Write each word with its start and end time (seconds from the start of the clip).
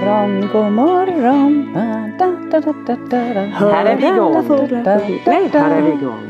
Morgon, 0.00 0.48
god 0.52 0.72
morgon. 0.72 1.72
Da, 2.18 2.26
da, 2.50 2.60
da, 2.60 2.72
da, 2.86 2.96
da, 3.10 3.34
da. 3.34 3.40
Här 3.40 3.84
är 3.84 3.96
vi 3.96 4.06
igång. 4.06 4.34
Nej, 5.26 5.48
här 5.52 5.70
är 5.76 5.82
vi 5.82 5.92
igång. 5.92 6.20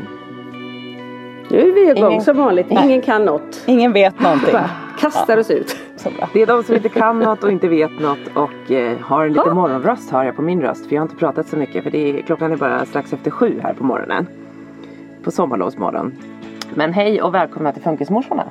Nu 1.49 1.69
är 1.69 1.73
vi 1.73 1.91
igång 1.91 2.11
Ingen- 2.11 2.21
som 2.21 2.37
vanligt. 2.37 2.67
Ingen 2.69 3.01
kan 3.01 3.25
något. 3.25 3.63
Ingen 3.65 3.93
vet 3.93 4.19
någonting. 4.19 4.49
Bara 4.53 4.69
kastar 4.99 5.37
oss 5.37 5.51
ut. 5.51 5.77
Så 5.95 6.09
bra. 6.09 6.29
Det 6.33 6.41
är 6.41 6.45
de 6.47 6.63
som 6.63 6.75
inte 6.75 6.89
kan 6.89 7.19
något 7.19 7.43
och 7.43 7.51
inte 7.51 7.67
vet 7.67 7.99
något 7.99 8.19
och 8.35 8.71
eh, 8.71 8.97
har 8.99 9.25
en 9.25 9.33
liten 9.33 9.55
morgonröst 9.55 10.11
hör 10.11 10.23
jag 10.23 10.35
på 10.35 10.41
min 10.41 10.61
röst. 10.61 10.87
För 10.87 10.95
jag 10.95 11.01
har 11.01 11.05
inte 11.05 11.15
pratat 11.15 11.47
så 11.47 11.57
mycket 11.57 11.83
för 11.83 11.91
det 11.91 12.09
är, 12.09 12.21
klockan 12.21 12.51
är 12.51 12.57
bara 12.57 12.85
strax 12.85 13.13
efter 13.13 13.31
sju 13.31 13.59
här 13.63 13.73
på 13.73 13.83
morgonen. 13.83 14.27
På 15.23 15.31
sommarlovsmorgon. 15.31 16.13
Men 16.75 16.93
hej 16.93 17.21
och 17.21 17.33
välkomna 17.33 17.71
till 17.71 17.81
Funkismorsorna. 17.81 18.43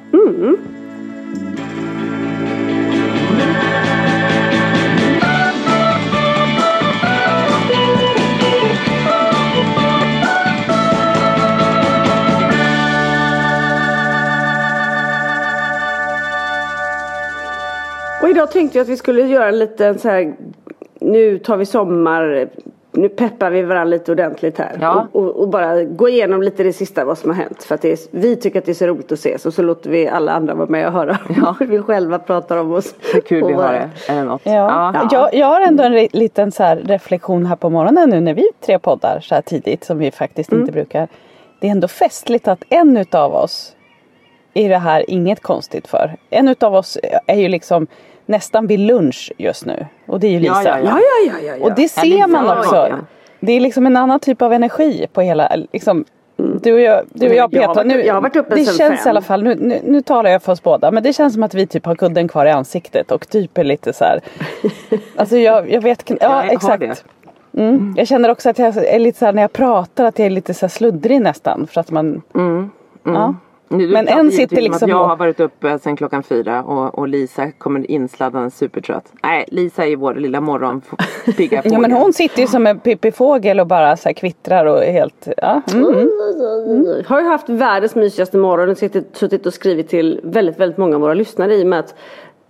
Och 18.24 18.30
idag 18.30 18.50
tänkte 18.50 18.78
jag 18.78 18.82
att 18.82 18.88
vi 18.88 18.96
skulle 18.96 19.22
göra 19.22 19.48
en 19.48 19.58
liten 19.58 19.98
så 19.98 20.08
här. 20.08 20.34
Nu 21.00 21.38
tar 21.38 21.56
vi 21.56 21.66
sommar. 21.66 22.48
Nu 22.92 23.08
peppar 23.08 23.50
vi 23.50 23.62
varandra 23.62 23.84
lite 23.90 24.12
ordentligt 24.12 24.58
här. 24.58 24.78
Ja. 24.80 25.06
Och, 25.12 25.22
och, 25.22 25.36
och 25.36 25.48
bara 25.48 25.84
gå 25.84 26.08
igenom 26.08 26.42
lite 26.42 26.62
det 26.62 26.72
sista 26.72 27.04
vad 27.04 27.18
som 27.18 27.30
har 27.30 27.36
hänt. 27.36 27.64
För 27.64 27.74
att 27.74 27.82
det 27.82 27.92
är, 27.92 27.98
vi 28.10 28.36
tycker 28.36 28.58
att 28.58 28.64
det 28.64 28.72
är 28.72 28.74
så 28.74 28.86
roligt 28.86 29.12
att 29.12 29.18
ses. 29.18 29.46
Och 29.46 29.54
så 29.54 29.62
låter 29.62 29.90
vi 29.90 30.08
alla 30.08 30.32
andra 30.32 30.54
vara 30.54 30.68
med 30.68 30.86
och 30.86 30.92
höra 30.92 31.18
Ja. 31.36 31.56
hur 31.60 31.66
vi 31.66 31.82
själva 31.82 32.18
pratar 32.18 32.56
om 32.56 32.72
oss. 32.72 32.94
Hur 33.14 33.20
kul 33.20 33.44
vi 33.46 33.52
har 33.52 33.72
det. 33.72 33.90
Eller 34.08 34.24
något. 34.24 34.40
Ja. 34.44 34.92
Ja. 34.94 35.08
Jag, 35.12 35.34
jag 35.34 35.46
har 35.46 35.60
ändå 35.60 35.82
en 35.82 35.92
re- 35.94 36.08
liten 36.12 36.52
så 36.52 36.62
här 36.62 36.76
reflektion 36.76 37.46
här 37.46 37.56
på 37.56 37.70
morgonen 37.70 38.10
nu 38.10 38.20
när 38.20 38.34
vi 38.34 38.48
tre 38.66 38.78
poddar 38.78 39.20
så 39.20 39.34
här 39.34 39.42
tidigt 39.42 39.84
som 39.84 39.98
vi 39.98 40.10
faktiskt 40.10 40.52
inte 40.52 40.72
brukar. 40.72 41.08
Det 41.60 41.66
är 41.66 41.70
ändå 41.70 41.88
festligt 41.88 42.48
att 42.48 42.64
en 42.68 42.96
utav 42.96 43.34
oss 43.34 43.76
är 44.54 44.68
det 44.68 44.78
här 44.78 45.10
inget 45.10 45.40
konstigt 45.40 45.86
för. 45.86 46.16
En 46.30 46.48
utav 46.48 46.74
oss 46.74 46.98
är 47.26 47.36
ju 47.36 47.48
liksom 47.48 47.86
nästan 48.26 48.66
vid 48.66 48.80
lunch 48.80 49.32
just 49.38 49.66
nu 49.66 49.86
och 50.06 50.20
det 50.20 50.26
är 50.26 50.30
ju 50.30 50.38
Lisa. 50.40 50.62
Ja, 50.64 50.78
ja, 50.78 50.84
Ja, 50.84 50.98
ja, 51.00 51.32
ja, 51.32 51.38
ja. 51.48 51.56
ja. 51.60 51.64
Och 51.64 51.72
det 51.74 51.88
ser 51.88 52.26
man 52.28 52.58
också. 52.58 52.98
Det 53.40 53.52
är 53.52 53.60
liksom 53.60 53.86
en 53.86 53.96
annan 53.96 54.20
typ 54.20 54.42
av 54.42 54.52
energi 54.52 55.06
på 55.12 55.20
hela, 55.20 55.56
liksom, 55.72 56.04
du 56.36 56.72
och 56.72 56.80
jag, 56.80 57.02
du 57.12 57.28
och 57.28 57.34
jag 57.34 57.50
Petra, 57.50 57.74
varit- 57.74 57.86
nu, 57.86 58.04
jag 58.04 58.20
varit 58.20 58.36
uppe 58.36 58.54
det 58.54 58.64
känns 58.64 58.78
fem. 58.78 59.06
i 59.06 59.08
alla 59.08 59.20
fall, 59.20 59.42
nu, 59.42 59.54
nu, 59.54 59.80
nu 59.84 60.02
talar 60.02 60.30
jag 60.30 60.42
för 60.42 60.52
oss 60.52 60.62
båda, 60.62 60.90
men 60.90 61.02
det 61.02 61.12
känns 61.12 61.34
som 61.34 61.42
att 61.42 61.54
vi 61.54 61.66
typ 61.66 61.86
har 61.86 61.94
kudden 61.94 62.28
kvar 62.28 62.46
i 62.46 62.50
ansiktet 62.50 63.10
och 63.12 63.28
typ 63.28 63.58
är 63.58 63.64
lite 63.64 63.92
så 63.92 64.04
här. 64.04 64.20
Alltså 65.16 65.36
jag, 65.36 65.70
jag 65.70 65.80
vet 65.80 66.10
ja 66.20 66.28
har 66.28 66.44
exakt. 66.44 67.04
Mm. 67.56 67.94
Jag 67.96 68.06
känner 68.08 68.28
också 68.28 68.50
att 68.50 68.58
jag 68.58 68.76
är 68.76 68.98
lite 68.98 69.18
så 69.18 69.24
här 69.24 69.32
när 69.32 69.42
jag 69.42 69.52
pratar 69.52 70.04
att 70.04 70.18
jag 70.18 70.26
är 70.26 70.30
lite 70.30 70.54
så 70.54 70.66
här 70.66 70.70
sluddrig 70.70 71.20
nästan 71.20 71.66
för 71.66 71.80
att 71.80 71.90
man 71.90 72.22
Ja. 73.04 73.34
Nu, 73.78 73.88
Men 73.88 74.08
en 74.08 74.32
sitter 74.32 74.56
om 74.56 74.62
liksom 74.62 74.86
att 74.86 74.90
jag 74.90 75.04
har 75.04 75.16
varit 75.16 75.40
uppe 75.40 75.78
sedan 75.78 75.96
klockan 75.96 76.22
fyra 76.22 76.62
och, 76.62 76.98
och 76.98 77.08
Lisa 77.08 77.50
kommer 77.50 77.90
insladdande 77.90 78.50
supertrött. 78.50 79.12
Nej, 79.22 79.44
Lisa 79.48 79.86
är 79.86 79.96
vår 79.96 80.14
lilla 80.14 80.40
morgonpigga 80.40 81.62
fågel. 81.62 81.62
Ja 81.72 81.78
men 81.78 81.92
hon 81.92 82.12
sitter 82.12 82.40
ju 82.40 82.46
som 82.46 82.66
en 82.66 82.80
pippifågel 82.80 83.60
och 83.60 83.66
bara 83.66 83.96
så 83.96 84.08
här 84.08 84.14
kvittrar 84.14 84.66
och 84.66 84.84
är 84.84 84.92
helt, 84.92 85.28
ja. 85.36 85.62
Mm. 85.72 86.10
Har 87.06 87.20
ju 87.20 87.26
haft 87.26 87.48
världens 87.48 87.94
mysigaste 87.94 88.38
morgon 88.38 88.70
och 88.70 88.78
suttit, 88.78 89.16
suttit 89.16 89.46
och 89.46 89.54
skrivit 89.54 89.88
till 89.88 90.20
väldigt, 90.22 90.60
väldigt 90.60 90.78
många 90.78 90.94
av 90.94 91.00
våra 91.00 91.14
lyssnare 91.14 91.54
i 91.54 91.62
och 91.62 91.66
med 91.66 91.78
att 91.78 91.94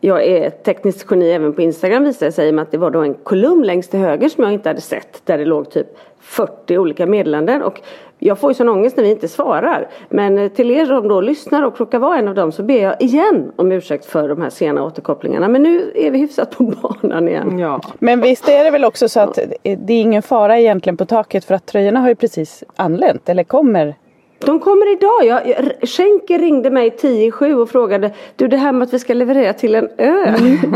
jag 0.05 0.25
är 0.25 0.47
ett 0.47 0.65
tekniskt 0.65 1.07
geni 1.11 1.31
även 1.31 1.53
på 1.53 1.63
Instagram 1.63 2.05
visade 2.05 2.27
det 2.27 2.33
sig 2.33 2.53
med 2.53 2.63
att 2.63 2.71
det 2.71 2.79
var 2.79 2.91
då 2.91 3.01
en 3.01 3.15
kolumn 3.15 3.63
längst 3.63 3.91
till 3.91 4.01
höger 4.01 4.29
som 4.29 4.45
jag 4.45 4.53
inte 4.53 4.69
hade 4.69 4.81
sett 4.81 5.23
där 5.25 5.39
det 5.39 5.45
låg 5.45 5.71
typ 5.71 5.87
40 6.21 6.79
olika 6.79 7.07
meddelanden 7.07 7.63
och 7.63 7.81
jag 8.19 8.39
får 8.39 8.51
ju 8.51 8.55
sån 8.55 8.69
ångest 8.69 8.97
när 8.97 9.05
vi 9.05 9.11
inte 9.11 9.29
svarar. 9.29 9.89
Men 10.09 10.39
eh, 10.39 10.49
till 10.49 10.71
er 10.71 10.87
som 10.87 11.09
då 11.09 11.21
lyssnar 11.21 11.63
och 11.63 11.81
råkar 11.81 11.99
vara 11.99 12.19
en 12.19 12.29
av 12.29 12.35
dem 12.35 12.53
så 12.53 12.63
ber 12.63 12.83
jag 12.83 13.03
igen 13.03 13.53
om 13.57 13.73
ursäkt 13.73 14.07
för 14.07 14.29
de 14.29 14.43
här 14.43 14.51
sena 14.51 14.85
återkopplingarna. 14.85 15.49
Men 15.49 15.63
nu 15.63 15.93
är 15.95 16.11
vi 16.11 16.19
hyfsat 16.19 16.51
på 16.51 16.65
banan 16.83 17.29
igen. 17.29 17.59
Ja. 17.59 17.81
Men 17.99 18.21
visst 18.21 18.49
är 18.49 18.65
det 18.65 18.71
väl 18.71 18.85
också 18.85 19.09
så 19.09 19.21
att 19.21 19.39
det 19.63 19.93
är 19.93 20.01
ingen 20.01 20.23
fara 20.23 20.59
egentligen 20.59 20.97
på 20.97 21.05
taket 21.05 21.45
för 21.45 21.55
att 21.55 21.67
tröjorna 21.67 22.01
har 22.01 22.09
ju 22.09 22.15
precis 22.15 22.65
anlänt 22.77 23.29
eller 23.29 23.45
kommer. 23.45 23.95
De 24.47 24.61
kommer 24.61 24.93
idag. 24.93 25.25
Jag, 25.25 25.71
Schenker 25.89 26.39
ringde 26.39 26.71
mig 26.71 26.91
10 26.91 27.27
i 27.27 27.31
sju 27.31 27.55
och 27.55 27.69
frågade 27.71 28.11
Du 28.37 28.49
det 28.49 28.57
här 28.57 28.73
med 28.73 28.83
att 28.87 28.95
vi 28.95 28.99
ska 28.99 29.15
leverera 29.15 29.53
till 29.53 29.75
en 29.75 29.89
ö. 29.99 30.35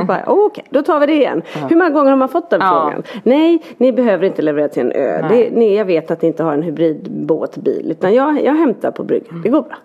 Bara, 0.08 0.24
Okej, 0.26 0.64
då 0.70 0.82
tar 0.82 1.00
vi 1.00 1.06
det 1.06 1.14
igen. 1.14 1.42
Hur 1.68 1.76
många 1.76 1.90
gånger 1.90 2.10
har 2.10 2.16
man 2.16 2.28
fått 2.28 2.50
den 2.50 2.60
frågan? 2.60 3.02
Nej, 3.22 3.62
ni 3.76 3.92
behöver 3.92 4.26
inte 4.26 4.42
leverera 4.42 4.68
till 4.68 4.82
en 4.82 4.92
ö. 4.92 5.28
Det, 5.30 5.50
ni, 5.50 5.76
jag 5.76 5.84
vet 5.84 6.10
att 6.10 6.22
ni 6.22 6.28
inte 6.28 6.42
har 6.42 6.52
en 6.52 6.62
hybridbåtbil. 6.62 7.90
Utan 7.90 8.14
jag, 8.14 8.44
jag 8.44 8.54
hämtar 8.54 8.90
på 8.90 9.04
bryggan. 9.04 9.42
Det 9.42 9.48
går 9.48 9.62
bra. 9.62 9.76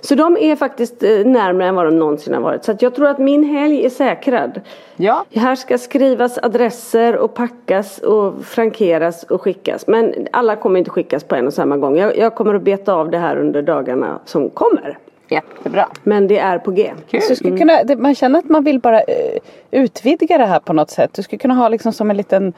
Så 0.00 0.14
de 0.14 0.36
är 0.36 0.56
faktiskt 0.56 1.02
eh, 1.02 1.10
närmare 1.10 1.68
än 1.68 1.74
vad 1.74 1.86
de 1.86 1.98
någonsin 1.98 2.34
har 2.34 2.40
varit. 2.40 2.64
Så 2.64 2.72
att 2.72 2.82
jag 2.82 2.94
tror 2.94 3.06
att 3.06 3.18
min 3.18 3.44
helg 3.44 3.84
är 3.84 3.90
säkrad. 3.90 4.60
Ja. 4.96 5.24
Här 5.34 5.56
ska 5.56 5.78
skrivas 5.78 6.38
adresser 6.42 7.16
och 7.16 7.34
packas 7.34 7.98
och 7.98 8.44
frankeras 8.44 9.22
och 9.22 9.42
skickas. 9.42 9.86
Men 9.86 10.26
alla 10.32 10.56
kommer 10.56 10.78
inte 10.78 10.90
skickas 10.90 11.24
på 11.24 11.34
en 11.34 11.46
och 11.46 11.54
samma 11.54 11.76
gång. 11.76 11.96
Jag, 11.96 12.16
jag 12.18 12.34
kommer 12.34 12.54
att 12.54 12.62
beta 12.62 12.94
av 12.94 13.10
det 13.10 13.18
här 13.18 13.36
under 13.36 13.62
dagarna 13.62 14.18
som 14.24 14.50
kommer. 14.50 14.98
Jättebra. 15.28 15.88
Men 16.02 16.28
det 16.28 16.38
är 16.38 16.58
på 16.58 16.70
G. 16.70 16.92
Kul. 17.10 17.20
Så 17.20 17.36
skulle 17.36 17.58
kunna, 17.58 17.80
man 17.98 18.14
känner 18.14 18.38
att 18.38 18.48
man 18.48 18.64
vill 18.64 18.80
bara 18.80 19.00
eh, 19.00 19.38
utvidga 19.70 20.38
det 20.38 20.46
här 20.46 20.60
på 20.60 20.72
något 20.72 20.90
sätt. 20.90 21.10
Du 21.12 21.22
skulle 21.22 21.38
kunna 21.38 21.54
ha 21.54 21.68
liksom 21.68 21.92
som 21.92 22.10
en 22.10 22.16
liten 22.16 22.52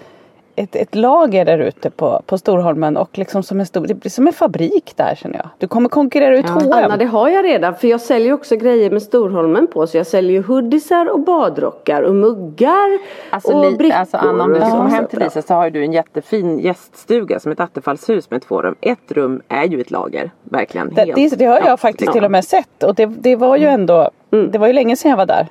ett, 0.57 0.77
ett 0.77 0.95
lager 0.95 1.45
där 1.45 1.59
ute 1.59 1.91
på, 1.91 2.23
på 2.27 2.39
Storholmen 2.39 2.97
och 2.97 3.19
liksom 3.19 3.43
som 3.43 3.61
en 3.61 3.67
stor, 3.67 3.87
det 3.87 3.95
blir 3.95 4.11
som 4.11 4.27
en 4.27 4.33
fabrik 4.33 4.93
där 4.97 5.15
känner 5.15 5.37
jag. 5.37 5.49
Du 5.59 5.69
kommer 5.69 5.89
konkurrera 5.89 6.39
ut 6.39 6.49
H&M. 6.49 6.73
Anna 6.73 6.97
det 6.97 7.05
har 7.05 7.29
jag 7.29 7.45
redan 7.45 7.75
för 7.75 7.89
jag 7.89 8.01
säljer 8.01 8.33
också 8.33 8.57
grejer 8.57 8.91
med 8.91 9.03
Storholmen 9.03 9.67
på 9.67 9.87
så 9.87 9.97
jag 9.97 10.07
säljer 10.07 10.33
ju 10.33 10.43
hoodiesar 10.43 11.11
och 11.13 11.21
badrockar 11.21 12.03
och 12.03 12.15
muggar 12.15 12.99
Alltså, 13.31 13.53
och 13.53 13.71
li, 13.71 13.77
brickor. 13.77 13.97
alltså 13.97 14.17
Anna 14.17 14.45
om 14.45 14.53
du 14.53 14.61
kommer 14.61 14.89
så. 14.89 14.95
hem 14.95 15.07
till 15.07 15.19
Lisa 15.19 15.43
så 15.43 15.55
har 15.55 15.65
ju 15.65 15.71
du 15.71 15.85
en 15.85 15.93
jättefin 15.93 16.59
gäststuga 16.59 17.41
som 17.41 17.53
ett 17.53 17.61
attefallshus 17.61 18.31
med 18.31 18.43
två 18.43 18.63
rum. 18.63 18.75
Ett 18.81 19.13
rum 19.13 19.43
är 19.49 19.65
ju 19.65 19.81
ett 19.81 19.91
lager, 19.91 20.31
verkligen. 20.43 20.95
Det, 20.95 21.01
helt. 21.01 21.15
det, 21.15 21.37
det 21.39 21.45
har 21.45 21.59
jag 21.59 21.67
Ja, 21.69 21.77
faktiskt 21.77 22.07
ja. 22.07 22.13
till 22.13 22.25
och 22.25 22.31
med 22.31 22.45
sett 22.45 22.83
och 22.83 22.95
det, 22.95 23.07
det 23.07 23.37
var 23.37 23.57
ju 23.57 23.67
ändå, 23.67 24.11
det 24.51 24.59
var 24.59 24.67
ju 24.67 24.73
länge 24.73 24.97
sedan 24.97 25.11
jag 25.11 25.17
var 25.19 25.27
där. 25.27 25.49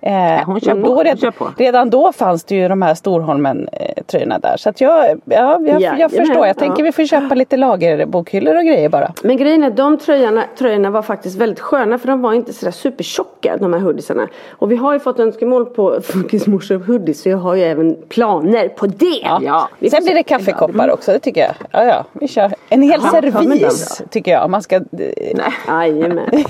Eh, 0.00 0.44
hon 0.46 0.60
kör 0.60 0.74
på, 0.74 0.80
då 0.80 1.02
red, 1.02 1.20
kör 1.20 1.30
på. 1.30 1.52
Redan 1.56 1.90
då 1.90 2.12
fanns 2.12 2.44
det 2.44 2.54
ju 2.54 2.68
de 2.68 2.82
här 2.82 2.94
Storholmen 2.94 3.68
eh, 3.72 4.02
tröjorna 4.06 4.38
där. 4.38 4.56
Så 4.56 4.68
att 4.68 4.80
jag, 4.80 5.04
ja, 5.04 5.16
jag, 5.24 5.60
jag 5.66 5.80
Jajamän, 5.80 6.10
förstår. 6.10 6.46
Jag 6.46 6.58
tänker 6.58 6.82
ja. 6.82 6.84
vi 6.84 6.92
får 6.92 7.04
köpa 7.04 7.34
lite 7.34 7.56
lagerbokhyllor 7.56 8.56
och 8.56 8.64
grejer 8.64 8.88
bara. 8.88 9.12
Men 9.22 9.36
grejen 9.36 9.64
är 9.64 9.70
de 9.70 9.98
tröjorna, 9.98 10.44
tröjorna 10.58 10.90
var 10.90 11.02
faktiskt 11.02 11.36
väldigt 11.36 11.60
sköna 11.60 11.98
för 11.98 12.08
de 12.08 12.22
var 12.22 12.32
inte 12.32 12.52
sådär 12.52 12.72
supertjocka 12.72 13.56
de 13.56 13.72
här 13.72 13.80
hoodiesarna. 13.80 14.28
Och 14.50 14.72
vi 14.72 14.76
har 14.76 14.92
ju 14.92 15.00
fått 15.00 15.20
önskemål 15.20 15.66
på 15.66 16.00
funkismorsor 16.02 16.78
hoodies 16.78 17.22
så 17.22 17.28
jag 17.28 17.38
har 17.38 17.54
ju 17.54 17.62
även 17.62 17.96
planer 18.08 18.68
på 18.68 18.86
det. 18.86 19.20
Ja. 19.22 19.68
Får 19.80 19.88
Sen 19.88 20.04
blir 20.04 20.14
det 20.14 20.22
kaffekoppar 20.22 20.90
också, 20.90 21.12
det 21.12 21.18
tycker 21.18 21.40
jag. 21.40 21.54
Ja, 21.70 21.84
ja, 21.84 22.04
vi 22.12 22.28
kör. 22.28 22.52
En 22.68 22.82
hel 22.82 23.00
ja, 23.04 23.10
men 23.12 23.32
servis 23.32 24.02
tycker 24.10 24.30
jag. 24.30 24.50
Man 24.50 24.62
ska, 24.62 24.80
Nej. 24.90 26.04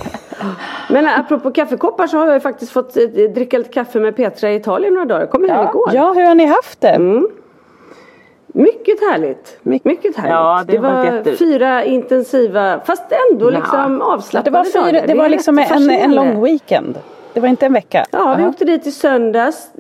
Men 0.91 1.07
apropå 1.07 1.51
kaffekoppar 1.51 2.07
så 2.07 2.19
har 2.19 2.27
jag 2.27 2.35
ju 2.35 2.41
faktiskt 2.41 2.73
fått 2.73 2.97
eh, 2.97 3.03
dricka 3.39 3.59
lite 3.59 3.71
kaffe 3.71 4.01
med 4.01 4.17
Petra 4.17 4.51
i 4.51 4.55
Italien 4.57 4.95
några 4.95 5.07
dagar. 5.07 5.21
Jag 5.21 5.31
kom 5.31 5.49
hem 5.49 5.69
igår. 5.69 5.91
ja, 5.95 6.13
hur 6.13 6.23
har 6.25 6.35
ni 6.35 6.45
haft 6.47 6.81
det? 6.81 6.89
Mm. 6.89 7.29
Mycket 8.47 9.01
härligt. 9.01 9.59
Mycket 9.63 10.17
härligt. 10.17 10.31
Ja, 10.33 10.65
det 10.67 10.73
det 10.73 10.79
var 10.79 11.05
jätte- 11.05 11.37
fyra 11.37 11.85
intensiva 11.85 12.81
fast 12.85 13.03
ändå 13.31 13.51
liksom 13.51 13.99
Det 13.99 14.05
avslappnade 14.05 14.51
var, 14.59 14.65
fyra, 14.65 14.83
dagar. 14.93 15.07
det 15.07 15.15
var 15.15 15.25
är 15.25 15.29
liksom 15.29 15.59
en, 15.59 15.91
en 15.91 16.15
lång 16.15 16.43
weekend. 16.45 16.99
Det 17.39 17.43
var 17.43 17.49
inte 17.49 17.67
en 17.67 17.73
vecka. 17.73 18.05
Ja, 18.11 18.35
vi 18.37 18.43
Aha. 18.43 18.51
åkte 18.51 18.65
dit 18.65 18.87
i 18.87 18.91
söndags 18.91 19.71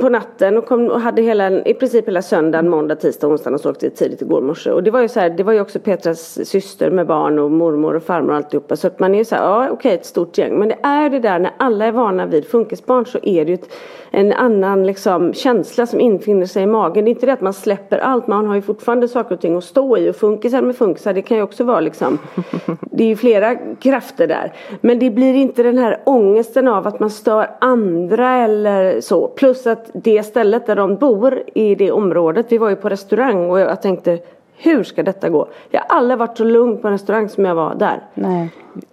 på 0.00 0.08
natten 0.08 0.58
och, 0.58 0.66
kom, 0.66 0.88
och 0.88 1.00
hade 1.00 1.22
hela, 1.22 1.50
i 1.64 1.74
princip 1.74 2.08
hela 2.08 2.22
söndagen, 2.22 2.68
måndag, 2.68 2.96
tisdag, 2.96 3.26
onsdag 3.26 3.50
och 3.50 3.60
så 3.60 3.70
åkte 3.70 3.86
vi 3.86 3.90
tidigt 3.90 4.22
igår 4.22 4.40
morse. 4.40 4.70
Och 4.70 4.82
det 4.82 4.90
var 4.90 5.00
ju 5.00 5.08
så 5.08 5.20
här, 5.20 5.30
det 5.30 5.42
var 5.42 5.52
ju 5.52 5.60
också 5.60 5.78
Petras 5.78 6.48
syster 6.48 6.90
med 6.90 7.06
barn 7.06 7.38
och 7.38 7.50
mormor 7.50 7.94
och 7.96 8.02
farmor 8.02 8.30
och 8.30 8.36
alltihopa. 8.36 8.76
Så 8.76 8.86
att 8.86 9.00
man 9.00 9.14
är 9.14 9.18
ju 9.18 9.24
så 9.24 9.34
här, 9.34 9.42
ja 9.42 9.70
okej 9.70 9.94
ett 9.94 10.06
stort 10.06 10.38
gäng. 10.38 10.58
Men 10.58 10.68
det 10.68 10.78
är 10.82 11.10
det 11.10 11.18
där 11.18 11.38
när 11.38 11.52
alla 11.56 11.84
är 11.84 11.92
vana 11.92 12.26
vid 12.26 12.46
funkisbarn 12.46 13.06
så 13.06 13.18
är 13.22 13.44
det 13.44 13.50
ju 13.50 13.54
ett, 13.54 13.68
en 14.10 14.32
annan 14.32 14.86
liksom 14.86 15.34
känsla 15.34 15.86
som 15.86 16.00
infinner 16.00 16.46
sig 16.46 16.62
i 16.62 16.66
magen. 16.66 17.04
Det 17.04 17.08
är 17.08 17.12
inte 17.12 17.26
det 17.26 17.32
att 17.32 17.40
man 17.40 17.52
släpper 17.52 17.98
allt, 17.98 18.26
man 18.26 18.46
har 18.46 18.54
ju 18.54 18.62
fortfarande 18.62 19.08
saker 19.08 19.34
och 19.34 19.40
ting 19.40 19.56
att 19.56 19.64
stå 19.64 19.98
i. 19.98 20.10
Och 20.10 20.16
funkisar 20.16 20.62
med 20.62 20.76
funkisar, 20.76 21.12
det 21.12 21.22
kan 21.22 21.36
ju 21.36 21.42
också 21.42 21.64
vara 21.64 21.80
liksom, 21.80 22.18
det 22.80 23.04
är 23.04 23.08
ju 23.08 23.16
flera 23.16 23.56
krafter 23.56 24.26
där. 24.26 24.52
Men 24.80 24.98
det 24.98 25.10
blir 25.10 25.34
inte 25.34 25.62
den 25.62 25.78
här 25.78 26.00
ångesten 26.04 26.68
av 26.68 26.86
att 26.86 27.00
man 27.00 27.10
stör 27.10 27.50
andra 27.60 28.36
eller 28.36 29.00
så. 29.00 29.28
Plus 29.28 29.66
att 29.66 29.90
det 29.92 30.22
stället 30.22 30.66
där 30.66 30.76
de 30.76 30.96
bor 30.96 31.42
i 31.54 31.74
det 31.74 31.92
området, 31.92 32.46
vi 32.48 32.58
var 32.58 32.70
ju 32.70 32.76
på 32.76 32.88
restaurang 32.88 33.50
och 33.50 33.60
jag 33.60 33.82
tänkte 33.82 34.18
hur 34.62 34.84
ska 34.84 35.02
detta 35.02 35.28
gå? 35.28 35.48
Jag 35.70 35.80
har 35.80 35.96
aldrig 35.96 36.18
varit 36.18 36.36
så 36.36 36.44
lugn 36.44 36.78
på 36.78 36.86
en 36.88 36.92
restaurang 36.92 37.28
som 37.28 37.44
jag 37.44 37.54
var 37.54 37.74
där. 37.74 38.00
Nej. 38.14 38.48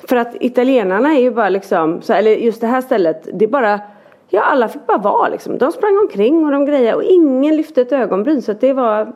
För 0.07 0.15
att 0.15 0.35
italienarna 0.39 1.09
är 1.09 1.19
ju 1.19 1.31
bara 1.31 1.49
liksom, 1.49 2.01
så, 2.01 2.13
eller 2.13 2.31
just 2.31 2.61
det 2.61 2.67
här 2.67 2.81
stället, 2.81 3.27
det 3.33 3.45
är 3.45 3.49
bara 3.49 3.79
Ja 4.29 4.41
alla 4.41 4.67
fick 4.67 4.87
bara 4.87 4.97
vara 4.97 5.29
liksom. 5.29 5.57
De 5.57 5.71
sprang 5.71 5.97
omkring 5.97 6.45
och 6.45 6.51
de 6.51 6.65
grejade 6.65 6.95
och 6.95 7.03
ingen 7.03 7.55
lyfte 7.55 7.81
ett 7.81 7.91
ögonbryn 7.91 8.41
så 8.41 8.51
att 8.51 8.61
det 8.61 8.73
var 8.73 9.13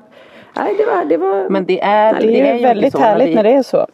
Nej 0.55 0.75
det 0.77 0.85
var, 0.85 1.05
det 1.05 1.17
var 1.17 1.49
Men 1.49 1.65
det 1.65 1.81
är, 1.81 2.13
Det 2.13 2.39
är 2.41 2.55
ju 2.55 2.63
väldigt 2.63 2.91
så 2.91 2.99
när 2.99 3.05
härligt 3.05 3.27
vi- 3.29 3.35
när 3.35 3.43
det 3.43 3.53
är 3.53 3.63
så. 3.63 3.87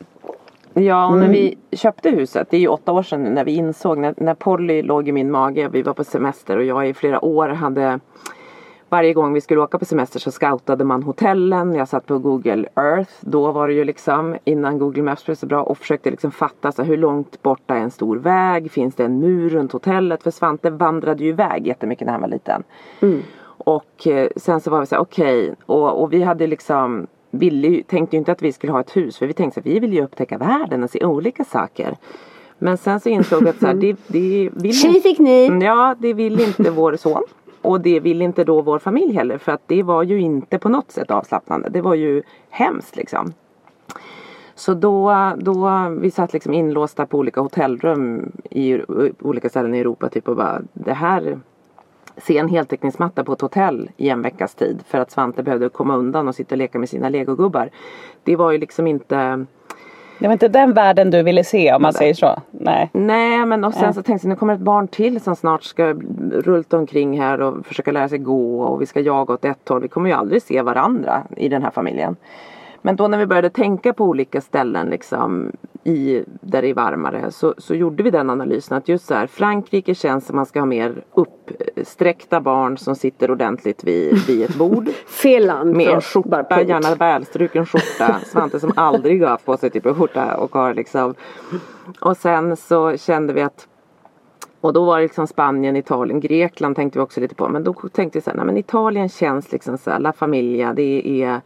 Ja, 0.73 1.05
och 1.07 1.13
Mm. 1.13 1.25
när 1.27 1.33
vi 1.33 1.57
köpte 1.71 2.09
huset, 2.09 2.47
det 2.49 2.57
är 2.57 2.61
ju 2.61 2.67
åtta 2.67 2.91
år 2.91 3.03
sedan 3.03 3.23
när 3.23 3.45
vi 3.45 3.55
insåg, 3.55 3.97
när, 3.97 4.13
när 4.17 4.33
Polly 4.33 4.81
låg 4.81 5.07
i 5.07 5.11
min 5.11 5.31
mage, 5.31 5.69
vi 5.71 5.81
var 5.81 5.93
på 5.93 6.03
semester 6.03 6.57
och 6.57 6.63
jag 6.63 6.89
i 6.89 6.93
flera 6.93 7.25
år 7.25 7.47
hade 7.49 7.99
varje 8.89 9.13
gång 9.13 9.33
vi 9.33 9.41
skulle 9.41 9.61
åka 9.61 9.79
på 9.79 9.85
semester 9.85 10.19
så 10.19 10.31
scoutade 10.31 10.83
man 10.83 11.03
hotellen. 11.03 11.75
Jag 11.75 11.87
satt 11.87 12.05
på 12.05 12.19
Google 12.19 12.65
Earth, 12.75 13.11
då 13.21 13.51
var 13.51 13.67
det 13.67 13.73
ju 13.73 13.83
liksom 13.83 14.37
innan 14.43 14.79
Google 14.79 15.03
Maps 15.03 15.25
blev 15.25 15.35
så 15.35 15.45
bra 15.45 15.63
och 15.63 15.77
försökte 15.77 16.11
liksom 16.11 16.31
fatta 16.31 16.71
så 16.71 16.83
hur 16.83 16.97
långt 16.97 17.41
borta 17.41 17.75
är 17.75 17.81
en 17.81 17.91
stor 17.91 18.17
väg? 18.17 18.71
Finns 18.71 18.95
det 18.95 19.05
en 19.05 19.19
mur 19.19 19.49
runt 19.49 19.71
hotellet? 19.71 20.23
För 20.23 20.31
Svante 20.31 20.69
vandrade 20.69 21.23
ju 21.23 21.29
iväg 21.29 21.67
jättemycket 21.67 22.05
när 22.05 22.11
han 22.11 22.21
var 22.21 22.27
liten. 22.27 22.63
Och 23.57 24.07
eh, 24.07 24.29
sen 24.35 24.61
så 24.61 24.71
var 24.71 24.79
vi 24.79 24.85
så 24.85 24.95
här, 24.95 25.01
okej. 25.01 25.55
Och, 25.65 26.01
och 26.01 26.13
vi 26.13 26.23
hade 26.23 26.47
liksom 26.47 27.07
ville, 27.31 27.83
tänkte 27.83 28.15
ju 28.15 28.17
inte 28.17 28.31
att 28.31 28.41
vi 28.41 28.51
skulle 28.51 28.73
ha 28.73 28.79
ett 28.79 28.97
hus. 28.97 29.17
För 29.17 29.27
vi 29.27 29.33
tänkte 29.33 29.59
att 29.59 29.65
vi 29.65 29.79
vill 29.79 29.93
ju 29.93 30.03
upptäcka 30.03 30.37
världen 30.37 30.83
och 30.83 30.89
se 30.89 31.05
olika 31.05 31.43
saker. 31.43 31.97
Men 32.59 32.77
sen 32.77 32.99
så 32.99 33.09
insåg 33.09 33.43
vi 33.43 33.49
att 33.49 33.59
så 33.59 33.65
här, 33.65 33.73
det, 33.81 33.95
det 34.07 34.49
vill 34.53 34.85
inte, 34.85 35.01
fick 35.01 35.19
ni! 35.19 35.59
ja, 35.61 35.95
det 35.99 36.13
vill 36.13 36.41
inte 36.41 36.71
vår 36.71 36.95
son. 36.95 37.23
Och 37.67 37.81
det 37.81 37.99
vill 37.99 38.21
inte 38.21 38.43
då 38.43 38.61
vår 38.61 38.79
familj 38.79 39.13
heller. 39.13 39.37
För 39.37 39.51
att 39.51 39.61
det 39.67 39.83
var 39.83 40.03
ju 40.03 40.21
inte 40.21 40.59
på 40.59 40.69
något 40.69 40.91
sätt 40.91 41.11
avslappnande. 41.11 41.69
Det 41.69 41.81
var 41.81 41.93
ju 41.93 42.23
hemskt 42.49 42.95
liksom. 42.95 43.33
Så 44.55 44.73
då, 44.73 45.13
då 45.37 45.89
vi 45.99 46.11
satt 46.11 46.33
liksom 46.33 46.53
inlåsta 46.53 47.05
på 47.05 47.17
olika 47.17 47.41
hotellrum 47.41 48.31
i 48.51 48.81
olika 49.21 49.49
ställen 49.49 49.75
i 49.75 49.79
Europa 49.79 50.09
typ 50.09 50.27
och 50.27 50.35
bara 50.35 50.61
det 50.73 50.93
här 50.93 51.39
se 52.17 52.37
en 52.37 52.49
heltäckningsmatta 52.49 53.23
på 53.23 53.33
ett 53.33 53.41
hotell 53.41 53.89
i 53.97 54.09
en 54.09 54.21
veckas 54.21 54.55
tid 54.55 54.83
för 54.87 54.97
att 54.97 55.11
Svante 55.11 55.43
behövde 55.43 55.69
komma 55.69 55.95
undan 55.95 56.27
och 56.27 56.35
sitta 56.35 56.55
och 56.55 56.59
leka 56.59 56.79
med 56.79 56.89
sina 56.89 57.09
legogubbar. 57.09 57.69
Det 58.23 58.35
var 58.35 58.51
ju 58.51 58.57
liksom 58.57 58.87
inte 58.87 59.45
det 60.19 60.27
var 60.27 60.33
inte 60.33 60.47
den 60.47 60.73
världen 60.73 61.11
du 61.11 61.23
ville 61.23 61.43
se 61.43 61.73
om 61.73 61.81
man 61.81 61.93
säger 61.93 62.13
så. 62.13 62.41
Nej. 62.51 62.89
Nej 62.93 63.45
men 63.45 63.63
och 63.63 63.73
sen 63.73 63.93
så 63.93 64.03
tänkte 64.03 64.27
jag 64.27 64.29
nu 64.29 64.35
kommer 64.35 64.53
ett 64.53 64.59
barn 64.59 64.87
till 64.87 65.21
som 65.21 65.35
snart 65.35 65.63
ska 65.63 65.93
rulta 66.31 66.77
omkring 66.77 67.21
här 67.21 67.41
och 67.41 67.65
försöka 67.65 67.91
lära 67.91 68.09
sig 68.09 68.17
gå 68.17 68.61
och 68.61 68.81
vi 68.81 68.85
ska 68.85 68.99
jaga 68.99 69.33
åt 69.33 69.45
ett 69.45 69.69
håll. 69.69 69.81
Vi 69.81 69.87
kommer 69.87 70.09
ju 70.09 70.15
aldrig 70.15 70.41
se 70.41 70.61
varandra 70.61 71.23
i 71.37 71.49
den 71.49 71.63
här 71.63 71.71
familjen. 71.71 72.15
Men 72.81 72.95
då 72.95 73.07
när 73.07 73.17
vi 73.17 73.25
började 73.25 73.49
tänka 73.49 73.93
på 73.93 74.05
olika 74.05 74.41
ställen 74.41 74.87
liksom 74.87 75.51
i, 75.87 76.23
där 76.41 76.61
det 76.61 76.69
är 76.69 76.73
varmare 76.73 77.31
så, 77.31 77.53
så 77.57 77.75
gjorde 77.75 78.03
vi 78.03 78.09
den 78.09 78.29
analysen 78.29 78.77
att 78.77 78.87
just 78.87 79.05
så 79.05 79.13
här 79.13 79.27
Frankrike 79.27 79.95
känns 79.95 80.25
som 80.25 80.35
man 80.35 80.45
ska 80.45 80.59
ha 80.59 80.65
mer 80.65 81.03
uppsträckta 81.13 82.41
barn 82.41 82.77
som 82.77 82.95
sitter 82.95 83.31
ordentligt 83.31 83.83
vid, 83.83 84.17
vid 84.27 84.43
ett 84.43 84.55
bord. 84.55 84.89
Fel 85.07 85.45
land 85.45 85.75
Med 85.75 85.87
en 85.87 86.01
skjorta, 86.01 86.61
gärna 86.61 86.95
välstruken 86.95 87.65
skjorta. 87.65 88.19
Svante 88.25 88.59
som 88.59 88.73
aldrig 88.75 89.21
har 89.21 89.29
haft 89.29 89.45
på 89.45 89.57
sig 89.57 89.69
typ 89.69 89.85
en 89.85 89.95
skjorta 89.95 90.37
och 90.37 90.53
har 90.53 90.73
liksom. 90.73 91.15
Och 92.01 92.17
sen 92.17 92.57
så 92.57 92.97
kände 92.97 93.33
vi 93.33 93.41
att 93.41 93.67
och 94.61 94.73
då 94.73 94.85
var 94.85 94.97
det 94.97 95.03
liksom 95.03 95.27
Spanien, 95.27 95.75
Italien, 95.75 96.19
Grekland 96.19 96.75
tänkte 96.75 96.99
vi 96.99 97.03
också 97.03 97.21
lite 97.21 97.35
på. 97.35 97.47
Men 97.49 97.63
då 97.63 97.73
tänkte 97.73 98.17
vi 98.17 98.21
så 98.21 98.29
här, 98.29 98.37
nej 98.37 98.45
men 98.45 98.57
Italien 98.57 99.09
känns 99.09 99.51
liksom 99.51 99.77
så 99.77 99.91
här, 99.91 99.99
La 99.99 100.13
Familia, 100.13 100.73
det 100.73 101.21
är 101.23 101.41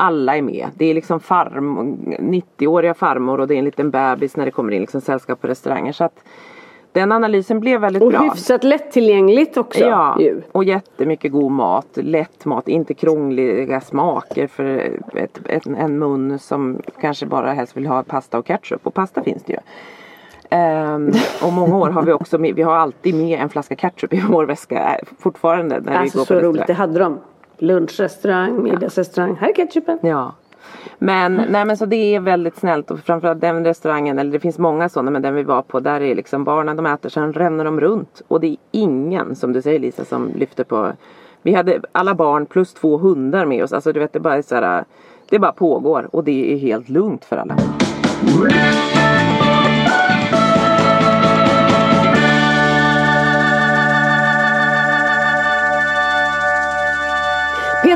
alla 0.00 0.36
är 0.36 0.42
med. 0.42 0.68
Det 0.74 0.84
är 0.84 0.94
liksom 0.94 1.20
farm, 1.20 1.78
90-åriga 2.18 2.94
farmor 2.94 3.40
och 3.40 3.46
det 3.46 3.54
är 3.54 3.58
en 3.58 3.64
liten 3.64 3.90
bebis 3.90 4.36
när 4.36 4.44
det 4.44 4.50
kommer 4.50 4.72
in 4.72 4.80
liksom 4.80 5.00
sällskap 5.00 5.40
på 5.40 5.46
restauranger. 5.48 5.92
Så 5.92 6.04
att 6.04 6.24
den 6.92 7.12
analysen 7.12 7.60
blev 7.60 7.80
väldigt 7.80 8.02
Och 8.02 8.10
bra. 8.10 8.20
hyfsat 8.20 8.64
lättillgängligt 8.64 9.56
också 9.56 9.80
Ja, 9.84 10.16
ju. 10.20 10.42
och 10.52 10.64
jättemycket 10.64 11.32
god 11.32 11.52
mat. 11.52 11.86
Lätt 11.94 12.44
mat, 12.44 12.68
inte 12.68 12.94
krångliga 12.94 13.80
smaker 13.80 14.46
för 14.46 14.66
ett, 15.14 15.40
ett, 15.48 15.66
en 15.66 15.98
mun 15.98 16.38
som 16.38 16.78
kanske 17.00 17.26
bara 17.26 17.52
helst 17.52 17.76
vill 17.76 17.86
ha 17.86 18.02
pasta 18.02 18.38
och 18.38 18.46
ketchup. 18.46 18.86
Och 18.86 18.94
pasta 18.94 19.22
finns 19.22 19.42
det 19.44 19.52
ju. 19.52 19.58
Ehm, 20.50 21.12
och 21.42 21.52
många 21.52 21.76
år 21.78 21.90
har 21.90 22.02
vi 22.02 22.12
också 22.12 22.38
med, 22.38 22.54
vi 22.54 22.62
har 22.62 22.76
alltid 22.76 23.14
med 23.14 23.40
en 23.40 23.48
flaska 23.48 23.76
ketchup 23.76 24.14
i 24.14 24.22
vår 24.28 24.44
väska 24.46 24.94
eh, 24.94 25.04
fortfarande 25.18 25.80
när 25.80 25.92
Alltså 25.96 26.18
vi 26.18 26.18
går 26.20 26.24
så 26.26 26.34
på 26.34 26.40
roligt, 26.46 26.66
det 26.66 26.72
hade 26.72 26.98
de. 26.98 27.18
Lunchrestaurang, 27.60 28.62
middagsrestaurang, 28.62 29.36
här 29.40 29.48
är 29.48 29.54
ketchupen. 29.54 29.98
Ja. 30.02 30.34
Men, 30.98 31.42
nej, 31.48 31.64
men 31.64 31.76
så 31.76 31.86
det 31.86 32.14
är 32.14 32.20
väldigt 32.20 32.56
snällt 32.56 32.90
och 32.90 33.00
framförallt 33.00 33.40
den 33.40 33.64
restaurangen, 33.64 34.18
eller 34.18 34.32
det 34.32 34.40
finns 34.40 34.58
många 34.58 34.88
sådana 34.88 35.10
men 35.10 35.22
den 35.22 35.34
vi 35.34 35.42
var 35.42 35.62
på 35.62 35.80
där 35.80 36.00
är 36.00 36.14
liksom 36.14 36.44
barnen 36.44 36.76
de 36.76 36.86
äter 36.86 37.08
sen 37.08 37.32
ränner 37.32 37.64
de 37.64 37.80
runt. 37.80 38.22
Och 38.28 38.40
det 38.40 38.46
är 38.46 38.56
ingen 38.70 39.36
som 39.36 39.52
du 39.52 39.62
säger 39.62 39.78
Lisa 39.78 40.04
som 40.04 40.30
lyfter 40.36 40.64
på. 40.64 40.92
Vi 41.42 41.54
hade 41.54 41.80
alla 41.92 42.14
barn 42.14 42.46
plus 42.46 42.74
två 42.74 42.98
hundar 42.98 43.46
med 43.46 43.64
oss, 43.64 43.72
alltså 43.72 43.92
du 43.92 44.00
vet 44.00 44.12
det 44.12 44.20
bara 44.20 44.36
är 44.36 44.42
så 44.42 44.54
här, 44.54 44.84
Det 45.28 45.38
bara 45.38 45.52
pågår. 45.52 46.08
Och 46.12 46.24
det 46.24 46.54
är 46.54 46.58
helt 46.58 46.88
lugnt 46.88 47.24
för 47.24 47.36
alla. 47.36 47.56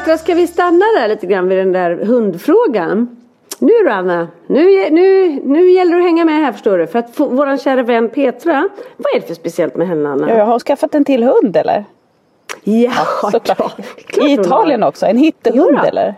Petra, 0.05 0.19
ska 0.19 0.35
vi 0.35 0.47
stanna 0.47 0.85
där 0.99 1.09
lite 1.09 1.27
grann 1.27 1.49
vid 1.49 1.59
den 1.59 1.73
där 1.73 1.97
hundfrågan? 1.97 3.17
Nu 3.59 3.73
då 3.87 3.91
Anna, 3.91 4.29
nu, 4.47 4.91
nu, 4.91 5.29
nu 5.45 5.71
gäller 5.71 5.93
det 5.93 5.99
att 5.99 6.05
hänga 6.05 6.25
med 6.25 6.35
här 6.35 6.53
förstår 6.53 6.79
du. 6.79 6.87
För 6.87 6.99
att 6.99 7.17
få, 7.17 7.27
våran 7.27 7.59
kära 7.59 7.83
vän 7.83 8.09
Petra, 8.09 8.69
vad 8.97 9.15
är 9.17 9.21
det 9.21 9.27
för 9.27 9.35
speciellt 9.35 9.77
med 9.77 9.89
henne 9.89 10.09
Anna? 10.09 10.31
Ja, 10.31 10.37
jag 10.37 10.47
har 10.47 10.59
skaffat 10.59 10.95
en 10.95 11.05
till 11.05 11.23
hund 11.25 11.57
eller? 11.57 11.85
Ja, 12.65 12.91
Såklart. 13.33 13.59
ja, 13.59 13.85
klart 14.07 14.29
I 14.29 14.37
hon 14.37 14.45
Italien 14.45 14.83
också, 14.83 15.07
en 15.07 15.17
hittehund 15.17 15.71
Jodå. 15.71 15.83
eller? 15.85 16.15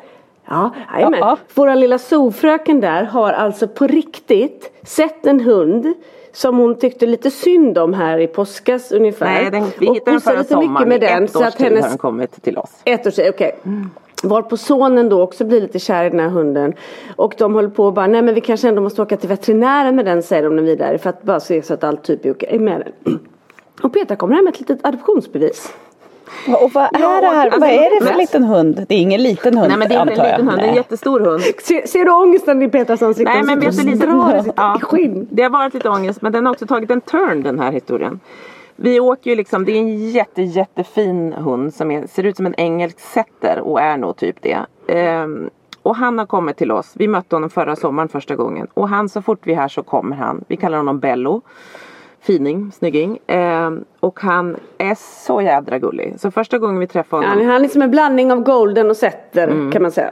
Ja, 0.48 0.70
jajamän. 0.94 1.18
Ja, 1.20 1.26
ja. 1.28 1.36
Vår 1.54 1.74
lilla 1.74 1.98
zoofröken 1.98 2.80
där 2.80 3.04
har 3.04 3.32
alltså 3.32 3.68
på 3.68 3.86
riktigt 3.86 4.72
sett 4.82 5.26
en 5.26 5.40
hund 5.40 5.94
som 6.36 6.58
hon 6.58 6.78
tyckte 6.78 7.06
lite 7.06 7.30
synd 7.30 7.78
om 7.78 7.94
här 7.94 8.18
i 8.18 8.26
påskas 8.26 8.92
ungefär. 8.92 9.26
Nej, 9.26 9.50
den, 9.50 9.64
vi 9.78 9.88
Och 9.88 9.94
hittade 9.94 10.10
den 10.10 10.20
förra 10.20 10.38
lite 10.38 10.56
mycket 10.56 10.66
sommaren. 10.68 10.88
med 10.88 11.00
den 11.00 11.24
ett 11.24 11.30
så 11.30 11.46
års 11.46 11.54
tid 11.54 11.66
har 11.66 11.70
hennes 11.70 11.88
den 11.88 11.98
kommit 11.98 12.42
till 12.42 12.58
oss. 12.58 12.70
ett 12.84 13.06
år 13.06 13.10
sedan, 13.10 13.26
okej. 13.34 13.58
Var 14.22 14.42
på 14.42 14.56
sonen 14.56 15.08
då 15.08 15.22
också 15.22 15.44
blir 15.44 15.60
lite 15.60 15.78
kär 15.78 16.04
i 16.04 16.10
den 16.10 16.20
här 16.20 16.28
hunden. 16.28 16.74
Och 17.16 17.34
de 17.38 17.54
håller 17.54 17.68
på 17.68 17.84
och 17.84 17.92
bara, 17.92 18.06
nej 18.06 18.22
men 18.22 18.34
vi 18.34 18.40
kanske 18.40 18.68
ändå 18.68 18.82
måste 18.82 19.02
åka 19.02 19.16
till 19.16 19.28
veterinären 19.28 19.96
med 19.96 20.04
den 20.04 20.22
säger 20.22 20.42
de 20.42 20.56
när 20.56 20.62
vi 20.62 20.72
är 20.72 20.76
där. 20.76 20.98
För 20.98 21.10
att 21.10 21.22
bara 21.22 21.40
se 21.40 21.62
så 21.62 21.74
att 21.74 21.84
allt 21.84 22.02
typ 22.04 22.24
är 22.24 22.32
okej 22.32 22.58
med 22.58 22.92
den. 23.04 23.18
Och 23.82 23.92
Petra 23.92 24.16
kommer 24.16 24.34
hem 24.34 24.44
med 24.44 24.54
ett 24.54 24.60
litet 24.60 24.86
adoptionsbevis. 24.86 25.72
Och 26.62 26.72
vad 26.72 26.84
är 26.84 27.00
Ja, 27.00 27.20
det 27.20 27.26
här? 27.26 27.44
alltså, 27.44 27.60
vad 27.60 27.70
är 27.70 28.00
det 28.00 28.06
för 28.06 28.18
liten 28.18 28.44
hund? 28.44 28.84
Det 28.88 28.94
är 28.94 28.98
ingen 28.98 29.22
liten 29.22 29.58
hund 29.58 29.68
Nej 29.68 29.78
men 29.78 29.88
det 29.88 29.94
är 29.94 30.00
inte 30.00 30.12
en 30.12 30.30
liten 30.30 30.48
hund, 30.48 30.58
det 30.58 30.64
är 30.64 30.68
en 30.68 30.74
jättestor 30.74 31.20
hund. 31.20 31.42
Ser, 31.42 31.86
ser 31.86 32.04
du 32.04 32.10
ångesten 32.10 32.62
i 32.62 32.68
Petras 32.68 33.02
ansikte? 33.02 33.32
Nej 33.32 33.42
men 33.42 33.60
vet 33.60 33.76
du 33.76 33.82
lite, 33.90 34.42
sitt 34.42 34.52
ja, 34.56 34.78
skinn. 34.82 35.28
det 35.30 35.42
har 35.42 35.50
varit 35.50 35.74
lite 35.74 35.88
ångest 35.88 36.22
men 36.22 36.32
den 36.32 36.46
har 36.46 36.52
också 36.52 36.66
tagit 36.66 36.90
en 36.90 37.00
turn 37.00 37.42
den 37.42 37.58
här 37.58 37.72
historien. 37.72 38.20
Vi 38.76 39.00
åker 39.00 39.30
ju 39.30 39.36
liksom, 39.36 39.64
det 39.64 39.72
är 39.72 39.76
en 39.78 40.10
jätte 40.10 40.42
jättefin 40.42 41.32
hund 41.32 41.74
som 41.74 41.90
är, 41.90 42.06
ser 42.06 42.24
ut 42.24 42.36
som 42.36 42.46
en 42.46 42.54
engelsk 42.54 43.00
setter 43.00 43.60
och 43.60 43.80
är 43.80 43.96
nog 43.96 44.16
typ 44.16 44.36
det. 44.42 44.58
Ehm, 44.88 45.50
och 45.82 45.96
han 45.96 46.18
har 46.18 46.26
kommit 46.26 46.56
till 46.56 46.72
oss, 46.72 46.92
vi 46.94 47.08
mötte 47.08 47.36
honom 47.36 47.50
förra 47.50 47.76
sommaren 47.76 48.08
första 48.08 48.36
gången. 48.36 48.66
Och 48.74 48.88
han 48.88 49.08
så 49.08 49.22
fort 49.22 49.40
vi 49.42 49.52
är 49.52 49.56
här 49.56 49.68
så 49.68 49.82
kommer 49.82 50.16
han, 50.16 50.44
vi 50.48 50.56
kallar 50.56 50.78
honom 50.78 50.98
Bello. 50.98 51.42
Fining, 52.26 52.72
snygging. 52.72 53.18
Ehm, 53.26 53.84
och 54.00 54.20
han 54.20 54.56
är 54.78 54.94
så 55.26 55.42
jädra 55.42 55.78
gullig. 55.78 56.14
Så 56.18 56.30
första 56.30 56.58
gången 56.58 56.78
vi 56.78 56.86
träffade 56.86 57.26
honom. 57.26 57.38
Han, 57.38 57.52
han 57.52 57.64
är 57.64 57.68
som 57.68 57.82
en 57.82 57.90
blandning 57.90 58.32
av 58.32 58.40
golden 58.40 58.90
och 58.90 58.96
setter 58.96 59.72
kan 59.72 59.82
man 59.82 59.90
säga. 59.90 60.10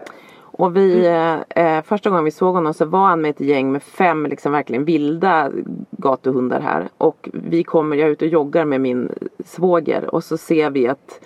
Och 0.57 0.77
vi, 0.77 1.07
eh, 1.49 1.83
första 1.83 2.11
gången 2.11 2.25
vi 2.25 2.31
såg 2.31 2.55
honom 2.55 2.75
så 2.75 2.85
var 2.85 3.07
han 3.07 3.21
med 3.21 3.31
ett 3.31 3.41
gäng 3.41 3.73
med 3.73 3.83
fem 3.83 4.27
liksom 4.27 4.53
verkligen 4.53 4.85
vilda 4.85 5.51
gatuhundar 5.91 6.61
här. 6.61 6.89
Och 6.99 7.29
vi 7.33 7.65
kommer, 7.65 7.97
jag 7.97 8.09
är 8.09 8.13
ute 8.13 8.25
och 8.25 8.31
joggar 8.31 8.65
med 8.65 8.81
min 8.81 9.13
svåger 9.45 10.15
och 10.15 10.25
så 10.25 10.37
ser 10.37 10.71
vi 10.71 10.89
att 10.89 11.21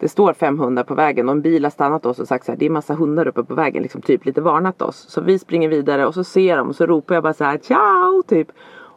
det 0.00 0.08
står 0.08 0.32
fem 0.32 0.58
hundar 0.58 0.84
på 0.84 0.94
vägen 0.94 1.28
och 1.28 1.34
en 1.34 1.42
bil 1.42 1.64
har 1.64 1.70
stannat 1.70 2.06
oss 2.06 2.18
och 2.18 2.28
sagt 2.28 2.44
så 2.44 2.52
här, 2.52 2.58
det 2.58 2.66
är 2.66 2.70
massa 2.70 2.94
hundar 2.94 3.28
uppe 3.28 3.44
på 3.44 3.54
vägen, 3.54 3.82
liksom 3.82 4.02
typ 4.02 4.24
lite 4.24 4.40
varnat 4.40 4.82
oss. 4.82 5.06
Så 5.08 5.20
vi 5.20 5.38
springer 5.38 5.68
vidare 5.68 6.06
och 6.06 6.14
så 6.14 6.24
ser 6.24 6.56
de 6.56 6.68
och 6.68 6.76
så 6.76 6.86
ropar 6.86 7.14
jag 7.14 7.22
bara 7.22 7.34
så 7.34 7.44
här, 7.44 7.58
ciao 7.62 8.22
typ. 8.28 8.48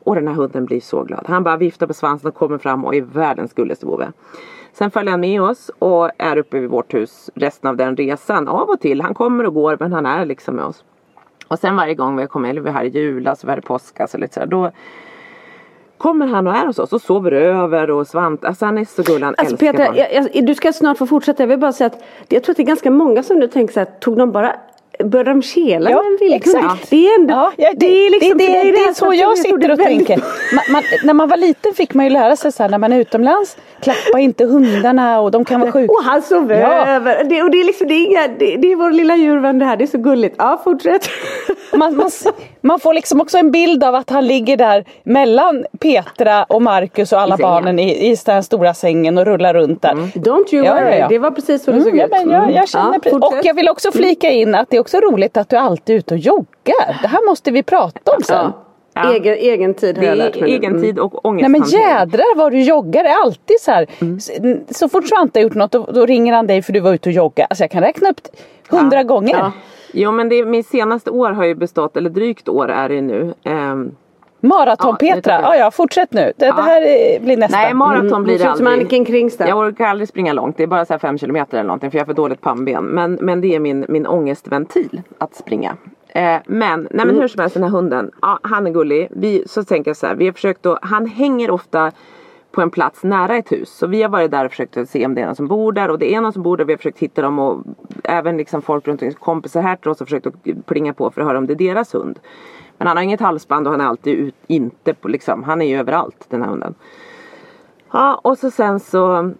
Och 0.06 0.16
den 0.16 0.28
här 0.28 0.36
hunden 0.36 0.66
blir 0.66 0.82
så 0.82 1.04
glad. 1.04 1.26
Han 1.28 1.44
bara 1.44 1.58
viftar 1.58 1.88
på 1.88 1.94
svansen 1.94 2.28
och 2.28 2.36
kommer 2.36 2.58
fram 2.58 2.86
och 2.86 2.96
är 2.96 3.02
världens 3.02 3.54
gulligaste 3.54 3.86
vovve. 3.86 4.12
Sen 4.74 4.92
följer 4.92 5.12
han 5.12 5.20
med 5.20 5.42
oss 5.42 5.72
och 5.80 6.10
är 6.18 6.38
uppe 6.38 6.60
vid 6.60 6.70
vårt 6.70 6.94
hus 6.94 7.30
resten 7.36 7.70
av 7.70 7.78
den 7.78 7.96
resan. 7.96 8.48
Av 8.48 8.70
och 8.70 8.80
till. 8.80 9.02
Han 9.02 9.14
kommer 9.14 9.46
och 9.46 9.54
går 9.54 9.78
men 9.80 9.94
han 9.94 10.06
är 10.06 10.26
liksom 10.26 10.56
med 10.56 10.66
oss. 10.66 10.84
Och 11.48 11.60
sen 11.60 11.76
varje 11.76 11.94
gång 11.94 12.16
vi 12.18 12.28
kommer, 12.28 12.50
eller 12.50 12.62
vi 12.62 12.70
är 12.70 12.74
här 12.74 12.84
i 12.86 12.90
julas 12.90 13.44
och 13.44 13.50
vi 13.50 13.52
är 13.52 13.56
här 13.56 13.64
i 13.64 13.66
påskas 13.66 14.14
och 14.14 14.20
lite 14.20 14.34
sådär. 14.34 14.48
Då 14.48 14.72
kommer 15.98 16.28
han 16.28 16.48
och 16.48 16.56
är 16.56 16.66
hos 16.66 16.80
oss 16.80 16.94
och 16.94 17.02
sover 17.02 17.32
över 17.32 17.92
och 17.92 18.08
svant. 18.08 18.46
Alltså 18.46 18.66
han 18.66 18.78
är 18.78 18.86
så 18.86 19.04
gullig. 19.04 19.26
Han 19.26 19.36
Alltså 19.38 19.54
älskar 19.66 19.74
barn. 19.74 19.96
jag, 19.96 20.30
jag, 20.34 20.46
du 20.46 20.56
ska 20.56 20.74
snart 20.74 20.98
få 20.98 21.08
fortsätta. 21.08 21.44
Jag 21.44 21.48
vill 21.48 21.60
bara 21.60 21.74
säga 21.74 21.88
att 21.88 22.04
jag 22.30 22.44
tror 22.44 22.54
att 22.54 22.58
det 22.58 22.64
är 22.64 22.68
ganska 22.68 22.92
många 22.92 23.24
som 23.24 23.40
nu 23.40 23.48
tänker 23.48 23.74
så 23.74 23.80
här, 23.80 23.88
tog 24.00 24.18
de 24.18 24.32
bara 24.32 24.56
Började 25.04 25.30
de 25.30 25.42
kela 25.42 25.90
Ja, 25.90 25.96
med 26.02 26.06
en 26.06 26.18
vildhund? 26.30 26.80
Det 26.90 27.08
är 27.08 27.20
ändå, 27.20 27.34
Ja, 27.34 27.52
ja, 27.58 27.70
det, 27.76 27.88
det 27.88 28.06
är 28.08 28.10
liksom, 28.12 28.38
det, 28.38 28.48
det, 28.48 28.72
det 28.72 28.78
är 28.78 28.94
så 28.94 29.14
jag 29.14 29.38
sitter 29.38 29.72
och 29.72 29.80
tänker. 29.80 30.18
Man, 30.56 30.64
man, 30.72 30.84
när 31.04 31.14
man 31.14 31.30
var 31.30 31.38
liten 31.38 31.74
fick 31.74 31.94
man 31.94 32.06
ju 32.06 32.12
lära 32.12 32.36
sig 32.36 32.52
så 32.52 32.64
här 32.64 32.70
när 32.70 32.78
man 32.78 32.94
är 32.94 33.00
utomlands. 33.00 33.58
Klappa 33.82 34.20
inte 34.20 34.46
hundarna 34.46 35.20
och 35.22 35.32
de 35.32 35.46
kan 35.46 35.60
vara 35.62 35.72
sjuka. 35.72 35.94
Och 35.94 36.04
han 36.04 36.22
sov 36.22 36.52
Ja. 36.52 36.88
över. 36.88 37.24
Det, 37.24 37.44
och 37.44 37.52
det 37.52 37.60
är 37.60 37.64
liksom, 37.66 37.88
det 37.88 37.94
är, 37.94 38.06
inga, 38.06 38.28
det, 38.28 38.56
det 38.58 38.72
är 38.72 38.76
vår 38.76 38.92
lilla 38.92 39.16
djurvän 39.16 39.60
det 39.60 39.66
här. 39.66 39.78
Det 39.78 39.84
är 39.84 39.88
så 39.88 39.98
gulligt. 39.98 40.36
Ja, 40.38 40.62
fortsätt. 40.64 41.10
Man, 41.74 41.96
man, 41.96 42.10
man 42.62 42.80
får 42.80 42.94
liksom 42.94 43.22
också 43.22 43.38
en 43.38 43.52
bild 43.52 43.84
av 43.84 43.96
att 43.96 44.10
han 44.10 44.28
ligger 44.28 44.58
där 44.58 44.86
mellan 45.04 45.66
Petra 45.80 46.44
och 46.44 46.62
Marcus 46.62 47.12
och 47.14 47.22
alla 47.22 47.38
barnen 47.38 47.80
i, 47.80 48.12
i 48.12 48.16
den 48.26 48.44
stora 48.44 48.74
sängen 48.74 49.18
och 49.18 49.26
rullar 49.26 49.54
runt 49.54 49.82
där. 49.82 49.94
Don't 50.16 50.54
you 50.56 50.66
worry. 50.68 50.98
ja. 51.00 51.08
Det 51.08 51.20
var 51.20 51.32
precis 51.32 51.64
så 51.64 51.72
det 51.72 51.82
såg 51.82 51.88
Mm, 51.94 52.00
ja, 52.00 52.06
ut. 52.06 52.26
men 52.26 52.30
jag, 52.30 52.52
jag 52.52 52.70
känner 52.70 52.94
Ja, 52.94 53.00
precis. 53.04 53.20
Och 53.22 53.36
jag 53.44 53.54
vill 53.54 53.70
också 53.70 53.92
flika 53.92 54.30
in 54.30 54.56
att 54.56 54.70
det 54.70 54.78
är 54.78 54.80
också 54.86 54.98
roligt 54.98 55.38
att 55.38 55.50
du 55.50 55.56
alltid 55.56 55.96
är 55.96 56.00
ute 56.00 56.14
och 56.14 56.20
joggar. 56.20 57.00
Det 57.02 57.08
här 57.08 57.30
måste 57.30 57.52
vi 57.52 57.64
prata 57.64 58.12
om 58.18 58.24
sen. 58.24 58.36
Ja. 58.36 58.62
Ja. 58.94 59.14
Egen, 59.14 59.34
egen 59.34 59.74
tid 59.74 59.96
har 59.98 60.02
Det 60.04 60.08
jag 60.10 60.18
lärt 60.18 60.36
är 60.36 60.42
mig. 60.42 60.52
egen 60.52 60.72
Mm. 60.72 60.82
tid 60.84 61.00
och 61.00 61.36
Nej 61.36 61.50
men 61.50 61.64
jädrar 61.64 62.36
vad 62.38 62.52
du 62.52 62.62
joggar, 62.62 63.04
det 63.04 63.10
är 63.10 63.22
alltid 63.24 63.60
så 63.62 63.72
här. 63.72 63.88
Mm. 64.02 64.20
Så, 64.20 64.34
så 64.70 64.90
fort 64.90 65.08
Svante 65.08 65.40
har 65.40 65.44
gjort 65.44 65.56
något 65.56 65.72
då, 65.72 65.86
då 65.94 66.06
ringer 66.06 66.34
han 66.34 66.48
dig 66.48 66.62
för 66.62 66.74
du 66.74 66.80
var 66.80 66.94
ute 66.94 67.10
och 67.10 67.14
joggade. 67.14 67.48
Alltså 67.50 67.64
jag 67.64 67.72
kan 67.72 67.82
räkna 67.82 68.10
upp 68.10 68.22
hundra 68.70 69.04
gånger. 69.04 69.36
Ja. 69.38 69.52
Jo 69.94 70.12
men 70.12 70.30
det, 70.30 70.46
min 70.46 70.64
senaste 70.64 71.12
år 71.12 71.32
har 71.32 71.46
ju 71.46 71.56
bestått, 71.56 71.98
eller 71.98 72.10
drygt 72.10 72.50
år 72.50 72.70
är 72.72 72.90
det 72.90 73.02
nu. 73.02 73.34
Ehm, 73.44 73.92
Maraton 74.40 74.88
Ja, 74.90 74.98
vi- 75.00 75.22
ja 75.26 75.56
ja 75.56 75.72
fortsätt 75.72 76.14
nu. 76.14 76.34
Det, 76.38 76.46
det 76.46 76.52
här 76.62 77.20
blir 77.20 77.38
nästa. 77.38 77.58
nej 77.58 77.74
maraton 77.74 78.08
Mm, 78.08 78.24
blir 78.24 78.34
det 78.34 78.44
som 78.58 78.68
aldrig. 78.68 78.90
Jag 79.50 79.58
orkar 79.58 79.86
aldrig 79.86 80.08
springa 80.10 80.34
långt. 80.34 80.58
Det 80.58 80.64
är 80.64 80.68
bara 80.68 80.86
så 80.86 80.94
här 80.94 81.00
fem 81.00 81.18
kilometer 81.18 81.58
eller 81.58 81.68
någonting 81.68 81.92
för 81.92 81.98
jag 81.98 82.02
har 82.04 82.06
för 82.06 82.14
dåligt 82.14 82.42
pannben. 82.42 82.84
Men, 82.86 83.14
men 83.22 83.42
det 83.42 83.56
är 83.56 83.60
min, 83.60 83.86
min 83.90 84.08
ångestventil 84.08 85.02
att 85.18 85.36
springa. 85.36 85.78
Eh, 86.08 86.22
men, 86.22 86.40
nej 86.48 86.68
Mm. 86.70 87.08
men 87.08 87.16
hur 87.16 87.28
som 87.28 87.42
helst 87.42 87.54
den 87.54 87.64
här 87.64 87.70
hunden. 87.70 88.12
Ja, 88.22 88.40
han 88.42 88.68
är 88.68 88.72
gullig. 88.72 89.08
Vi, 89.12 89.44
så 89.48 89.64
tänker 89.64 89.90
jag 89.90 89.98
så 89.98 90.08
här. 90.08 90.16
Vi 90.16 90.26
har 90.26 90.34
försökt 90.34 90.66
att, 90.66 90.80
han 90.82 91.06
hänger 91.06 91.52
ofta 91.52 91.92
på 92.52 92.62
en 92.62 92.70
plats 92.70 93.04
nära 93.04 93.36
ett 93.36 93.52
hus. 93.52 93.70
Så 93.78 93.88
vi 93.88 94.02
har 94.02 94.10
varit 94.10 94.32
där 94.32 94.46
och 94.46 94.52
försökt 94.52 94.78
att 94.78 94.90
se 94.90 95.06
om 95.06 95.16
det 95.16 95.22
är 95.22 95.26
någon 95.26 95.36
som 95.36 95.48
bor 95.48 95.72
där. 95.72 95.90
Och 95.92 96.00
det 96.00 96.14
är 96.16 96.22
någon 96.22 96.34
som 96.34 96.44
bor 96.44 96.58
där. 96.58 96.66
Vi 96.66 96.74
har 96.74 96.78
försökt 96.78 97.00
hitta 97.00 97.22
dem 97.22 97.40
och 97.40 97.64
även 98.04 98.38
liksom 98.38 98.62
folk 98.62 98.88
runt 98.88 99.02
omkring, 99.02 99.18
kompisar 99.20 99.62
här 99.62 99.76
till 99.76 99.90
oss 99.92 100.00
har 100.00 100.06
försökt 100.06 100.28
att 100.28 100.34
plinga 100.66 100.94
på 100.94 101.12
för 101.12 101.22
att 101.22 101.28
höra 101.28 101.38
om 101.38 101.48
det 101.48 101.54
är 101.54 101.56
deras 101.56 101.94
hund. 101.96 102.20
Men 102.78 102.88
han 102.88 102.98
har 102.98 103.04
inget 103.04 103.20
halsband 103.20 103.68
och 103.68 103.74
han 103.74 103.82
är 103.82 103.86
alltid 103.86 104.14
ut, 104.14 104.36
inte 104.48 104.94
på 104.94 105.08
liksom, 105.08 105.44
han 105.44 105.62
är 105.62 105.66
ju 105.66 105.80
överallt 105.80 106.26
den 106.30 106.42
här 106.42 106.50
hunden. 106.50 106.76
Ja 107.92 108.20
och 108.24 108.38
så 108.38 108.52
sen 108.52 108.80
så 108.80 109.32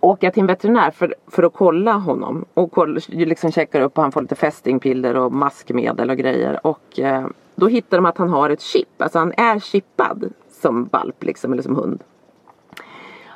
åker 0.00 0.26
jag 0.26 0.34
till 0.34 0.40
en 0.40 0.46
veterinär 0.46 0.90
för, 0.90 1.14
för 1.26 1.42
att 1.42 1.52
kolla 1.52 1.92
honom. 1.92 2.44
Och 2.54 2.72
kolla, 2.72 3.00
liksom 3.08 3.52
checkar 3.52 3.80
upp 3.80 3.98
och 3.98 4.02
han 4.02 4.12
får 4.12 4.22
lite 4.22 4.34
fästingpiller 4.34 5.16
och 5.16 5.32
maskmedel 5.32 6.10
och 6.10 6.16
grejer. 6.16 6.66
Och 6.66 7.00
eh, 7.00 7.26
då 7.54 7.66
hittar 7.66 7.96
de 7.96 8.06
att 8.06 8.18
han 8.18 8.28
har 8.28 8.50
ett 8.50 8.60
chip. 8.60 9.02
Alltså 9.02 9.18
han 9.18 9.32
är 9.36 9.58
chippad 9.58 10.32
som 10.50 10.84
valp 10.92 11.24
liksom 11.24 11.52
eller 11.52 11.62
som 11.62 11.76
hund. 11.76 12.02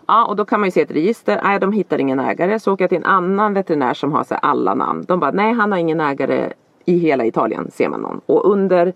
Ja 0.07 0.27
och 0.27 0.37
då 0.37 0.45
kan 0.45 0.61
man 0.61 0.67
ju 0.67 0.71
se 0.71 0.81
ett 0.81 0.91
register. 0.91 1.41
Nej 1.45 1.61
de 1.61 1.73
hittar 1.73 1.99
ingen 1.99 2.21
ägare. 2.21 2.61
Så 2.61 2.73
åker 2.73 2.85
jag 2.85 2.89
till 2.89 2.99
en 2.99 3.05
annan 3.05 3.55
veterinär 3.55 3.95
som 3.95 4.13
har 4.13 4.25
så 4.25 4.35
alla 4.35 4.75
namn. 4.75 5.05
De 5.09 5.21
bara 5.21 5.31
nej 5.31 5.53
han 5.53 5.73
har 5.73 5.79
ingen 5.79 6.01
ägare 6.01 6.53
i 6.85 6.99
hela 6.99 7.27
Italien 7.27 7.71
ser 7.71 7.89
man 7.89 8.01
någon. 8.01 8.21
Och 8.27 8.51
under 8.51 8.93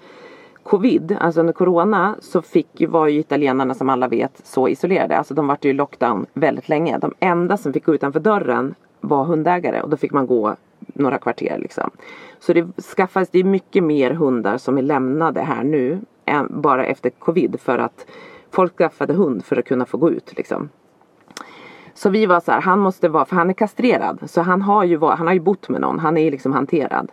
covid, 0.63 1.17
alltså 1.21 1.41
under 1.41 1.53
corona 1.53 2.17
så 2.21 2.43
fick 2.43 2.81
ju, 2.81 2.87
var 2.87 3.07
ju 3.09 3.19
italienarna 3.19 3.75
som 3.75 3.91
alla 3.91 4.09
vet 4.09 4.41
så 4.47 4.69
isolerade. 4.69 5.19
Alltså 5.19 5.35
de 5.35 5.47
vart 5.47 5.65
ju 5.65 5.71
i 5.71 5.73
lockdown 5.73 6.27
väldigt 6.33 6.69
länge. 6.69 6.99
De 6.99 7.15
enda 7.21 7.57
som 7.57 7.73
fick 7.73 7.85
gå 7.85 7.95
utanför 7.95 8.21
dörren 8.21 8.75
var 9.01 9.25
hundägare 9.25 9.81
och 9.83 9.91
då 9.91 9.97
fick 9.97 10.13
man 10.13 10.27
gå 10.27 10.57
några 10.87 11.19
kvarter 11.19 11.59
liksom. 11.59 11.91
Så 12.39 12.53
det 12.53 12.83
skaffas, 12.97 13.29
det 13.31 13.39
är 13.39 13.45
mycket 13.45 13.85
mer 13.85 14.11
hundar 14.11 14.59
som 14.59 14.79
är 14.79 14.83
lämnade 14.83 15.41
här 15.41 15.65
nu 15.65 16.01
än 16.25 16.61
bara 16.61 16.85
efter 16.85 17.11
covid 17.11 17.61
för 17.61 17.79
att 17.79 18.07
folk 18.51 18.77
skaffade 18.77 19.13
hund 19.13 19.45
för 19.45 19.57
att 19.57 19.65
kunna 19.65 19.87
få 19.87 19.99
gå 19.99 20.11
ut 20.11 20.33
liksom. 20.37 20.69
Så 21.95 22.11
vi 22.11 22.27
var 22.27 22.41
så 22.41 22.53
här, 22.53 22.61
han 22.61 22.79
måste 22.79 23.09
vara, 23.09 23.25
för 23.25 23.37
han 23.37 23.51
är 23.51 23.55
kastrerad. 23.55 24.19
Så 24.31 24.41
han 24.41 24.63
har 24.63 24.85
ju, 24.85 24.97
var, 24.97 25.17
han 25.17 25.27
har 25.27 25.35
ju 25.35 25.41
bott 25.41 25.69
med 25.69 25.81
någon, 25.81 25.99
han 25.99 26.17
är 26.17 26.31
liksom 26.31 26.53
hanterad. 26.53 27.13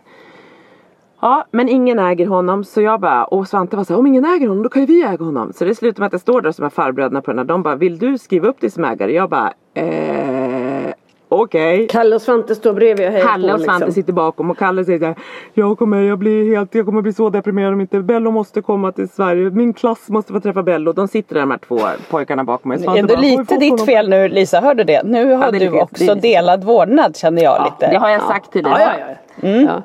Ja, 1.20 1.44
men 1.50 1.68
ingen 1.68 1.98
äger 1.98 2.26
honom 2.26 2.64
så 2.64 2.80
jag 2.82 3.00
bara, 3.00 3.24
och 3.24 3.48
Svante 3.48 3.76
var 3.76 3.84
så 3.84 3.92
här, 3.92 4.00
om 4.00 4.06
ingen 4.06 4.24
äger 4.24 4.48
honom 4.48 4.62
då 4.62 4.68
kan 4.68 4.82
ju 4.82 4.86
vi 4.86 5.02
äga 5.02 5.24
honom. 5.24 5.52
Så 5.52 5.64
det 5.64 5.74
slutar 5.74 6.00
med 6.00 6.06
att 6.06 6.12
jag 6.12 6.20
står 6.20 6.40
där 6.40 6.52
som 6.52 6.64
är 6.64 6.68
farbröderna 6.70 7.20
på 7.22 7.30
den 7.30 7.38
här, 7.38 7.44
de 7.44 7.62
bara, 7.62 7.74
vill 7.76 7.98
du 7.98 8.18
skriva 8.18 8.48
upp 8.48 8.60
dig 8.60 8.70
som 8.70 8.84
ägare? 8.84 9.12
Jag 9.12 9.30
bara, 9.30 9.52
eh, 9.74 10.92
okej. 11.28 11.86
Kalle 11.90 12.14
och 12.16 12.22
Svante 12.22 12.54
står 12.54 12.72
bredvid 12.72 13.06
och 13.06 13.12
hejar 13.12 13.26
Kalle 13.26 13.48
på 13.48 13.54
och 13.54 13.60
Svante 13.60 13.84
liksom. 13.86 13.92
sitter 14.02 14.12
bakom 14.12 14.50
och 14.50 14.58
Kalle 14.58 14.84
säger 14.84 14.98
såhär 14.98 15.14
Jag 15.54 15.78
kommer, 15.78 16.02
jag 16.02 16.18
blir 16.18 16.56
helt, 16.56 16.74
jag 16.74 16.86
kommer 16.86 17.02
bli 17.02 17.12
så 17.12 17.30
deprimerad 17.30 17.72
om 17.72 17.80
inte 17.80 18.00
Bello 18.00 18.30
måste 18.30 18.62
komma 18.62 18.92
till 18.92 19.08
Sverige 19.08 19.50
Min 19.50 19.72
klass 19.72 20.08
måste 20.08 20.32
få 20.32 20.40
träffa 20.40 20.62
Bello 20.62 20.92
De 20.92 21.08
sitter 21.08 21.34
där 21.34 21.40
de 21.40 21.50
här 21.50 21.58
två 21.58 21.78
pojkarna 22.10 22.44
bakom 22.44 22.68
mig 22.68 22.78
Svante 22.78 23.00
ändå 23.00 23.14
bara, 23.14 23.16
"Har 23.16 23.22
vi 23.22 23.36
lite 23.36 23.56
ditt 23.56 23.70
honom?" 23.70 23.86
fel 23.86 24.08
nu 24.08 24.28
Lisa, 24.28 24.60
hörde 24.60 24.84
du 24.84 24.92
det? 24.92 25.02
Nu 25.04 25.32
har 25.32 25.44
det 25.52 25.52
du 25.52 25.58
lite- 25.58 25.70
det 25.72 25.78
är 25.78 25.82
också 25.82 26.14
delad 26.14 26.64
vårdnad 26.64 27.16
känner 27.16 27.42
jag 27.42 27.64
lite. 27.64 27.92
Det 27.92 27.98
har 27.98 28.08
jag 28.08 28.22
sagt 28.22 28.52
till 28.52 28.62
dig 28.64 28.72
Ja, 28.78 28.90
ja, 28.98 29.48
ja. 29.48 29.48
Ja. 29.48 29.82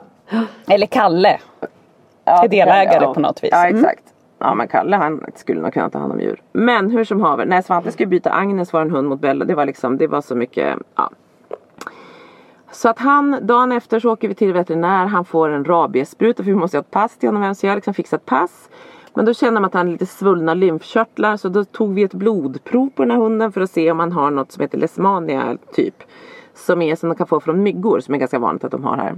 Eller 0.68 0.86
Kalle. 0.88 1.40
Ja, 2.26 2.44
är 2.44 2.48
delägare 2.48 3.04
ja. 3.04 3.14
på 3.14 3.20
något 3.20 3.44
vis. 3.44 3.50
Ja 3.52 3.68
Mm. 3.68 3.76
exakt. 3.76 4.04
Ja 4.40 4.54
men 4.56 4.68
Kalle 4.68 4.96
han 4.96 5.26
skulle 5.36 5.62
nog 5.62 5.74
kunna 5.74 5.90
ta 5.90 6.00
hand 6.00 6.14
om 6.14 6.20
djur. 6.20 6.42
Men 6.54 6.92
hur 6.92 7.04
som 7.04 7.22
haver. 7.22 7.46
När 7.46 7.62
Svante 7.62 7.92
skulle 7.92 8.08
byta 8.08 8.32
Agnes 8.32 8.74
var 8.74 8.82
en 8.82 8.92
hund 8.92 9.10
mot 9.10 9.20
Bello. 9.22 9.46
Det 9.46 9.56
var 9.56 9.66
liksom, 9.66 9.98
det 9.98 10.08
var 10.08 10.22
så 10.22 10.36
mycket, 10.36 10.78
ja. 10.96 11.10
Så 12.72 12.90
att 12.90 13.00
han, 13.00 13.38
dagen 13.42 13.72
efter 13.72 14.00
så 14.00 14.12
åker 14.12 14.28
vi 14.28 14.36
till 14.36 14.54
veterinär. 14.54 15.06
Han 15.06 15.26
får 15.26 15.50
en 15.50 15.66
rabiesspruta 15.66 16.44
för 16.44 16.52
vi 16.52 16.56
måste 16.58 16.78
ha 16.78 16.82
ett 16.82 16.92
pass 16.92 17.18
till 17.18 17.30
honom. 17.30 17.56
Så 17.56 17.66
jag 17.66 17.72
har 17.72 17.76
liksom 17.76 17.94
fixat 17.94 18.26
pass. 18.26 18.70
Men 19.14 19.26
då 19.26 19.34
känner 19.34 19.54
man 19.54 19.66
att 19.66 19.74
han 19.74 19.86
har 19.88 19.92
lite 19.92 20.06
svullna 20.06 20.54
lymfkörtlar 20.54 21.38
så 21.38 21.50
då 21.50 21.66
tog 21.66 21.94
vi 21.94 22.04
ett 22.04 22.14
blodprov 22.14 22.90
på 22.90 23.02
den 23.04 23.12
här 23.12 23.18
hunden 23.18 23.52
för 23.52 23.62
att 23.62 23.72
se 23.72 23.92
om 23.92 24.00
han 24.00 24.12
har 24.12 24.32
något 24.32 24.52
som 24.52 24.62
heter 24.62 24.78
lesmania 24.78 25.58
typ. 25.74 26.04
Som 26.54 26.82
är 26.82 26.96
som 26.96 27.10
de 27.10 27.16
kan 27.16 27.28
få 27.28 27.40
från 27.40 27.64
myggor 27.64 28.00
som 28.00 28.14
är 28.14 28.20
ganska 28.20 28.40
vanligt 28.40 28.64
att 28.64 28.72
de 28.72 28.84
har 28.84 28.98
här. 28.98 29.16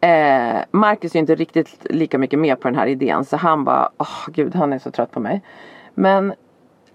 Eh, 0.00 0.60
Marcus 0.70 1.14
är 1.14 1.18
inte 1.18 1.34
riktigt 1.34 1.86
lika 1.90 2.18
mycket 2.18 2.38
med 2.38 2.60
på 2.60 2.68
den 2.68 2.74
här 2.74 2.86
idén 2.86 3.24
så 3.24 3.36
han 3.36 3.64
bara, 3.64 3.88
åh 3.98 4.06
oh, 4.06 4.32
gud 4.32 4.54
han 4.54 4.72
är 4.72 4.78
så 4.78 4.90
trött 4.90 5.10
på 5.10 5.20
mig. 5.20 5.42
Men 5.94 6.34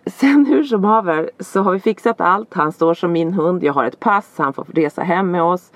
sen 0.06 0.46
hur 0.50 0.64
som 0.64 0.84
haver 0.84 1.30
så 1.40 1.62
har 1.62 1.72
vi 1.72 1.80
fixat 1.80 2.22
allt. 2.22 2.54
Han 2.54 2.72
står 2.72 2.94
som 2.94 3.12
min 3.12 3.34
hund, 3.34 3.64
jag 3.64 3.74
har 3.74 3.86
ett 3.86 4.00
pass, 4.00 4.34
han 4.38 4.54
får 4.54 4.66
resa 4.74 5.04
hem 5.04 5.32
med 5.32 5.44
oss. 5.44 5.72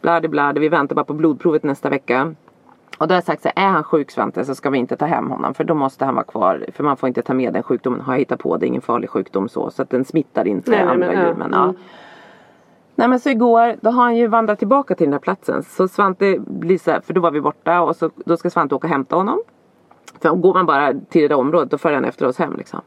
Bladi 0.00 0.28
bladi, 0.28 0.60
vi 0.60 0.68
väntar 0.68 0.96
bara 0.96 1.04
på 1.04 1.14
blodprovet 1.14 1.62
nästa 1.62 1.88
vecka. 1.88 2.34
Och 2.98 3.08
då 3.08 3.12
har 3.12 3.16
jag 3.16 3.24
sagt 3.24 3.42
så 3.42 3.50
här, 3.54 3.66
är 3.66 3.70
han 3.70 3.84
sjuk 3.84 4.10
Svante 4.10 4.44
så 4.44 4.54
ska 4.54 4.70
vi 4.70 4.78
inte 4.78 4.96
ta 4.96 5.06
hem 5.06 5.30
honom 5.30 5.54
för 5.54 5.64
då 5.64 5.74
måste 5.74 6.04
han 6.04 6.14
vara 6.14 6.24
kvar. 6.24 6.66
För 6.74 6.84
man 6.84 6.96
får 6.96 7.06
inte 7.06 7.22
ta 7.22 7.34
med 7.34 7.52
den 7.52 7.62
sjukdomen, 7.62 8.00
har 8.00 8.12
jag 8.12 8.18
hittat 8.18 8.38
på, 8.38 8.56
det 8.56 8.66
är 8.66 8.68
ingen 8.68 8.82
farlig 8.82 9.10
sjukdom 9.10 9.48
så. 9.48 9.70
Så 9.70 9.82
att 9.82 9.90
den 9.90 10.04
smittar 10.04 10.46
inte 10.48 10.70
Nej, 10.70 10.84
nej, 10.84 10.88
andra 10.88 11.06
men, 11.06 11.16
djur. 11.16 11.28
ja, 11.28 11.34
Men, 11.34 11.50
ja. 11.52 11.62
mm. 11.62 11.76
Nej 13.00 13.08
men 13.08 13.20
så 13.20 13.30
igår, 13.30 13.76
då 13.80 13.90
har 13.90 14.02
han 14.02 14.16
ju 14.16 14.26
vandrat 14.26 14.58
tillbaka 14.58 14.94
till 14.94 15.06
den 15.06 15.12
här 15.12 15.20
platsen. 15.20 15.62
Så 15.62 15.88
Svante 15.88 16.38
blir 16.38 16.78
så 16.78 16.90
här, 16.90 17.00
för 17.00 17.14
då 17.14 17.20
var 17.20 17.30
vi 17.30 17.40
borta 17.40 17.80
och 17.80 17.96
så, 17.96 18.10
då 18.24 18.36
ska 18.36 18.50
Svante 18.50 18.74
åka 18.74 18.86
och 18.86 18.90
hämta 18.90 19.16
honom. 19.16 19.42
För 20.22 20.30
går 20.30 20.54
man 20.54 20.66
bara 20.66 20.92
till 20.92 21.22
det 21.22 21.28
där 21.28 21.36
området 21.36 21.70
då 21.70 21.78
följer 21.78 21.96
han 21.96 22.04
efter 22.04 22.26
oss 22.26 22.38
hem 22.38 22.54
liksom. 22.56 22.80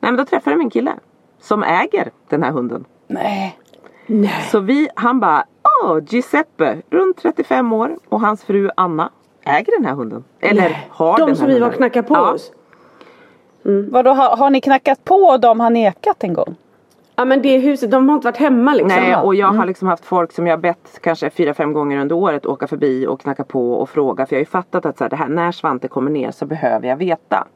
Nej 0.00 0.12
men 0.12 0.16
då 0.16 0.24
träffade 0.24 0.50
jag 0.50 0.58
min 0.58 0.70
kille. 0.70 0.92
Som 1.40 1.62
äger 1.62 2.10
den 2.28 2.42
här 2.42 2.50
hunden. 2.50 2.84
Nej. 3.06 3.58
Så 4.50 4.60
vi, 4.60 4.88
han 4.94 5.20
bara, 5.20 5.44
åh 5.82 5.98
Giuseppe, 6.08 6.82
runt 6.90 7.16
35 7.16 7.72
år 7.72 7.96
och 8.08 8.20
hans 8.20 8.44
fru 8.44 8.70
Anna 8.76 9.10
äger 9.44 9.72
den 9.78 9.84
här 9.84 9.94
hunden. 9.94 10.24
Eller 10.40 10.86
har 10.90 11.18
De 11.18 11.20
den 11.20 11.28
här 11.28 11.34
som 11.34 11.46
vi 11.46 11.58
var 11.58 11.68
och 11.68 11.74
knackade 11.74 12.08
på 12.08 12.14
ja. 12.14 12.32
oss. 12.32 12.52
Vadå, 13.90 14.10
har, 14.10 14.36
har 14.36 14.50
ni 14.50 14.60
knackat 14.60 15.04
på 15.04 15.16
och 15.16 15.40
de 15.40 15.60
har 15.60 15.70
nekat 15.70 16.24
en 16.24 16.34
gång? 16.34 16.56
Ja 17.16 17.24
men 17.24 17.42
det 17.42 17.58
huset, 17.58 17.90
de 17.90 18.08
har 18.08 18.16
inte 18.16 18.26
varit 18.26 18.36
hemma 18.36 18.74
liksom. 18.74 18.88
Nej 19.02 19.16
och 19.16 19.34
jag 19.34 19.46
har 19.46 19.66
liksom 19.66 19.88
haft 19.88 20.04
folk 20.04 20.32
som 20.32 20.46
jag 20.46 20.60
bett 20.60 20.98
kanske 21.02 21.30
fyra, 21.30 21.54
fem 21.54 21.72
gånger 21.72 21.98
under 22.00 22.16
året 22.16 22.46
åka 22.46 22.66
förbi 22.66 23.06
och 23.06 23.20
knacka 23.20 23.44
på 23.44 23.72
och 23.72 23.88
fråga. 23.90 24.26
För 24.26 24.34
jag 24.34 24.38
har 24.38 24.42
ju 24.42 24.46
fattat 24.46 24.86
att 24.86 24.98
så 24.98 25.04
här, 25.04 25.08
det 25.10 25.16
här, 25.16 25.28
när 25.28 25.52
Svante 25.52 25.88
kommer 25.88 26.10
ner 26.10 26.30
så 26.30 26.46
behöver 26.46 26.88
jag 26.88 26.96
veta. 26.96 27.46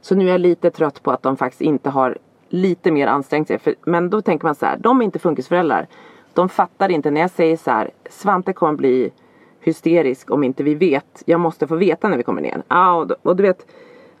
Så 0.00 0.14
nu 0.14 0.24
är 0.28 0.32
jag 0.32 0.40
lite 0.40 0.70
trött 0.70 1.02
på 1.02 1.10
att 1.10 1.22
de 1.22 1.36
faktiskt 1.36 1.60
inte 1.60 1.90
har 1.90 2.18
lite 2.48 2.90
mer 2.90 3.06
ansträngt 3.06 3.48
sig. 3.48 3.58
För, 3.58 3.74
men 3.84 4.10
då 4.10 4.20
tänker 4.22 4.44
man 4.46 4.54
så 4.54 4.66
här, 4.66 4.76
de 4.76 5.00
är 5.00 5.04
inte 5.04 5.18
funkisföräldrar. 5.18 5.86
De 6.34 6.48
fattar 6.48 6.88
inte 6.88 7.10
när 7.10 7.20
jag 7.20 7.30
säger 7.30 7.56
så 7.56 7.70
här, 7.70 7.90
Svante 8.10 8.52
kommer 8.52 8.72
bli 8.72 9.12
hysterisk 9.60 10.30
om 10.30 10.44
inte 10.44 10.62
vi 10.62 10.74
vet. 10.74 11.22
Jag 11.26 11.40
måste 11.40 11.66
få 11.66 11.76
veta 11.76 12.08
när 12.08 12.16
vi 12.16 12.22
kommer 12.22 12.42
ner. 12.42 12.62
Ja, 12.68 12.92
och, 12.92 13.06
då- 13.06 13.16
och 13.22 13.36
du 13.36 13.42
vet, 13.42 13.66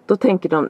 då 0.06 0.16
tänker 0.16 0.48
de 0.48 0.68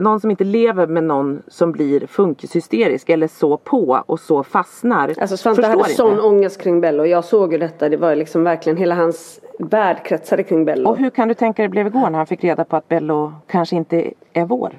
någon 0.00 0.20
som 0.20 0.30
inte 0.30 0.44
lever 0.44 0.86
med 0.86 1.04
någon 1.04 1.42
som 1.48 1.72
blir 1.72 2.06
funkishysterisk 2.06 3.08
eller 3.08 3.28
så 3.28 3.56
på 3.56 4.02
och 4.06 4.20
så 4.20 4.42
fastnar. 4.42 5.14
Alltså 5.20 5.36
Svante 5.36 5.62
förstår 5.62 5.70
hade 5.70 5.90
inte. 5.90 5.94
sån 5.94 6.20
ångest 6.20 6.62
kring 6.62 6.80
Bello. 6.80 7.04
Jag 7.04 7.24
såg 7.24 7.52
ju 7.52 7.58
detta. 7.58 7.88
Det 7.88 7.96
var 7.96 8.14
liksom 8.14 8.44
verkligen 8.44 8.76
hela 8.76 8.94
hans 8.94 9.40
värld 9.58 10.04
kretsade 10.04 10.42
kring 10.42 10.64
Bello. 10.64 10.90
Och 10.90 10.96
hur 10.98 11.10
kan 11.10 11.28
du 11.28 11.34
tänka 11.34 11.62
dig 11.62 11.68
det 11.68 11.70
blev 11.70 11.86
igår 11.86 12.10
när 12.10 12.18
han 12.18 12.26
fick 12.26 12.44
reda 12.44 12.64
på 12.64 12.76
att 12.76 12.88
Bello 12.88 13.32
kanske 13.46 13.76
inte 13.76 14.10
är 14.32 14.44
vår? 14.44 14.78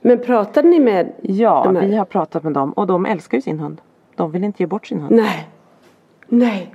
Men 0.00 0.18
pratade 0.18 0.68
ni 0.68 0.80
med 0.80 1.12
Ja, 1.22 1.70
vi 1.82 1.96
har 1.96 2.04
pratat 2.04 2.42
med 2.44 2.52
dem 2.52 2.72
och 2.72 2.86
de 2.86 3.06
älskar 3.06 3.38
ju 3.38 3.42
sin 3.42 3.60
hund. 3.60 3.80
De 4.14 4.30
vill 4.30 4.44
inte 4.44 4.62
ge 4.62 4.66
bort 4.66 4.86
sin 4.86 5.00
hund. 5.00 5.16
Nej. 5.16 5.48
Nej. 6.26 6.74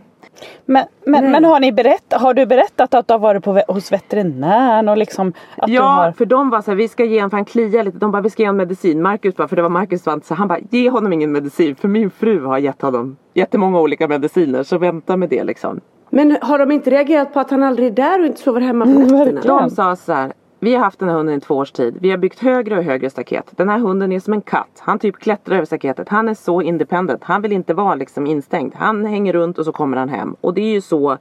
Men, 0.66 0.86
men, 1.06 1.32
men 1.32 1.46
har, 1.46 1.60
ni 1.60 1.72
berätt, 1.72 2.14
har 2.14 2.34
du 2.34 2.46
berättat 2.46 2.94
att 2.94 3.08
du 3.08 3.14
har 3.14 3.20
varit 3.20 3.44
på, 3.44 3.62
hos 3.68 3.92
veterinären 3.92 4.90
och 4.90 4.98
liksom 4.98 5.34
att 5.58 5.68
du 5.68 5.74
Ja, 5.74 5.84
har... 5.84 6.12
för 6.12 6.26
de 6.26 6.50
var 6.50 6.62
så 6.62 6.72
här, 6.72 6.76
vi 6.76 6.88
ska 6.88 7.04
ge 7.06 7.18
honom, 7.20 7.30
för 7.30 7.38
han 7.38 7.46
kliar 7.46 7.84
lite. 7.84 7.98
De 7.98 8.12
bara, 8.12 8.22
vi 8.22 8.30
ska 8.30 8.42
ge 8.42 8.48
honom 8.48 8.58
medicin. 8.58 9.02
Marcus 9.02 9.36
bara, 9.36 9.48
för 9.48 9.56
det 9.56 9.62
var 9.62 9.70
Marcus 9.70 10.04
Svante, 10.04 10.28
så 10.28 10.34
han 10.34 10.48
bara, 10.48 10.60
ge 10.70 10.90
honom 10.90 11.14
ingen 11.14 11.32
medicin. 11.32 11.76
För 11.76 11.88
min 11.88 12.10
fru 12.12 12.46
har 12.46 12.58
gett 12.58 12.82
honom 12.82 13.18
jättemånga 13.34 13.80
olika 13.80 14.08
mediciner. 14.08 14.64
Så 14.64 14.78
vänta 14.78 15.18
med 15.18 15.30
det 15.30 15.44
liksom. 15.44 15.82
Men 16.10 16.38
har 16.42 16.60
de 16.60 16.72
inte 16.72 16.90
reagerat 16.90 17.34
på 17.34 17.40
att 17.40 17.52
han 17.52 17.64
aldrig 17.64 17.88
är 17.88 17.92
där 17.92 18.20
och 18.20 18.26
inte 18.26 18.42
sover 18.42 18.62
hemma 18.62 18.86
på 18.86 18.92
nätterna? 18.92 19.18
verkligen. 19.18 19.58
De 19.58 19.70
sa 19.70 19.96
så 19.96 20.14
här. 20.14 20.34
Vi 20.64 20.76
har 20.76 20.84
haft 20.84 21.00
den 21.00 21.10
här 21.10 21.16
hunden 21.16 21.38
i 21.38 21.42
två 21.42 21.56
års 21.56 21.72
tid. 21.72 21.98
Vi 22.00 22.10
har 22.10 22.18
byggt 22.18 22.40
högre 22.40 22.78
och 22.78 22.84
högre 22.84 23.10
staket. 23.10 23.46
Den 23.52 23.70
här 23.70 23.80
hunden 23.80 24.12
är 24.12 24.20
som 24.20 24.34
en 24.34 24.42
katt. 24.42 24.80
Han 24.80 25.00
typ 25.00 25.16
klättrar 25.16 25.56
över 25.56 25.66
staketet. 25.66 26.10
Han 26.10 26.30
är 26.30 26.34
så 26.34 26.62
independent. 26.62 27.24
Han 27.24 27.42
vill 27.42 27.52
inte 27.52 27.74
vara 27.74 27.96
liksom 27.96 28.28
instängd. 28.28 28.74
Han 28.76 29.06
hänger 29.06 29.34
runt 29.34 29.58
och 29.58 29.66
så 29.66 29.72
kommer 29.72 29.98
han 29.98 30.10
hem. 30.10 30.36
Och 30.42 30.54
det 30.54 30.62
är 30.62 30.72
ju 30.72 30.82
så 30.82 31.18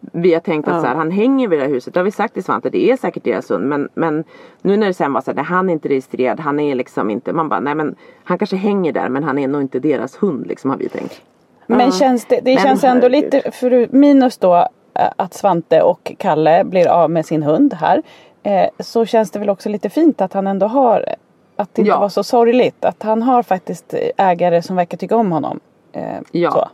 vi 0.00 0.34
har 0.34 0.40
tänkt 0.40 0.68
att 0.68 0.74
Ja. 0.74 0.80
så 0.80 0.86
här, 0.86 0.94
han 0.94 1.10
hänger 1.10 1.48
vid 1.48 1.58
det 1.58 1.64
här 1.64 1.72
huset. 1.72 1.94
Det 1.94 2.00
har 2.00 2.04
vi 2.04 2.10
sagt 2.10 2.34
till 2.34 2.44
Svante. 2.44 2.70
Det 2.70 2.90
är 2.90 2.96
säkert 2.96 3.24
deras 3.24 3.50
hund. 3.50 3.68
Men, 3.68 3.88
men 3.94 4.24
nu 4.62 4.76
när 4.76 4.86
det 4.86 4.94
sen 4.94 5.12
var 5.12 5.20
så 5.20 5.30
här, 5.30 5.36
nej, 5.36 5.44
han 5.44 5.68
är 5.68 5.72
inte 5.72 5.88
registrerad. 5.88 6.40
Han 6.40 6.60
är 6.60 6.74
liksom 6.74 7.10
inte. 7.10 7.32
Man 7.32 7.48
bara, 7.48 7.60
nej 7.60 7.74
men 7.74 7.94
han 8.24 8.38
kanske 8.38 8.56
hänger 8.56 8.92
där. 8.92 9.08
Men 9.08 9.24
han 9.24 9.38
är 9.38 9.48
nog 9.48 9.60
inte 9.60 9.78
deras 9.78 10.16
hund 10.22 10.46
liksom 10.46 10.70
har 10.70 10.78
vi 10.78 10.88
tänkt. 10.88 11.22
Men 11.66 11.92
känns 11.92 12.24
det, 12.24 12.40
det 12.42 12.54
Men 12.54 12.62
känns 12.64 12.84
ändå 12.84 13.08
lite, 13.08 13.50
för 13.50 13.88
minus 13.90 14.38
då 14.38 14.54
eh, 14.94 15.10
att 15.16 15.34
Svante 15.34 15.82
och 15.82 16.12
Kalle 16.18 16.64
blir 16.64 16.88
av 16.88 17.10
med 17.10 17.26
sin 17.26 17.42
hund 17.42 17.74
här. 17.74 18.02
Eh, 18.46 18.68
så 18.78 19.04
känns 19.06 19.30
det 19.30 19.38
väl 19.38 19.50
också 19.50 19.68
lite 19.68 19.88
fint 19.90 20.20
att 20.20 20.32
han 20.32 20.46
ändå 20.46 20.66
har, 20.66 21.04
att 21.56 21.74
det 21.74 21.80
inte 21.82 21.88
Ja. 21.90 21.98
var 22.00 22.08
så 22.08 22.22
sorgligt. 22.22 22.84
Att 22.84 23.02
han 23.02 23.22
har 23.22 23.42
faktiskt 23.42 23.94
ägare 24.16 24.62
som 24.62 24.76
verkar 24.76 24.96
tycka 24.98 25.16
om 25.16 25.32
honom. 25.32 25.60
Eh, 25.92 26.02
Ja. 26.32 26.50
Så. 26.50 26.68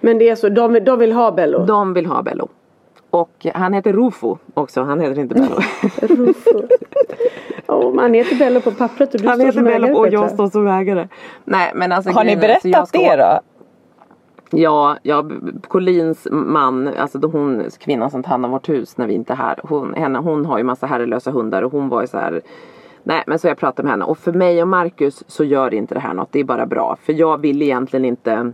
Men 0.00 0.18
det 0.18 0.28
är 0.28 0.34
så, 0.36 0.48
de, 0.48 0.78
de 0.84 0.98
vill 0.98 1.12
ha 1.12 1.30
Bello? 1.30 1.64
De 1.64 1.94
vill 1.94 2.06
ha 2.06 2.22
Bello. 2.22 2.48
Och 3.10 3.46
han 3.54 3.72
heter 3.72 3.92
Rufo 3.92 4.36
också. 4.54 4.82
Han 4.82 5.00
heter 5.00 5.18
inte 5.18 5.34
Bello. 5.34 5.54
Rufo. 6.00 6.62
Men 7.90 7.98
han 7.98 8.14
heter 8.14 8.36
Bello 8.36 8.60
på 8.60 8.70
pappret 8.70 9.14
och 9.14 9.20
du 9.20 9.28
Han 9.28 9.36
står 9.36 9.46
heter 9.46 9.58
som 9.58 9.66
ägare 9.66 9.80
Bello 9.80 9.98
och 9.98 10.04
Petra. 10.04 10.20
jag 10.20 10.30
står 10.30 10.50
som 10.50 10.66
ägare. 10.68 11.08
Nej 11.44 11.72
men 11.74 11.92
alltså 11.92 12.10
Har 12.10 12.24
ni 12.24 12.34
grejen 12.34 12.50
är, 12.50 12.60
så 12.60 12.68
jag 12.68 12.72
berättat 12.72 12.88
ska- 12.88 12.98
det 12.98 13.16
då? 13.16 13.40
Ja, 14.50 14.96
ja, 15.02 15.24
Collins 15.68 16.28
man, 16.30 16.88
alltså 16.88 17.18
då 17.18 17.28
hon 17.28 17.70
kvinnan 17.78 18.10
som 18.10 18.22
tar 18.22 18.30
hand 18.30 18.44
om 18.44 18.50
vårt 18.50 18.68
hus 18.68 18.96
när 18.96 19.06
vi 19.06 19.14
inte 19.14 19.32
är 19.32 19.36
här. 19.36 19.60
Hon, 19.62 19.94
henne, 19.94 20.18
hon 20.18 20.46
har 20.46 20.58
ju 20.58 20.64
massa 20.64 20.86
herrelösa 20.86 21.30
hundar 21.30 21.62
och 21.62 21.72
hon 21.72 21.88
var 21.88 22.00
ju 22.00 22.06
så 22.06 22.18
här. 22.18 22.40
Nej 23.02 23.24
men 23.26 23.38
så 23.38 23.46
jag 23.48 23.58
pratade 23.58 23.82
med 23.82 23.92
henne 23.92 24.04
och 24.04 24.18
för 24.18 24.32
mig 24.32 24.62
och 24.62 24.68
Marcus 24.68 25.24
så 25.26 25.44
gör 25.44 25.74
inte 25.74 25.94
det 25.94 26.00
här 26.00 26.14
något. 26.14 26.28
Det 26.32 26.40
är 26.40 26.44
bara 26.44 26.66
bra. 26.66 26.96
För 27.02 27.12
jag 27.12 27.40
vill 27.40 27.62
egentligen 27.62 28.04
inte 28.04 28.52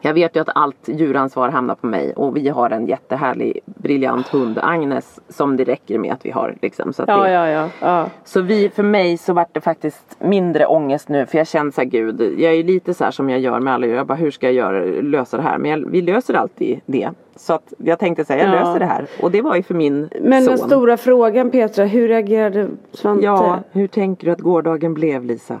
jag 0.00 0.14
vet 0.14 0.36
ju 0.36 0.40
att 0.40 0.48
allt 0.54 0.88
djuransvar 0.88 1.48
hamnar 1.48 1.74
på 1.74 1.86
mig 1.86 2.12
och 2.16 2.36
vi 2.36 2.48
har 2.48 2.70
en 2.70 2.86
jättehärlig 2.86 3.60
briljant 3.64 4.28
hund 4.28 4.58
Agnes 4.62 5.20
som 5.28 5.56
det 5.56 5.64
räcker 5.64 5.98
med 5.98 6.12
att 6.12 6.26
vi 6.26 6.30
har 6.30 6.54
liksom. 6.62 6.92
Så, 6.92 7.04
Ja, 7.06 7.16
det, 7.22 7.30
ja, 7.32 7.48
ja. 7.48 7.68
ja. 7.80 8.06
så 8.24 8.40
vi, 8.40 8.68
för 8.70 8.82
mig 8.82 9.18
så 9.18 9.32
vart 9.32 9.54
det 9.54 9.60
faktiskt 9.60 10.16
mindre 10.18 10.66
ångest 10.66 11.08
nu 11.08 11.26
för 11.26 11.38
jag 11.38 11.46
kände 11.46 11.72
så 11.72 11.80
här, 11.80 11.88
gud, 11.88 12.20
jag 12.38 12.54
är 12.54 12.64
lite 12.64 12.94
så 12.94 13.04
här 13.04 13.10
som 13.10 13.30
jag 13.30 13.40
gör 13.40 13.60
med 13.60 13.74
alla 13.74 13.86
djur. 13.86 13.94
Jag 13.96 14.06
bara, 14.06 14.14
hur 14.14 14.30
ska 14.30 14.46
jag 14.46 14.54
göra, 14.54 14.84
lösa 15.02 15.36
det 15.36 15.42
här? 15.42 15.58
Men 15.58 15.70
jag, 15.70 15.90
vi 15.90 16.02
löser 16.02 16.34
alltid 16.34 16.80
det. 16.86 17.10
Så 17.36 17.52
att 17.54 17.72
jag 17.78 17.98
tänkte 17.98 18.24
säga, 18.24 18.44
jag 18.44 18.54
Ja. 18.54 18.60
löser 18.60 18.78
det 18.78 18.86
här. 18.86 19.06
Och 19.22 19.30
det 19.30 19.42
var 19.42 19.56
ju 19.56 19.62
för 19.62 19.74
min 19.74 20.08
Men 20.22 20.42
son. 20.44 20.56
den 20.56 20.66
stora 20.66 20.96
frågan 20.96 21.50
Petra, 21.50 21.84
hur 21.84 22.08
reagerade 22.08 22.68
Svante? 22.92 23.24
Ja, 23.24 23.58
hur 23.72 23.86
tänker 23.86 24.26
du 24.26 24.32
att 24.32 24.40
gårdagen 24.40 24.94
blev 24.94 25.24
Lisa? 25.24 25.60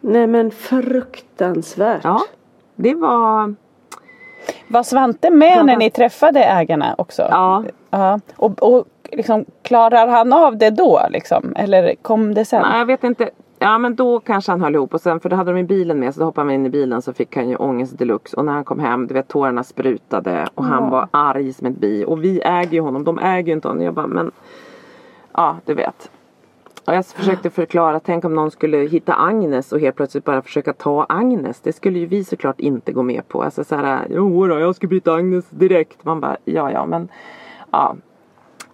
Nej 0.00 0.26
men 0.26 0.50
fruktansvärt. 0.50 2.00
Ja, 2.04 2.20
det 2.76 2.94
var, 2.94 3.54
Var 4.68 4.82
Svante 4.82 5.30
med 5.30 5.66
när 5.66 5.76
ni 5.76 5.90
träffade 5.90 6.44
ägarna 6.44 6.94
också? 6.98 7.22
ja, 7.30 7.64
Ja. 7.90 8.20
Och, 8.36 8.62
och 8.62 8.84
liksom, 9.12 9.44
klarar 9.62 10.06
han 10.08 10.32
av 10.32 10.56
det 10.56 10.70
då 10.70 11.00
liksom? 11.10 11.52
Eller 11.56 11.94
kom 12.02 12.34
det 12.34 12.44
sen? 12.44 12.62
nej, 12.62 12.78
jag 12.78 12.86
vet 12.86 13.04
inte. 13.04 13.30
Ja 13.58 13.78
men 13.78 13.96
då 13.96 14.20
kanske 14.20 14.52
han 14.52 14.60
höll 14.60 14.74
ihop 14.74 14.94
och 14.94 15.00
sen 15.00 15.20
för 15.20 15.28
då 15.28 15.36
hade 15.36 15.52
de 15.52 15.58
i 15.58 15.64
bilen 15.64 16.00
med 16.00 16.14
så 16.14 16.20
då 16.20 16.26
hoppade 16.26 16.46
han 16.46 16.54
in 16.54 16.66
i 16.66 16.70
bilen 16.70 17.02
så 17.02 17.12
fick 17.12 17.36
han 17.36 17.48
ju 17.48 17.56
ångest 17.56 17.98
deluxe 17.98 18.36
och 18.36 18.44
när 18.44 18.52
han 18.52 18.64
kom 18.64 18.80
hem 18.80 19.06
du 19.06 19.14
vet 19.14 19.28
tårarna 19.28 19.64
sprutade 19.64 20.48
och 20.54 20.64
han 20.64 20.90
var 20.90 21.08
arg 21.10 21.52
som 21.52 21.66
ett 21.66 21.76
bi 21.76 22.04
och 22.04 22.24
vi 22.24 22.40
äger 22.40 22.72
ju 22.72 22.80
honom, 22.80 23.04
de 23.04 23.18
äger 23.18 23.46
ju 23.46 23.52
inte 23.52 23.68
honom. 23.68 23.82
Jag 23.82 23.94
bara 23.94 24.06
men 24.06 24.30
Ja 25.32 25.56
du 25.64 25.74
vet. 25.74 26.10
Och 26.84 26.94
jag 26.94 27.06
försökte 27.06 27.50
förklara, 27.50 28.00
tänk 28.00 28.24
om 28.24 28.34
någon 28.34 28.50
skulle 28.50 28.78
hitta 28.78 29.14
Agnes 29.14 29.72
och 29.72 29.80
helt 29.80 29.96
plötsligt 29.96 30.24
bara 30.24 30.42
försöka 30.42 30.72
ta 30.72 31.06
Agnes. 31.08 31.60
Det 31.60 31.72
skulle 31.72 31.98
ju 31.98 32.06
vi 32.06 32.24
såklart 32.24 32.60
inte 32.60 32.92
gå 32.92 33.02
med 33.02 33.28
på. 33.28 33.42
Alltså 33.42 33.64
såhär, 33.64 34.06
jo 34.10 34.46
då, 34.46 34.58
jag 34.58 34.76
ska 34.76 34.86
byta 34.86 35.12
Agnes 35.12 35.50
direkt. 35.50 36.04
Man 36.04 36.20
bara, 36.20 36.36
ja 36.44 36.70
ja 36.70 36.86
men 36.86 37.08
ja. 37.70 37.96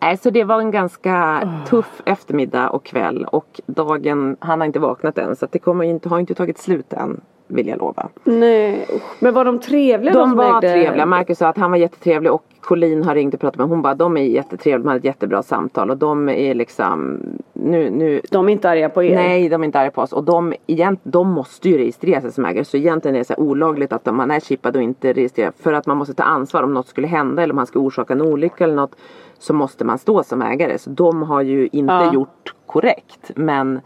Nej, 0.00 0.16
så 0.16 0.30
det 0.30 0.44
var 0.44 0.60
en 0.60 0.70
ganska 0.70 1.42
tuff 1.68 2.02
eftermiddag 2.04 2.70
och 2.70 2.84
kväll 2.84 3.24
och 3.24 3.60
dagen, 3.66 4.36
han 4.40 4.60
har 4.60 4.66
inte 4.66 4.78
vaknat 4.78 5.18
än 5.18 5.36
så 5.36 5.46
det 5.50 5.58
kommer 5.58 5.84
inte, 5.84 6.08
har 6.08 6.18
inte 6.20 6.34
tagit 6.34 6.58
slut 6.58 6.92
än 6.92 7.20
vill 7.46 7.66
jag 7.68 7.78
lova. 7.78 8.08
Nej, 8.24 8.86
men 9.18 9.34
var 9.34 9.44
de 9.44 9.58
trevliga 9.58 10.14
De 10.14 10.28
som 10.28 10.36
var 10.38 10.56
ägde- 10.58 10.72
trevliga. 10.72 11.06
Marcus 11.06 11.38
sa 11.38 11.48
att 11.48 11.58
han 11.58 11.70
var 11.70 11.78
jättetrevlig 11.78 12.32
och 12.32 12.42
Colleen 12.60 13.04
har 13.04 13.14
ringt 13.14 13.34
och 13.34 13.40
pratat 13.40 13.58
med 13.58 13.68
Hon 13.68 13.82
bara 13.82 13.94
de 13.94 14.16
är 14.16 14.22
jättetrevliga. 14.22 14.78
De 14.78 14.88
hade 14.88 14.98
ett 14.98 15.04
jättebra 15.04 15.42
samtal 15.42 15.90
och 15.90 15.96
de 15.96 16.28
är 16.28 16.54
liksom 16.54 17.18
nu, 17.52 17.90
nu 17.90 18.20
De 18.30 18.48
är 18.48 18.52
inte 18.52 18.70
arga 18.70 18.88
på 18.88 19.02
er. 19.02 19.14
Nej, 19.14 19.48
de 19.48 19.62
är 19.62 19.66
inte 19.66 19.80
arga 19.80 19.90
på 19.90 20.02
oss. 20.02 20.12
Och 20.12 20.24
de, 20.24 20.54
egent, 20.66 21.00
de 21.02 21.30
måste 21.32 21.68
ju 21.68 21.78
registrera 21.78 22.20
sig 22.20 22.32
som 22.32 22.44
ägare. 22.44 22.64
Så 22.64 22.76
egentligen 22.76 23.14
är 23.14 23.18
det 23.18 23.24
så 23.24 23.34
olagligt 23.36 23.92
att 23.92 24.14
man 24.14 24.30
är 24.30 24.40
chippad 24.40 24.76
och 24.76 24.82
inte 24.82 25.12
registrerad. 25.12 25.52
För 25.58 25.72
att 25.72 25.86
man 25.86 25.96
måste 25.96 26.14
ta 26.14 26.22
ansvar 26.22 26.62
om 26.62 26.74
något 26.74 26.88
skulle 26.88 27.06
hända 27.06 27.42
eller 27.42 27.52
om 27.52 27.56
man 27.56 27.66
ska 27.66 27.78
orsaka 27.78 28.12
en 28.14 28.22
olycka 28.22 28.64
eller 28.64 28.74
något. 28.76 28.96
Så 29.38 29.52
måste 29.54 29.84
man 29.84 29.98
stå 29.98 30.22
som 30.22 30.42
ägare. 30.42 30.78
Så 30.78 30.90
de 30.90 31.22
har 31.22 31.42
ju 31.42 31.68
inte 31.72 31.92
Ja. 31.94 32.12
gjort 32.14 32.54
korrekt. 32.66 33.30
Men, 33.34 33.80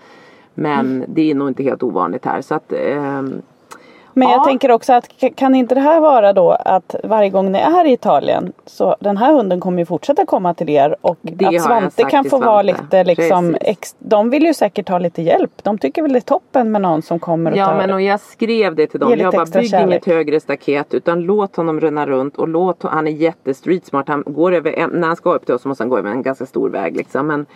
men 0.55 0.87
Mm. 0.87 1.05
det 1.09 1.31
är 1.31 1.35
nog 1.35 1.49
inte 1.49 1.63
helt 1.63 1.83
ovanligt 1.83 2.25
här. 2.25 2.41
Så 2.41 2.55
att, 2.55 2.73
ehm, 2.73 3.43
Men 4.15 4.29
jag 4.29 4.39
Ja. 4.41 4.45
tänker 4.45 4.71
också 4.71 4.93
att 4.93 5.09
kan 5.37 5.55
inte 5.55 5.75
det 5.75 5.81
här 5.81 6.01
vara 6.01 6.33
då 6.33 6.51
att 6.51 6.95
varje 7.05 7.31
gång 7.31 7.53
ni 7.53 7.59
är 7.59 7.85
i 7.85 7.93
Italien 7.93 8.53
så 8.67 8.97
den 9.01 9.17
här 9.17 9.33
hunden 9.33 9.61
kommer 9.61 9.79
ju 9.79 9.87
fortsätta 9.87 10.27
komma 10.27 10.55
till 10.55 10.69
er 10.71 10.97
och 11.01 11.19
Det 11.23 11.45
jag 11.45 11.55
att 11.57 11.63
Svante 11.63 12.05
kan 12.05 12.25
få 12.25 12.39
vara 12.39 12.63
Svante. 12.63 12.83
lite 12.83 13.05
liksom 13.05 13.57
ex, 13.61 13.95
De 13.99 14.31
vill 14.31 14.43
ju 14.43 14.55
säkert 14.55 14.89
ha 14.89 14.99
lite 14.99 15.23
hjälp. 15.23 15.53
De 15.63 15.79
tycker 15.79 16.03
väl 16.03 16.13
det 16.13 16.19
är 16.19 16.21
toppen 16.21 16.73
med 16.73 16.81
någon 16.81 17.03
som 17.03 17.19
kommer 17.19 17.51
och 17.51 17.57
Ja 17.57 17.67
tar 17.67 17.77
men 17.77 17.91
och 17.93 18.03
jag 18.03 18.21
skrev 18.21 18.75
det 18.75 18.87
till 18.87 19.01
dem. 19.01 19.19
Jag 19.19 19.33
bara 19.33 19.45
bygg 19.45 19.71
kärlek." 19.71 19.87
inget 19.87 20.07
högre 20.07 20.41
staket 20.41 20.95
utan 20.95 21.21
låt 21.21 21.57
honom 21.57 21.81
ränna 21.81 22.07
runt 22.07 22.37
och 22.37 22.49
låt 22.49 22.83
han 22.83 23.07
är 23.07 23.11
jättestreetsmart. 23.13 24.09
Han 24.09 24.23
går 24.27 24.53
över 24.55 24.73
en, 24.73 24.91
när 24.91 25.07
han 25.07 25.17
ska 25.17 25.33
upp 25.33 25.47
till 25.47 25.55
oss 25.55 25.65
måste 25.65 25.83
han 25.85 25.89
gå 25.89 25.99
över 25.99 26.11
en 26.11 26.23
ganska 26.23 26.47
stor 26.47 26.71
väg 26.71 26.97
liksom. 26.97 27.27
Men 27.27 27.47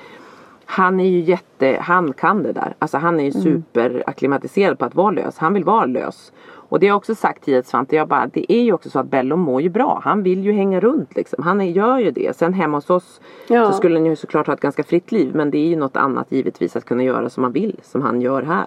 han 0.67 1.01
är 1.01 1.09
ju 1.09 1.21
jätte, 1.21 1.79
han 1.81 2.13
kan 2.13 2.43
det 2.43 2.53
där. 2.53 2.75
Alltså 2.79 2.99
han 2.99 3.21
är 3.21 3.25
ju 3.25 3.33
superacklimatiserad 3.33 4.79
på 4.79 4.85
att 4.85 4.95
vara 4.95 5.11
lös. 5.11 5.39
Han 5.39 5.55
vill 5.55 5.65
vara 5.65 5.85
lös. 5.87 6.33
Och 6.69 6.81
det 6.81 6.87
har 6.87 6.91
jag 6.91 6.97
också 6.97 7.15
sagt 7.15 7.45
till 7.45 7.65
Svante, 7.65 7.97
jag 7.97 8.09
bara, 8.09 8.27
det 8.27 8.53
är 8.53 8.63
ju 8.63 8.73
också 8.73 8.91
så 8.91 8.99
att 8.99 9.07
Bello 9.11 9.37
mår 9.37 9.63
ju 9.63 9.69
bra. 9.69 10.01
Han 10.05 10.23
vill 10.23 10.45
ju 10.45 10.53
hänga 10.53 10.81
runt 10.81 11.17
liksom. 11.17 11.43
Han 11.45 11.61
är, 11.61 11.65
gör 11.65 11.99
ju 11.99 12.11
det. 12.11 12.37
Sen 12.37 12.55
hemma 12.55 12.77
hos 12.77 12.91
oss 12.91 13.21
Ja. 13.49 13.67
så 13.67 13.73
skulle 13.73 13.99
han 13.99 14.07
ju 14.07 14.17
såklart 14.17 14.47
ha 14.47 14.55
ett 14.55 14.61
ganska 14.61 14.85
fritt 14.85 15.13
liv. 15.13 15.35
Men 15.35 15.51
det 15.51 15.59
är 15.59 15.67
ju 15.69 15.77
något 15.77 15.97
annat 15.97 16.27
givetvis 16.33 16.77
att 16.77 16.85
kunna 16.85 17.03
göra 17.03 17.31
som 17.31 17.43
man 17.43 17.53
vill. 17.53 17.81
Som 17.83 18.03
han 18.03 18.21
gör 18.21 18.43
här. 18.43 18.67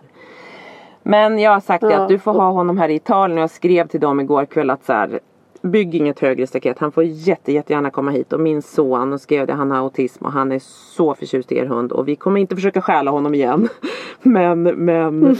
Men 1.03 1.39
jag 1.39 1.51
har 1.51 1.59
sagt 1.59 1.83
Ja. 1.83 1.97
att 1.97 2.09
du 2.09 2.19
får 2.19 2.33
ha 2.33 2.51
honom 2.51 2.77
här 2.77 2.89
i 2.89 2.95
Italien 2.95 3.37
och 3.37 3.41
jag 3.41 3.49
skrev 3.49 3.87
till 3.87 3.99
dem 3.99 4.19
igår 4.19 4.45
kväll 4.45 4.69
att 4.69 4.85
så 4.85 4.93
här, 4.93 5.19
Bygg 5.61 5.95
inget 5.95 6.19
högre 6.19 6.47
staket. 6.47 6.79
Han 6.79 6.91
får 6.91 7.03
jätte, 7.03 7.51
jättegärna 7.51 7.89
komma 7.89 8.11
hit. 8.11 8.33
Och 8.33 8.39
min 8.39 8.61
son, 8.61 9.13
och 9.13 9.21
skrev 9.21 9.47
det, 9.47 9.53
han 9.53 9.71
har 9.71 9.77
autism 9.77 10.25
och 10.25 10.31
han 10.31 10.51
är 10.51 10.59
så 10.95 11.15
förtjust 11.15 11.51
i 11.51 11.57
er 11.57 11.65
hund. 11.65 11.91
Och 11.91 12.07
vi 12.07 12.15
kommer 12.15 12.39
inte 12.39 12.55
försöka 12.55 12.81
stjäla 12.81 13.11
honom 13.11 13.33
igen. 13.33 13.69
Men, 14.23 14.63
men, 14.63 15.23
mm 15.23 15.35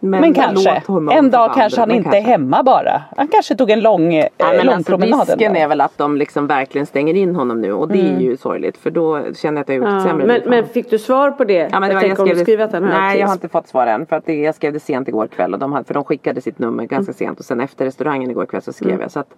men, 0.00 0.20
Men 0.20 0.34
kanske. 0.34 0.82
En 1.12 1.30
dag 1.30 1.54
kanske 1.54 1.80
han 1.80 1.90
inte 1.90 2.02
kanske. 2.02 2.18
är 2.18 2.22
hemma 2.22 2.62
bara. 2.62 3.02
Han 3.16 3.28
kanske 3.28 3.56
tog 3.56 3.70
en 3.70 3.80
lång, 3.80 4.14
eh, 4.14 4.26
Ja, 4.36 4.46
men 4.52 4.66
lång 4.66 4.74
alltså, 4.74 4.92
promenad. 4.92 5.20
en 5.20 5.26
risken 5.26 5.56
är 5.56 5.68
väl 5.68 5.80
att 5.80 5.98
de 5.98 6.16
liksom 6.16 6.46
verkligen 6.46 6.86
stänger 6.86 7.14
in 7.14 7.36
honom 7.36 7.60
nu 7.60 7.72
och 7.72 7.88
det 7.88 8.00
är 8.00 8.20
ju 8.20 8.36
sorgligt 8.36 8.76
för 8.76 8.90
då 8.90 9.32
känner 9.34 9.56
jag 9.56 9.62
att 9.62 9.68
jag 9.68 9.82
har 9.82 9.92
gjort 9.92 10.02
Ja, 10.04 10.08
sämre 10.10 10.26
men, 10.26 10.40
men 10.46 10.66
fick 10.66 10.90
du 10.90 10.98
svar 10.98 11.30
på 11.30 11.44
det? 11.44 11.68
Ja, 11.72 11.80
men 11.80 11.82
det 11.82 11.86
jag 11.88 11.94
var, 11.94 12.00
tänker 12.00 12.22
om 12.22 12.28
du 12.28 12.36
skriver 12.36 12.64
att 12.64 12.72
han 12.72 12.82
har 12.84 12.90
Nej 13.00 13.18
jag 13.18 13.26
har 13.26 13.32
inte 13.34 13.48
fått 13.48 13.68
svar 13.68 13.86
än 13.86 14.06
för 14.06 14.16
att 14.16 14.26
det, 14.26 14.34
jag 14.34 14.54
skrev 14.54 14.72
det 14.72 14.80
sent 14.80 15.08
igår 15.08 15.26
kväll 15.26 15.52
och 15.54 15.58
de 15.60 15.72
hade, 15.72 15.84
för 15.84 15.94
de 15.94 16.04
skickade 16.04 16.40
sitt 16.40 16.58
nummer 16.58 16.84
ganska 16.84 17.10
Mm. 17.10 17.14
sent 17.14 17.38
och 17.38 17.44
sen 17.44 17.60
efter 17.60 17.84
restaurangen 17.84 18.30
igår 18.30 18.46
kväll 18.46 18.62
så 18.62 18.72
skrev 18.72 19.00
jag 19.00 19.10
så 19.10 19.20
att 19.20 19.34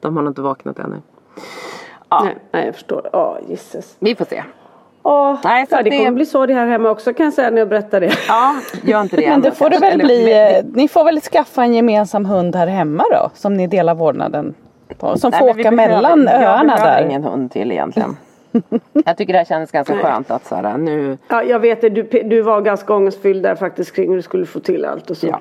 de 0.00 0.16
har 0.16 0.22
nog 0.22 0.30
inte 0.30 0.40
vaknat 0.42 0.78
ännu. 0.78 0.96
Ja, 2.08 2.22
Nej, 2.24 2.36
nej 2.52 2.66
jag 2.66 2.74
förstår. 2.74 3.08
Ja, 3.12 3.38
gisses. 3.48 3.96
vi 4.00 4.14
får 4.14 4.24
se. 4.24 4.42
Åh, 5.10 5.36
Nej, 5.44 5.66
så 5.68 5.74
ja, 5.74 5.82
det 5.82 5.90
det- 5.90 5.96
kommer 5.98 6.10
bli 6.12 6.26
så 6.26 6.46
det 6.46 6.54
här 6.54 6.66
hemma 6.66 6.90
också 6.90 7.12
kan 7.14 7.24
jag 7.24 7.32
säga 7.34 7.50
när 7.50 7.58
jag 7.58 7.68
berättar 7.68 8.00
det. 8.00 8.12
Ja, 8.28 8.54
gör 8.82 9.00
inte 9.00 9.16
det 9.16 9.28
Men 9.30 9.40
då 9.40 9.50
får 9.50 9.70
det 9.70 9.78
väl 9.78 9.92
Eller- 9.92 10.04
bli, 10.04 10.24
men- 10.24 10.54
eh, 10.66 10.72
ni 10.74 10.88
får 10.88 11.04
väl 11.04 11.20
skaffa 11.20 11.62
en 11.62 11.74
gemensam 11.74 12.24
hund 12.24 12.56
här 12.56 12.66
hemma 12.66 13.04
då. 13.12 13.30
Som 13.34 13.54
ni 13.54 13.66
delar 13.66 13.94
vårdnaden 13.94 14.54
på. 14.98 15.18
Som 15.18 15.30
Nej, 15.30 15.38
får 15.40 15.46
åka 15.48 15.54
behöver- 15.56 15.76
mellan 15.76 16.24
jag 16.24 16.42
öarna 16.42 16.74
behöver 16.76 17.00
där. 17.00 17.08
ingen 17.08 17.24
hund 17.24 17.50
till 17.52 17.72
egentligen. 17.72 18.16
jag 19.04 19.16
tycker 19.16 19.32
det 19.32 19.38
här 19.38 19.44
känns 19.46 19.70
ganska 19.70 19.94
skönt 19.96 20.30
att 20.30 20.46
såhär 20.46 20.78
nu 20.78 21.18
Ja, 21.28 21.42
jag 21.42 21.58
vet 21.60 21.80
det. 21.80 21.88
Du, 21.88 22.02
du 22.02 22.42
var 22.42 22.60
ganska 22.60 22.94
ångestfylld 22.94 23.42
där 23.42 23.54
faktiskt 23.54 23.94
kring 23.96 24.08
hur 24.08 24.16
du 24.16 24.22
skulle 24.22 24.46
få 24.46 24.60
till 24.60 24.84
allt 24.84 25.10
och 25.10 25.16
så. 25.16 25.26
Ja. 25.26 25.38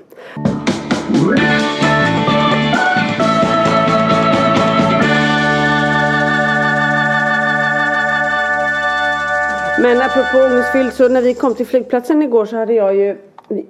Men 9.82 10.02
apropå 10.02 10.38
ångestfylld 10.46 10.94
så 10.94 11.10
när 11.10 11.22
vi 11.22 11.34
kom 11.34 11.56
till 11.56 11.66
flygplatsen 11.66 12.22
igår 12.22 12.46
så 12.46 12.58
hade 12.58 12.74
jag 12.74 12.96
ju 12.96 13.18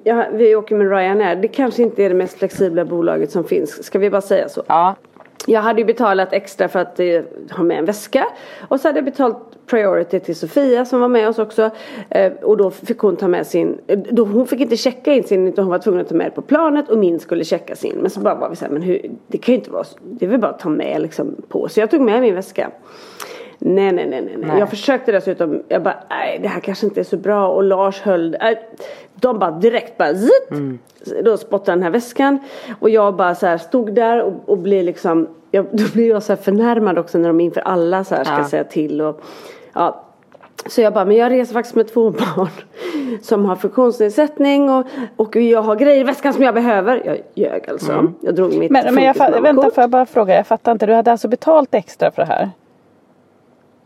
jag, 0.04 0.26
vi 0.32 0.56
åker 0.56 0.76
med 0.76 0.90
Ryanair. 0.90 1.36
Det 1.36 1.48
kanske 1.48 1.84
inte 1.84 2.04
är 2.04 2.10
det 2.10 2.16
mest 2.16 2.38
flexibla 2.38 2.86
bolaget 2.86 3.32
som 3.32 3.44
finns. 3.44 3.84
Ska 3.84 4.00
vi 4.00 4.10
bara 4.10 4.22
säga 4.22 4.50
så? 4.50 4.64
Ja, 4.68 4.96
Jag 5.48 5.62
hade 5.62 5.82
ju 5.82 5.86
betalat 5.86 6.34
extra 6.34 6.68
för 6.68 6.80
att 6.80 7.00
eh, 7.00 7.22
ha 7.52 7.64
med 7.64 7.78
en 7.78 7.86
väska. 7.86 8.26
Och 8.68 8.80
så 8.80 8.88
hade 8.88 8.98
jag 8.98 9.06
betalt 9.06 9.38
priority 9.66 10.20
till 10.20 10.36
Sofia 10.36 10.86
som 10.86 11.02
var 11.02 11.08
med 11.08 11.30
oss 11.30 11.40
också. 11.40 11.70
Eh, 12.10 12.34
och 12.34 12.58
då 12.58 12.72
fick 12.72 13.00
hon 13.00 13.16
ta 13.16 13.28
med 13.28 13.48
sin, 13.48 13.78
eh, 13.88 14.00
då, 14.12 14.26
hon 14.26 14.48
fick 14.48 14.60
inte 14.60 14.78
checka 14.78 15.14
in 15.14 15.24
sin 15.24 15.48
utan 15.48 15.64
hon 15.64 15.72
var 15.72 15.80
tvungen 15.80 16.02
att 16.02 16.10
ta 16.10 16.16
med 16.16 16.28
det 16.28 16.32
på 16.32 16.42
planet 16.42 16.90
och 16.90 16.98
min 16.98 17.20
skulle 17.20 17.44
checka 17.44 17.76
sin. 17.76 17.98
Men 18.02 18.10
så 18.10 18.20
bara 18.20 18.36
var 18.36 18.50
vi 18.50 18.56
såhär, 18.56 18.72
men 18.72 18.82
hur, 18.82 19.12
det 19.28 19.38
kan 19.38 19.54
ju 19.54 19.60
inte 19.60 19.72
vara 19.72 19.84
så. 19.84 19.98
Det 20.04 20.26
är 20.26 20.30
väl 20.30 20.40
bara 20.40 20.52
att 20.52 20.60
ta 20.60 20.70
med 20.70 21.02
liksom 21.02 21.36
på. 21.48 21.70
Så 21.70 21.80
jag 21.80 21.92
tog 21.92 22.02
med 22.02 22.22
min 22.22 22.36
väska. 22.36 22.72
Nej, 23.60 23.92
nej, 23.92 24.08
nej, 24.10 24.22
nej, 24.22 24.36
nej. 24.38 24.60
Jag 24.60 24.70
försökte 24.70 25.12
dessutom, 25.12 25.64
jag 25.68 25.84
bara, 25.84 25.96
nej 26.10 26.40
det 26.42 26.48
här 26.48 26.60
kanske 26.60 26.86
inte 26.86 27.00
är 27.00 27.04
så 27.04 27.18
bra 27.18 27.48
och 27.48 27.64
Lars 27.64 28.02
höll, 28.02 28.36
äh, 28.36 28.50
de 29.16 29.40
bara 29.40 29.52
direkt 29.52 29.98
bara 29.98 30.16
zitt, 30.16 30.50
Då 31.24 31.38
spottade 31.38 31.72
den 31.72 31.84
här 31.84 31.90
väskan 31.90 32.40
och 32.80 32.90
jag 32.90 33.16
bara 33.16 33.36
så 33.36 33.46
här 33.48 33.58
stod 33.58 33.94
där 33.94 34.24
och, 34.24 34.34
och 34.46 34.58
blev 34.58 34.84
liksom, 34.84 35.28
jag, 35.52 35.66
då 35.72 35.84
blir 35.94 36.10
jag 36.10 36.24
så 36.24 36.32
här 36.34 36.38
förnärmad 36.42 36.98
också 36.98 37.18
när 37.18 37.28
de 37.30 37.40
inför 37.40 37.62
alla 37.62 38.04
så 38.04 38.16
här 38.16 38.24
ska 38.24 38.34
Ja. 38.38 38.48
säga 38.48 38.64
till 38.64 39.02
och 39.02 39.22
ja. 39.74 40.04
Så 40.66 40.82
jag 40.82 40.94
bara, 40.94 41.06
men 41.06 41.16
jag 41.18 41.32
reser 41.32 41.54
faktiskt 41.54 41.76
med 41.76 41.94
två 41.94 42.10
barn 42.36 42.48
som 43.22 43.46
har 43.46 43.56
funktionsnedsättning 43.56 44.70
och, 44.70 44.86
och 45.16 45.36
jag 45.36 45.62
har 45.62 45.76
grejer 45.76 46.02
i 46.02 46.04
väskan 46.04 46.34
som 46.34 46.44
jag 46.44 46.54
behöver. 46.54 47.02
Jag 47.06 47.18
ljög 47.36 47.70
alltså. 47.70 48.12
Jag 48.22 48.36
drog 48.36 48.54
mitt 48.58 48.72
Men, 48.72 48.96
men 48.96 49.04
jag 49.04 49.42
vänta 49.42 49.70
får 49.72 49.82
jag 49.84 49.90
bara 49.90 50.06
fråga, 50.06 50.36
jag 50.36 50.48
fattar 50.48 50.72
inte. 50.72 50.86
Du 50.86 50.94
hade 50.94 51.12
alltså 51.12 51.28
betalt 51.28 51.76
extra 51.76 52.12
för 52.12 52.22
det 52.22 52.28
här? 52.28 52.50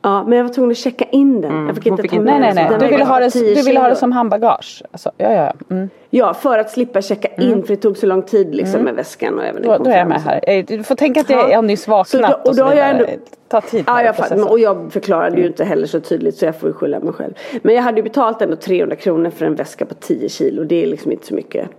Ja, 0.03 0.23
men 0.23 0.37
jag 0.37 0.45
var 0.45 0.53
tvungen 0.53 0.71
att 0.71 0.77
checka 0.77 1.05
in 1.05 1.41
den. 1.41 1.65
jag 1.67 1.75
fick 1.75 1.85
inte 1.85 2.01
fick 2.01 2.11
ta 2.11 2.17
med 2.17 2.25
Nej 2.25 2.53
nej 2.55 2.67
nej, 2.69 2.79
du 2.79 2.87
ville, 2.87 3.03
ha 3.03 3.19
det, 3.19 3.29
10 3.29 3.55
du 3.55 3.61
ville 3.63 3.79
ha 3.79 3.89
det 3.89 3.95
som 3.95 4.11
handbagage? 4.11 4.83
Alltså, 4.91 5.11
ja 5.17 5.31
ja. 5.33 5.53
Mm. 5.75 5.89
Ja, 6.09 6.33
för 6.33 6.57
att 6.57 6.69
slippa 6.69 7.01
checka 7.01 7.27
in 7.27 7.63
för 7.63 7.67
det 7.75 7.81
tog 7.81 7.97
så 7.97 8.05
lång 8.05 8.21
tid 8.21 8.55
liksom 8.55 8.81
med 8.81 8.95
väskan 8.95 9.39
och 9.39 9.45
även 9.45 9.61
Då, 9.61 9.77
då 9.77 9.89
är 9.89 9.97
jag 9.97 10.07
med 10.07 10.21
här. 10.21 10.63
Du 10.67 10.83
får 10.83 10.95
tänka 10.95 11.21
att 11.21 11.29
jag, 11.29 11.51
Ja. 11.51 11.55
har 11.55 11.61
nyss 11.63 11.83
Så 11.83 11.91
vaknat 11.91 12.31
då- 12.31 12.35
och 12.37 12.47
och 12.47 12.55
så 12.55 12.61
då 12.61 12.67
har 12.67 12.73
jag 12.75 12.89
ändå- 12.89 13.05
Ta 13.47 13.61
tid 13.61 13.83
Ja, 13.87 14.01
jag 14.01 14.09
att 14.09 14.15
fattar. 14.15 14.29
processa. 14.29 14.51
Och 14.51 14.59
jag 14.59 14.93
förklarade 14.93 15.41
ju 15.41 15.47
inte 15.47 15.63
heller 15.63 15.87
så 15.87 15.99
tydligt 15.99 16.35
så 16.37 16.45
jag 16.45 16.55
får 16.55 16.69
ju 16.69 16.73
skylla 16.73 16.99
mig 16.99 17.13
själv. 17.13 17.33
Men 17.61 17.75
jag 17.75 17.81
hade 17.81 17.97
ju 17.97 18.03
betalt 18.03 18.41
ändå 18.41 18.55
300 18.55 18.95
kronor 18.95 19.29
för 19.29 19.45
en 19.45 19.55
väska 19.55 19.85
på 19.85 19.93
10 19.93 20.29
kilo. 20.29 20.63
Det 20.63 20.83
är 20.83 20.87
liksom 20.87 21.11
inte 21.11 21.27
så 21.27 21.35
mycket. 21.35 21.69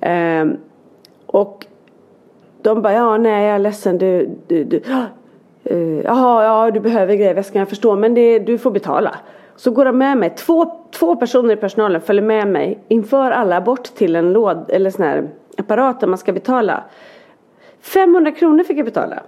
Ehm, 0.00 0.56
och 1.26 1.66
de 2.62 2.82
bara, 2.82 2.92
ja 2.92 3.16
nej 3.18 3.46
jag 3.46 3.54
är 3.54 3.58
ledsen. 3.58 3.98
Du, 3.98 4.28
du, 4.46 4.64
du, 4.64 4.82
uh, 5.70 6.00
jaha, 6.04 6.44
ja 6.44 6.70
du 6.70 6.80
behöver 6.80 7.14
grejer 7.14 7.30
i 7.30 7.34
väskan, 7.34 7.58
jag 7.60 7.68
förstår. 7.68 7.96
Men 7.96 8.14
det, 8.14 8.38
du 8.38 8.58
får 8.58 8.70
betala. 8.70 9.14
Så 9.56 9.70
går 9.70 9.84
de 9.84 9.98
med 9.98 10.18
mig. 10.18 10.30
Två, 10.30 10.72
två 10.90 11.16
personer 11.16 11.54
i 11.54 11.56
personalen 11.56 12.00
följer 12.00 12.22
med 12.22 12.48
mig 12.48 12.78
inför 12.88 13.30
alla 13.30 13.60
bort 13.60 13.84
till 13.84 14.16
en 14.16 14.32
låd 14.32 14.64
eller 14.68 14.90
sån 14.90 15.04
här 15.04 15.28
apparat 15.58 16.00
där 16.00 16.06
man 16.06 16.18
ska 16.18 16.32
betala. 16.32 16.82
500 17.80 18.30
kronor 18.32 18.64
fick 18.64 18.78
jag 18.78 18.84
betala. 18.84 19.22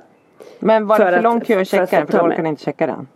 men 0.59 0.87
var 0.87 0.99
det 0.99 1.05
För 1.05 1.11
för 1.11 1.19
att- 1.19 1.25
lång 1.25 1.41
kö 1.41 1.61
att 1.61 1.69
för 1.69 1.77
checka 1.77 1.97
den? 1.99 2.07
För 2.07 2.23
med. 2.23 2.33
orkade 2.33 2.49
inte 2.49 2.63
checka 2.65 2.87
den? 2.87 3.07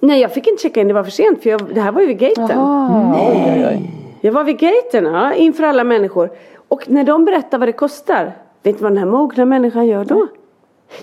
Nej 0.00 0.20
jag 0.20 0.32
fick 0.32 0.46
inte 0.46 0.62
checka 0.62 0.80
in, 0.80 0.88
det 0.88 0.94
var 0.94 1.04
för 1.04 1.10
sent 1.10 1.42
för 1.42 1.50
jag, 1.50 1.60
det 1.74 1.80
här 1.80 1.92
var 1.92 2.00
ju 2.00 2.06
vid 2.06 2.18
gaten. 2.18 2.58
Oj, 2.60 3.66
oj. 3.68 3.90
Jag 4.20 4.32
var 4.32 4.44
vid 4.44 4.58
gaten 4.58 5.04
ja, 5.04 5.32
inför 5.32 5.64
alla 5.64 5.84
människor. 5.84 6.30
Och 6.68 6.90
när 6.90 7.04
de 7.04 7.24
berättar 7.24 7.58
vad 7.58 7.68
det 7.68 7.72
kostar, 7.72 8.32
vet 8.62 8.78
du 8.78 8.82
vad 8.82 8.92
den 8.92 8.98
här 8.98 9.06
mogna 9.06 9.44
människan 9.44 9.86
gör 9.86 10.04
då? 10.04 10.26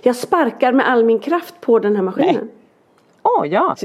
Jag 0.01 0.15
sparkar 0.15 0.71
med 0.71 0.89
all 0.89 1.03
min 1.03 1.19
kraft 1.19 1.61
på 1.61 1.79
den 1.79 1.95
här 1.95 2.03
maskinen. 2.03 2.49
Åh 3.23 3.47
ja! 3.47 3.75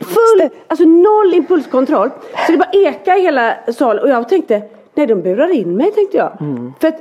Full, 0.00 0.48
alltså 0.68 0.84
noll 0.84 1.34
impulskontroll. 1.34 2.10
Så 2.46 2.52
det 2.52 2.58
bara 2.58 2.70
ekar 2.72 3.18
i 3.18 3.20
hela 3.20 3.54
salen 3.72 4.02
och 4.04 4.10
jag 4.10 4.28
tänkte, 4.28 4.62
nej 4.94 5.06
de 5.06 5.14
burar 5.22 5.48
in 5.54 5.76
mig 5.76 5.90
tänkte 5.92 6.16
jag. 6.16 6.32
För 6.80 6.88
att, 6.88 6.96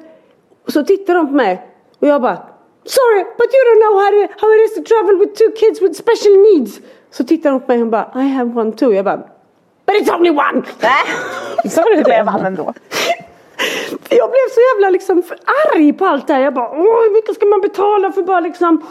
så 0.67 0.83
tittar 0.83 1.13
de 1.15 1.27
på 1.27 1.33
mig 1.33 1.67
och 1.99 2.07
jag 2.07 2.21
bara, 2.21 2.38
sorry 2.85 3.23
but 3.23 3.49
you 3.53 3.63
don't 3.67 3.81
know 3.81 3.99
how, 4.01 4.09
to, 4.12 4.33
how 4.41 4.53
it 4.55 4.71
is 4.71 4.75
to 4.75 4.81
travel 4.95 5.17
with 5.17 5.33
two 5.33 5.51
kids 5.59 5.81
with 5.81 5.93
special 5.93 6.38
needs. 6.38 6.79
Så 7.12 7.23
tittar 7.23 7.51
de 7.51 7.59
på 7.59 7.65
mig 7.71 7.81
och 7.81 7.88
bara, 7.88 8.12
I 8.15 8.27
have 8.29 8.62
one 8.62 8.71
too. 8.71 8.93
Jag 8.93 9.05
bara, 9.05 9.17
but 9.85 9.95
it's 10.01 10.15
only 10.15 10.29
one! 10.29 10.63
Sa 11.69 11.81
du 11.83 12.03
det? 12.03 12.13
ändå. 12.45 12.73
Jag 14.10 14.30
blev 14.30 14.48
så 14.56 14.60
jävla 14.76 14.89
liksom 14.89 15.24
arg 15.76 15.93
på 15.93 16.06
allt 16.06 16.28
det 16.28 16.34
här. 16.34 16.41
Jag 16.41 16.54
bara, 16.54 16.69
åh 16.69 16.78
hur 17.04 17.13
mycket 17.13 17.36
ska 17.36 17.45
man 17.45 17.62
betala 17.62 18.12
för 18.12 18.22
bara 18.22 18.39
liksom 18.39 18.86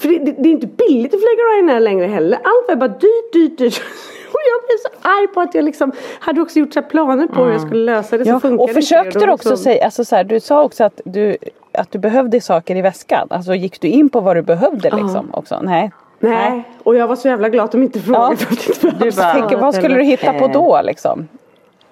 för 0.00 0.08
det, 0.08 0.18
det, 0.18 0.32
det 0.38 0.48
är 0.48 0.52
inte 0.52 0.66
billigt 0.66 1.14
att 1.14 1.20
flyga 1.20 1.42
Ryanair 1.42 1.80
längre 1.80 2.06
heller. 2.06 2.36
Allt 2.44 2.68
var 2.68 2.76
bara 2.76 2.88
dyrt, 2.88 3.32
dyrt, 3.32 3.58
dyrt. 3.58 3.82
Och 4.32 4.40
jag 4.50 4.62
blev 4.68 4.76
så 4.82 5.08
arg 5.08 5.26
på 5.28 5.40
att 5.40 5.54
jag 5.54 5.64
liksom 5.64 5.92
hade 6.20 6.40
också 6.40 6.58
gjort 6.58 6.74
så 6.74 6.82
planer 6.82 7.26
på 7.26 7.44
hur 7.44 7.52
jag 7.52 7.60
skulle 7.60 7.84
lösa 7.92 8.18
det. 8.18 8.24
Så 8.24 8.30
Ja, 8.30 8.40
funkar 8.40 8.64
och 8.64 8.70
försökte 8.70 9.18
du 9.18 9.30
också 9.32 9.48
liksom- 9.48 9.64
säga, 9.64 9.84
alltså 9.84 10.04
så 10.04 10.16
här, 10.16 10.24
du 10.24 10.40
sa 10.40 10.62
också 10.62 10.84
att 10.84 11.00
du, 11.04 11.36
att 11.72 11.90
du 11.90 11.98
behövde 11.98 12.40
saker 12.40 12.76
i 12.76 12.82
väskan. 12.82 13.26
Alltså 13.30 13.54
gick 13.54 13.80
du 13.80 13.88
in 13.88 14.08
på 14.08 14.20
vad 14.20 14.36
du 14.36 14.42
behövde 14.42 14.90
liksom 14.90 15.30
också? 15.34 15.60
Nej. 15.62 15.90
Nej. 16.20 16.62
Och 16.82 16.96
jag 16.96 17.06
var 17.08 17.16
så 17.16 17.28
jävla 17.28 17.48
glad 17.48 17.64
att 17.64 17.72
de 17.72 17.82
inte 17.82 18.00
frågade. 18.00 18.36
Ja. 18.82 18.90
Du 19.00 19.10
bara- 19.10 19.32
Tänker, 19.32 19.56
vad 19.56 19.74
skulle 19.74 19.94
du 19.94 20.02
hitta 20.02 20.32
på 20.32 20.46
då 20.46 20.80
liksom? 20.84 21.28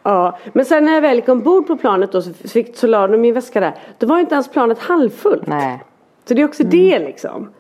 Ja, 0.07 0.38
men 0.53 0.64
sen 0.64 0.85
när 0.85 0.92
jag 0.92 1.01
väl 1.01 1.16
gick 1.16 1.29
ombord 1.29 1.66
på 1.66 1.77
planet 1.77 2.12
då 2.12 2.23
så, 2.23 2.33
fick, 2.33 2.77
så 2.77 2.87
la 2.87 3.07
de 3.07 3.21
min 3.21 3.35
väska 3.35 3.61
där. 3.61 3.75
Då 3.99 4.07
var 4.07 4.16
ju 4.16 4.21
inte 4.21 4.35
ens 4.35 4.49
planet 4.49 4.79
halvfullt. 4.79 5.47
Nej. 5.47 5.85
Så 6.25 6.35
det 6.35 6.42
är 6.42 6.45
också 6.45 6.62
det 6.62 6.99
liksom. 6.99 7.51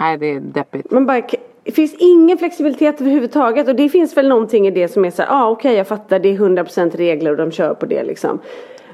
Nej, 0.00 0.18
det 0.18 0.26
är 0.26 0.40
deppigt. 0.40 0.90
Man 0.90 1.06
bara, 1.06 1.22
det 1.64 1.72
finns 1.72 1.94
ingen 1.98 2.38
flexibilitet 2.38 3.00
överhuvudtaget 3.00 3.68
och 3.68 3.74
det 3.74 3.88
finns 3.88 4.16
väl 4.16 4.28
någonting 4.28 4.66
i 4.66 4.70
det 4.70 4.88
som 4.88 5.04
är 5.04 5.10
så 5.10 5.22
här, 5.22 5.28
ja 5.28 5.44
ah, 5.44 5.50
okej 5.50 5.74
jag 5.74 5.88
fattar 5.88 6.18
det 6.18 6.28
är 6.28 6.38
100% 6.38 6.96
regler 6.96 7.30
och 7.30 7.36
de 7.36 7.50
kör 7.50 7.74
på 7.74 7.86
det 7.86 8.02
liksom. 8.04 8.38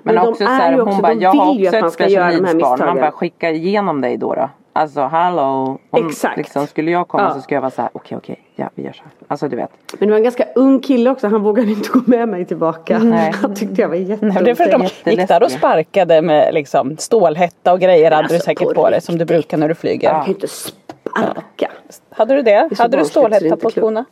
Men, 0.03 0.19
också 0.19 0.45
så 0.45 0.51
här, 0.51 0.79
hon 0.79 1.03
bara, 1.03 1.15
de 1.15 1.21
jag 1.21 1.35
har 1.35 1.55
vill 1.55 1.63
ju 1.63 1.69
också 1.69 1.77
att 1.77 1.83
man 1.83 1.89
ett 1.89 1.95
ska 1.95 2.09
göra 2.09 2.27
de 2.27 2.33
här 2.33 2.39
special 2.39 2.57
needs-barn. 2.57 2.87
Man 2.87 2.97
bara 2.97 3.13
skickar 3.13 3.53
igenom 3.53 4.01
dig 4.01 4.17
då 4.17 4.35
då. 4.35 4.51
Alltså 4.73 5.01
hallå. 5.01 5.79
Om, 5.91 6.09
Exakt. 6.09 6.37
Liksom, 6.37 6.67
skulle 6.67 6.91
jag 6.91 7.09
komma 7.09 7.23
Ja. 7.23 7.35
så 7.35 7.41
skulle 7.41 7.57
jag 7.57 7.63
vara 7.63 7.71
så 7.71 7.83
här, 7.83 7.91
okej 7.93 8.19
okej, 8.19 8.41
ja 8.57 8.71
vi 8.75 8.83
gör 8.83 8.93
så 8.93 9.03
här. 9.03 9.13
Alltså 9.29 9.49
du 9.49 9.57
vet. 9.57 9.71
Men 9.99 10.09
det 10.09 10.13
var 10.13 10.17
en 10.17 10.23
ganska 10.23 10.45
ung 10.55 10.81
kille 10.81 11.11
också, 11.11 11.29
han 11.29 11.43
vågade 11.43 11.71
inte 11.71 11.89
gå 11.89 12.01
med 12.07 12.29
mig 12.29 12.45
tillbaka. 12.45 12.99
Nej. 12.99 13.33
Han 13.43 13.55
tyckte 13.55 13.81
jag 13.81 13.89
var 13.89 13.97
jätteotäck. 13.97 14.45
det 14.45 14.51
är 14.51 14.55
för 14.55 14.65
att 14.65 14.93
de 15.05 15.11
gick 15.11 15.29
där 15.29 15.43
och 15.43 15.51
sparkade 15.51 16.23
med 16.23 16.55
liksom, 16.55 16.97
stålhätta 16.97 17.73
och 17.73 17.81
grejer 17.81 18.11
hade 18.11 18.29
du 18.29 18.35
Alltså, 18.35 18.47
säkert 18.47 18.69
på 18.69 18.75
på 18.75 18.91
dig 18.91 19.01
som 19.01 19.19
du 19.19 19.25
brukar 19.25 19.57
när 19.59 19.69
du 19.69 19.75
flyger. 19.75 20.09
Jag 20.09 20.17
kan 20.17 20.27
ju 20.27 20.33
inte 20.35 20.49
sparka. 20.49 21.71
Hade 22.11 22.35
du 22.35 22.43
det? 22.43 22.69
så 22.77 22.83
Hade 22.83 22.97
du 22.97 23.03
det 23.03 23.09
stålhätta 23.09 23.57
på 23.57 23.71
skorna? 23.71 24.05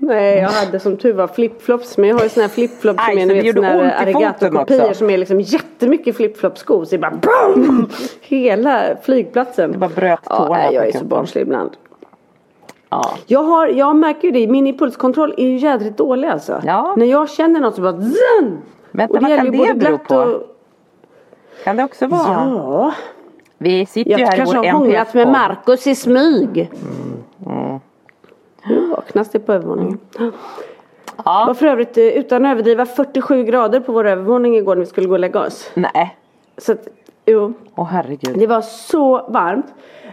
Nej 0.00 0.38
jag 0.38 0.48
hade 0.48 0.80
som 0.80 0.96
tur 0.96 1.12
var 1.12 1.26
flipflops 1.26 1.98
men 1.98 2.08
jag 2.08 2.16
har 2.16 2.22
ju 2.22 2.28
såna 2.28 2.46
här 2.46 2.50
flipflops 2.54 3.04
som 3.04 3.18
är 3.18 3.26
ni 3.26 3.34
det 3.34 3.42
vet 3.42 3.54
såna 3.54 3.68
här 3.68 4.02
arigato-kopior 4.06 4.92
som 4.92 5.10
är 5.10 5.18
liksom 5.18 5.40
jättemycket 5.40 6.16
flipflop-skor 6.16 6.84
så 6.84 6.90
det 6.90 6.98
bara 6.98 7.10
BOOM! 7.54 7.88
Hela 8.20 8.82
flygplatsen. 9.02 9.72
Det 9.72 9.78
bara 9.78 9.90
bröt 9.90 10.20
Ja, 10.24 10.36
tårna 10.36 10.54
nej, 10.58 10.74
jag 10.74 10.88
är 10.88 10.92
så 10.92 11.04
barnslig 11.04 11.42
ibland. 11.42 11.70
Ja. 12.90 13.14
Jag, 13.26 13.42
har, 13.42 13.68
jag 13.68 13.96
märker 13.96 14.28
ju 14.28 14.30
det, 14.32 14.46
min 14.52 14.66
impulskontroll 14.66 15.34
är 15.36 15.46
ju 15.46 15.56
jädrigt 15.56 15.96
dålig 15.96 16.28
alltså. 16.28 16.62
Ja. 16.66 16.94
När 16.96 17.06
jag 17.06 17.30
känner 17.30 17.60
något 17.60 17.74
så 17.74 17.80
bara 17.82 17.92
zun! 18.00 18.58
Vänta, 18.90 19.14
Och 19.16 19.22
vad 19.22 19.30
gäller 19.30 19.66
kan 19.66 19.78
det 19.78 19.84
bero 19.84 19.98
på? 19.98 20.16
och- 20.16 20.42
Kan 21.64 21.76
det 21.76 21.84
också 21.84 22.06
vara? 22.06 22.22
Ja, 22.22 22.92
Vi 23.58 23.86
sitter 23.86 24.10
jag 24.10 24.20
ju 24.20 24.26
här 24.26 24.34
i 24.34 24.36
kanske 24.36 24.56
vår 24.56 24.64
har 24.64 24.72
hånglat 24.72 25.14
med. 25.14 25.28
Marcus 25.28 25.86
i 25.86 25.94
smyg. 25.94 26.70
Mm. 27.46 27.80
Nu 28.68 28.86
vaknas 28.86 29.30
det 29.30 29.38
på 29.38 29.52
övervåningen. 29.52 29.98
Ja. 30.18 31.44
var 31.46 31.54
för 31.54 31.66
övrigt 31.66 31.98
eh, 31.98 32.04
utan 32.04 32.44
att 32.44 32.52
överdriva 32.52 32.86
47 32.86 33.44
grader 33.44 33.80
på 33.80 33.92
vår 33.92 34.06
övervåning 34.06 34.56
igår 34.56 34.74
när 34.74 34.80
vi 34.80 34.86
skulle 34.86 35.06
gå 35.06 35.12
och 35.12 35.18
lägga 35.18 35.40
oss. 35.40 35.70
Nej. 35.74 36.16
Så 36.58 36.72
att, 36.72 36.88
jo, 37.26 37.52
Åh 37.74 37.86
herregud. 37.86 38.38
det 38.38 38.46
var 38.46 38.60
så 38.60 39.26
varmt. 39.28 39.66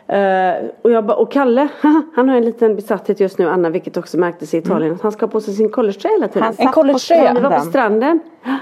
Eh, 0.08 0.70
och, 0.82 0.92
jag 0.92 1.06
bara, 1.06 1.18
och 1.18 1.32
Kalle, 1.32 1.68
han 2.16 2.30
har 2.30 2.36
en 2.36 2.46
liten 2.46 2.76
besatthet 2.76 3.20
just 3.20 3.38
nu 3.38 3.50
Anna, 3.50 3.70
vilket 3.70 3.98
också 3.98 4.18
märktes 4.18 4.54
i 4.54 4.58
Italien. 4.58 4.94
Att 4.94 5.02
han 5.02 5.12
ska 5.12 5.26
ha 5.26 5.32
på 5.32 5.42
sig 5.42 5.54
sin 5.54 5.70
collegetröja 5.70 6.16
hela 6.16 6.28
tiden. 6.28 6.44
Han 6.44 6.68
En 6.68 6.74
collegetröja. 6.74 7.34
Vi 7.34 7.40
var 7.40 7.60
på 7.60 7.66
stranden. 7.66 8.20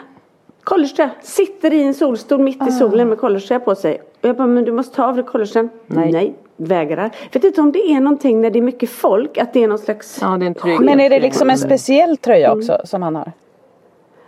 Collegetröja. 0.64 1.10
Sitter 1.22 1.74
i 1.74 1.84
en 1.84 1.94
solstol 1.94 2.40
mitt 2.40 2.68
i 2.68 2.72
solen 2.72 3.10
med 3.10 3.20
collegetröja 3.20 3.60
på 3.60 3.76
sig. 3.76 4.02
Och 4.22 4.30
jag 4.30 4.36
bara, 4.36 4.48
men 4.48 4.66
du 4.66 4.72
måste 4.72 4.96
ta 4.96 5.06
av 5.06 5.16
dig 5.16 5.26
collegeen. 5.26 5.70
Nej. 5.88 6.12
Nej. 6.12 6.36
Vägrar. 6.58 7.12
Vet 7.32 7.44
inte 7.44 7.62
om 7.62 7.72
det 7.72 7.80
är 7.80 8.00
någonting 8.00 8.42
när 8.42 8.50
det 8.50 8.60
är 8.60 8.64
mycket 8.64 8.90
folk, 8.90 9.38
att 9.38 9.54
det 9.54 9.64
är 9.64 9.68
någon 9.68 9.78
slags... 9.78 10.18
Ja, 10.22 10.28
det 10.28 10.46
är 10.46 10.48
en 10.48 10.54
trygg. 10.54 10.80
Men 10.80 11.00
är 11.00 11.10
det 11.10 11.20
liksom 11.20 11.50
en 11.50 11.58
speciell 11.58 12.18
tröja 12.18 12.54
också 12.54 12.82
som 12.86 13.02
han 13.02 13.16
har? 13.16 13.32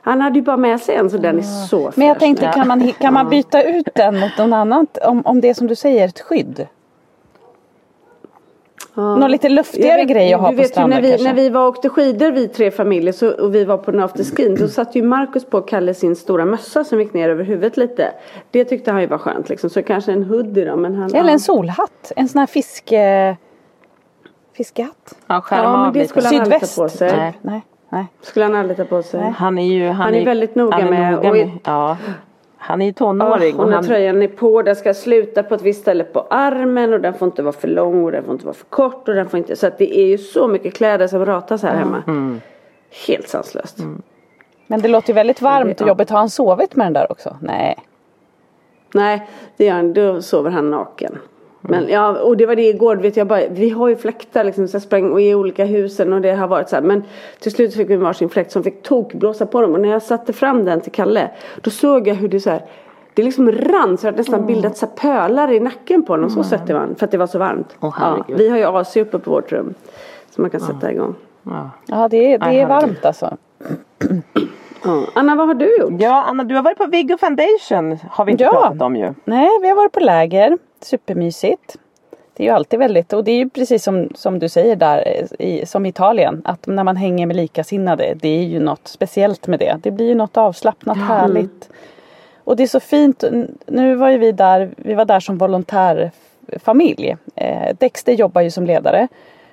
Han 0.01 0.21
hade 0.21 0.35
ju 0.35 0.41
bara 0.41 0.57
med 0.57 0.81
sig 0.81 0.95
en 0.95 1.09
så 1.09 1.17
den 1.17 1.37
är 1.37 1.41
så 1.41 1.91
Men 1.95 2.07
jag 2.07 2.15
fräsch 2.15 2.19
tänkte 2.19 2.51
kan 2.55 2.67
man, 2.67 2.91
kan 2.91 3.13
man 3.13 3.29
byta 3.29 3.63
ut 3.63 3.89
den 3.95 4.19
mot 4.19 4.37
någon 4.37 4.53
annan 4.53 4.87
om, 5.01 5.21
om 5.25 5.41
det 5.41 5.49
är 5.49 5.53
som 5.53 5.67
du 5.67 5.75
säger 5.75 6.05
ett 6.05 6.19
skydd? 6.19 6.67
Ja. 8.97 9.15
Någon 9.15 9.31
lite 9.31 9.49
luftigare 9.49 9.89
Jag 9.99 10.07
vet- 10.07 10.15
grej 10.15 10.33
att 10.33 10.41
ha 10.41 10.49
du 10.49 10.55
på 10.55 10.61
vet 10.61 10.69
ju 10.69 10.71
stranden 10.71 10.95
när 10.97 11.01
vi, 11.01 11.09
kanske? 11.09 11.27
när 11.27 11.33
vi 11.33 11.49
var 11.49 11.61
och 11.61 11.67
åkte 11.67 11.89
skidor 11.89 12.31
vi 12.31 12.47
tre 12.47 12.71
familjer 12.71 13.13
så, 13.13 13.31
och 13.31 13.55
vi 13.55 13.65
var 13.65 13.77
på 13.77 13.91
en 13.91 13.99
afterskin 13.99 14.55
då 14.59 14.67
satt 14.67 14.95
ju 14.95 15.01
Marcus 15.03 15.45
på 15.45 15.61
Kalle 15.61 15.93
sin 15.93 16.15
stora 16.15 16.45
mössa 16.45 16.83
som 16.83 16.99
gick 16.99 17.13
ner 17.13 17.29
över 17.29 17.43
huvudet 17.43 17.77
lite. 17.77 18.11
Det 18.51 18.65
tyckte 18.65 18.91
han 18.91 19.01
ju 19.01 19.07
var 19.07 19.17
skönt 19.17 19.49
liksom 19.49 19.69
så 19.69 19.83
kanske 19.83 20.11
en 20.11 20.23
hoodie 20.23 20.65
då 20.65 20.75
men 20.75 20.95
han... 20.95 21.13
Eller 21.15 21.31
en 21.33 21.39
solhatt, 21.39 22.11
en 22.15 22.27
sån 22.29 22.39
här 22.39 22.45
fiske... 22.47 23.37
Fiskehatt? 24.53 25.15
Ja, 25.27 25.41
skärma 25.41 25.63
Ja, 25.63 25.83
men 25.83 25.93
det 25.93 26.07
skulle 26.07 26.27
han 26.27 26.41
aldrig 26.41 26.61
ta 26.61 26.81
på 26.83 26.89
sig. 26.89 27.11
Nej. 27.17 27.33
Nej, 27.41 27.61
nej. 27.89 28.05
Skulle 28.21 28.45
han 28.45 28.55
aldrig 28.55 28.77
ta 28.77 28.85
på 28.85 29.03
sig. 29.03 29.33
Han 29.37 29.57
är 29.57 29.65
ju 29.73 29.85
han, 29.87 29.95
Han 29.95 30.13
är 30.15 30.25
väldigt 30.25 30.55
noga 30.55 30.75
han 30.75 30.83
är 30.87 30.89
med- 30.91 31.11
noga 31.13 31.29
och- 31.29 31.35
med 31.35 31.49
ja. 31.63 31.97
Han 32.67 32.81
är 32.81 32.85
ju 32.85 32.93
tonåring. 32.93 33.55
och 33.55 33.63
och 33.63 33.69
när 33.69 33.75
han, 33.75 33.85
tröjan 33.85 34.21
är 34.21 34.27
på 34.27 34.61
den 34.61 34.75
ska 34.75 34.93
sluta 34.93 35.43
på 35.43 35.55
ett 35.55 35.61
visst 35.61 35.81
ställe 35.81 36.03
på 36.03 36.27
armen 36.29 36.93
och 36.93 36.99
den 37.01 37.13
får 37.13 37.25
inte 37.25 37.43
vara 37.43 37.53
för 37.53 37.67
lång 37.67 38.03
och 38.03 38.11
den 38.11 38.23
får 38.23 38.33
inte 38.33 38.45
vara 38.45 38.55
för 38.55 38.65
kort 38.65 39.07
och 39.07 39.15
den 39.15 39.29
får 39.29 39.37
inte 39.37 39.55
så 39.55 39.67
att 39.67 39.77
det 39.77 39.99
är 39.99 40.05
ju 40.05 40.17
så 40.17 40.47
mycket 40.47 40.73
kläder 40.73 41.07
som 41.07 41.25
ratas 41.25 41.63
här 41.63 41.75
hemma. 41.75 42.03
Mm. 42.07 42.41
Helt 43.07 43.27
sanslöst. 43.27 43.77
Men 44.67 44.81
det 44.81 44.87
låter 44.87 45.09
ju 45.09 45.13
väldigt 45.13 45.41
varmt 45.41 45.81
och 45.81 45.87
Ja. 45.87 45.91
jobbigt. 45.91 46.09
Har 46.09 46.17
han 46.17 46.29
sovit 46.29 46.75
med 46.75 46.85
den 46.85 46.93
där 46.93 47.11
också? 47.11 47.37
Nej. 47.41 47.77
Nej, 48.93 49.27
det 49.57 49.65
gör 49.65 49.73
han. 49.73 49.93
Då 49.93 50.21
sover 50.21 50.51
han 50.51 50.71
naken. 50.71 51.17
Men 51.69 51.79
Mm. 51.79 51.91
ja, 51.93 52.19
och 52.21 52.37
det 52.37 52.45
var 52.45 52.55
det 52.55 52.69
igår, 52.69 52.95
vet 52.95 53.17
jag 53.17 53.27
bara, 53.27 53.41
vi 53.49 53.69
har 53.69 53.87
ju 53.89 53.95
fläktar 53.95 54.43
liksom, 54.43 54.67
så 54.67 54.75
jag 54.75 54.81
sprang 54.81 55.11
och 55.11 55.21
i 55.21 55.35
olika 55.35 55.65
husen 55.65 56.13
och 56.13 56.21
det 56.21 56.31
har 56.35 56.47
varit 56.47 56.69
så 56.69 56.75
här. 56.75 56.83
Men 56.83 57.03
till 57.39 57.51
slut 57.51 57.73
fick 57.75 57.89
vi 57.89 57.95
varsin 57.95 58.29
fläkt 58.29 58.51
som 58.51 58.63
fick 58.63 58.83
tokblåsa 58.83 59.45
på 59.45 59.61
dem 59.61 59.73
och 59.73 59.79
när 59.81 59.89
jag 59.89 60.01
satte 60.01 60.33
fram 60.33 60.65
den 60.65 60.81
till 60.81 60.91
Kalle 60.91 61.29
då 61.61 61.69
såg 61.69 62.07
jag 62.07 62.15
hur 62.15 62.27
det 62.27 62.39
så 62.39 62.49
här 62.49 62.61
det 63.13 63.23
liksom 63.23 63.51
rann 63.51 63.97
så 63.97 64.07
att 64.07 64.13
det 64.15 64.19
nästan 64.21 64.39
Mm. 64.39 64.47
bildat 64.47 64.77
så 64.77 64.87
pölar 64.87 65.51
i 65.51 65.59
nacken 65.59 66.03
på 66.03 66.13
honom. 66.13 66.29
Så 66.29 66.43
svettig 66.43 66.73
var 66.73 66.79
han 66.79 66.95
för 66.95 67.05
att 67.05 67.11
det 67.11 67.17
var 67.17 67.27
så 67.27 67.39
varmt. 67.39 67.75
Åh, 67.79 67.97
ja, 67.99 68.25
vi 68.35 68.49
har 68.49 68.57
ju 68.57 68.63
AC 68.63 68.97
uppe 68.97 69.19
på 69.19 69.31
vårt 69.31 69.51
rum. 69.51 69.73
Så 70.35 70.41
man 70.41 70.49
kan 70.49 70.59
sätta 70.59 70.91
igång. 70.91 71.15
ja. 71.43 71.69
Ja, 71.85 72.07
det 72.07 72.33
är, 72.33 72.37
det 72.39 72.59
är 72.61 72.67
varmt 72.67 73.05
alltså. 73.05 73.37
Ja. 74.85 75.05
Anna, 75.15 75.35
vad 75.35 75.47
har 75.47 75.53
du 75.53 75.77
gjort? 75.77 75.93
ja, 76.01 76.23
Anna 76.27 76.43
du 76.43 76.55
har 76.55 76.61
varit 76.63 76.77
på 76.77 76.85
Viggo 76.85 77.17
Foundation. 77.17 77.97
Har 78.09 78.25
vi 78.25 78.31
inte 78.31 78.43
Ja. 78.43 78.51
pratat 78.51 78.81
om 78.81 78.95
ju. 78.95 79.13
Nej, 79.25 79.49
vi 79.61 79.69
har 79.69 79.75
varit 79.75 79.91
på 79.91 79.99
läger. 79.99 80.57
Supermysigt. 80.81 81.75
Det 82.37 82.43
är 82.43 82.47
ju 82.47 82.53
alltid 82.53 82.79
väldigt, 82.79 83.13
och 83.13 83.23
det 83.23 83.31
är 83.31 83.35
ju 83.35 83.49
precis 83.49 83.83
som, 83.83 84.09
som 84.15 84.39
du 84.39 84.49
säger 84.49 84.75
där, 84.75 85.25
i, 85.41 85.65
som 85.65 85.85
Italien, 85.85 86.41
att 86.45 86.67
när 86.67 86.83
man 86.83 86.95
hänger 86.95 87.25
med 87.27 87.35
likasinnade, 87.35 88.13
det 88.21 88.27
är 88.29 88.43
ju 88.43 88.59
något 88.59 88.87
speciellt 88.87 89.47
med 89.47 89.59
det. 89.59 89.77
Det 89.83 89.91
blir 89.91 90.07
ju 90.07 90.15
något 90.15 90.37
avslappnat, 90.37 90.97
härligt. 90.97 91.69
Och 92.43 92.55
det 92.55 92.63
är 92.63 92.67
så 92.67 92.79
fint, 92.79 93.23
nu 93.67 93.95
var 93.95 94.09
ju 94.09 94.17
vi 94.17 94.31
där, 94.31 94.69
vi 94.77 94.93
var 94.93 95.05
där 95.05 95.19
som 95.19 95.37
volontärfamilj. 95.37 97.15
Eh, 97.35 97.75
Dexter 97.79 98.13
jobbar 98.13 98.41
ju 98.41 98.51
som 98.51 98.65
ledare. 98.65 99.07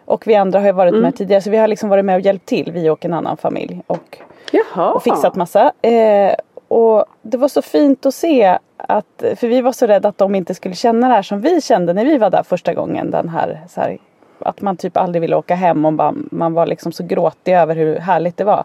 Och 0.04 0.26
vi 0.26 0.34
andra 0.34 0.58
har 0.58 0.66
ju 0.66 0.72
varit 0.72 0.94
med 0.94 1.16
tidigare 1.16 1.42
så 1.42 1.50
vi 1.50 1.56
har 1.56 1.68
liksom 1.68 1.88
varit 1.88 2.04
med 2.04 2.14
och 2.14 2.20
hjälpt 2.20 2.46
till, 2.46 2.72
vi 2.72 2.90
och 2.90 3.04
en 3.04 3.12
annan 3.12 3.36
familj. 3.36 3.82
Och 3.86 4.18
Jaha. 4.52 4.92
och 4.92 5.02
fixat 5.02 5.36
massa. 5.36 5.72
Eh, 5.82 6.34
och 6.68 7.04
det 7.22 7.36
var 7.36 7.48
så 7.48 7.62
fint 7.62 8.06
att 8.06 8.14
se 8.14 8.58
att, 8.76 9.22
för 9.36 9.48
vi 9.48 9.60
var 9.60 9.72
så 9.72 9.86
rädda 9.86 10.08
att 10.08 10.18
de 10.18 10.34
inte 10.34 10.54
skulle 10.54 10.74
känna 10.74 11.08
det 11.08 11.14
här 11.14 11.22
som 11.22 11.40
vi 11.40 11.60
kände 11.60 11.92
när 11.92 12.04
vi 12.04 12.18
var 12.18 12.30
där 12.30 12.42
första 12.42 12.74
gången. 12.74 13.10
Den 13.10 13.28
här, 13.28 13.60
så 13.68 13.80
här 13.80 13.98
att 14.38 14.60
man 14.60 14.76
typ 14.76 14.96
aldrig 14.96 15.20
ville 15.20 15.36
åka 15.36 15.54
hem 15.54 15.84
och 15.84 15.92
bara, 15.92 16.14
man 16.30 16.54
var 16.54 16.66
liksom 16.66 16.92
så 16.92 17.04
gråtig 17.04 17.52
över 17.54 17.76
hur 17.76 17.96
härligt 17.98 18.36
det 18.36 18.44
var. 18.44 18.64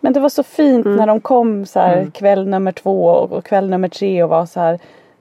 Men 0.00 0.12
det 0.12 0.20
var 0.20 0.28
så 0.28 0.42
fint 0.42 0.86
när 0.86 1.06
de 1.06 1.20
kom 1.20 1.66
så 1.66 1.80
här 1.80 2.10
kväll 2.14 2.48
nummer 2.48 2.72
två 2.72 3.06
och, 3.06 3.32
och 3.32 3.44
kväll 3.44 3.70
nummer 3.70 3.88
tre 3.88 4.22
och 4.22 4.28
var 4.28 4.46
så 4.46 4.60
här 4.60 4.78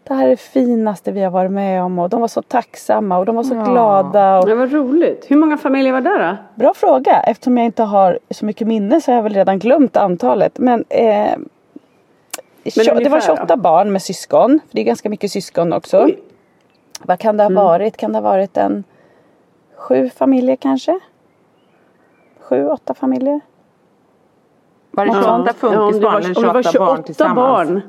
det 0.08 0.14
här 0.14 0.26
är 0.26 0.30
det 0.30 0.38
finaste 0.38 1.12
vi 1.12 1.22
har 1.24 1.32
varit 1.32 1.52
med 1.52 1.84
om 1.84 2.00
och 2.00 2.10
de 2.10 2.22
var 2.22 2.28
så 2.28 2.42
tacksamma 2.42 3.18
och 3.18 3.26
de 3.26 3.36
var 3.36 3.44
så 3.44 3.56
glada. 3.64 4.40
Och, 4.40 4.46
Det 4.46 4.56
var 4.56 4.68
roligt. 4.68 5.26
Hur 5.30 5.36
många 5.36 5.58
familjer 5.58 5.94
var 5.94 6.02
där 6.02 6.20
då? 6.32 6.38
Bra 6.56 6.74
fråga. 6.74 7.22
Eftersom 7.28 7.58
jag 7.58 7.66
inte 7.66 7.84
har 7.84 8.20
så 8.32 8.46
mycket 8.46 8.68
minne 8.68 9.02
så 9.02 9.12
har 9.12 9.16
jag 9.16 9.24
väl 9.24 9.34
redan 9.34 9.60
glömt 9.60 9.98
antalet. 9.98 10.58
Men, 10.60 10.86
eh, 10.90 11.06
tjo- 11.06 11.40
det 12.64 12.88
var 12.92 12.96
ungefär 12.98 13.22
28 13.22 13.46
då? 13.56 13.62
barn 13.62 13.92
med 13.92 14.02
syskon. 14.02 14.60
För 14.70 14.76
det 14.76 14.82
är 14.82 14.86
ganska 14.86 15.10
mycket 15.10 15.32
syskon 15.32 15.74
också. 15.74 16.04
Oj. 16.06 16.20
Vad 17.02 17.20
kan 17.20 17.38
det 17.38 17.44
ha 17.44 17.50
varit? 17.50 17.98
Kan 17.98 18.12
det 18.14 18.18
ha 18.18 18.24
varit 18.24 18.58
en 18.58 18.84
sju 19.76 20.10
familjer 20.10 20.56
kanske? 20.56 21.00
Sju, 22.40 22.68
åtta 22.68 22.94
familjer? 22.94 23.40
Var 24.92 25.06
det 25.06 25.12
Ja. 25.12 25.22
28 25.22 25.36
om 25.36 25.46
det 25.46 25.54
funkisbarn 25.54 26.14
var, 26.14 26.20
eller 26.20 26.38
om 26.38 26.44
det 26.44 26.54
var 26.54 26.64
28 26.64 26.80
barn 26.80 26.88
28 26.96 27.04
tillsammans? 27.04 27.36
barn. 27.70 27.82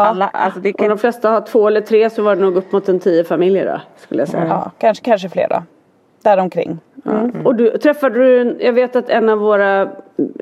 Alla, 0.00 0.28
alltså 0.28 0.60
det 0.60 0.72
Och 0.72 0.78
kan, 0.78 0.88
de 0.88 0.98
flesta 0.98 1.30
har 1.30 1.40
två 1.40 1.68
eller 1.68 1.80
tre 1.80 2.10
så 2.10 2.22
var 2.22 2.36
det 2.36 2.42
nog 2.42 2.56
upp 2.56 2.72
mot 2.72 2.88
en 2.88 3.00
tio 3.00 3.24
familjer 3.24 3.66
då. 3.66 3.80
Skulle 3.96 4.20
jag 4.22 4.28
säga. 4.28 4.46
Ja, 4.46 4.70
kanske, 4.78 5.04
kanske 5.04 5.28
fler 5.28 5.48
då. 5.48 5.62
Däromkring. 6.22 6.78
Och 7.44 7.54
du, 7.54 7.78
träffade 7.78 8.18
du, 8.18 8.56
jag 8.60 8.72
vet 8.72 8.96
att 8.96 9.10
en 9.10 9.28
av 9.28 9.38
våra 9.38 9.88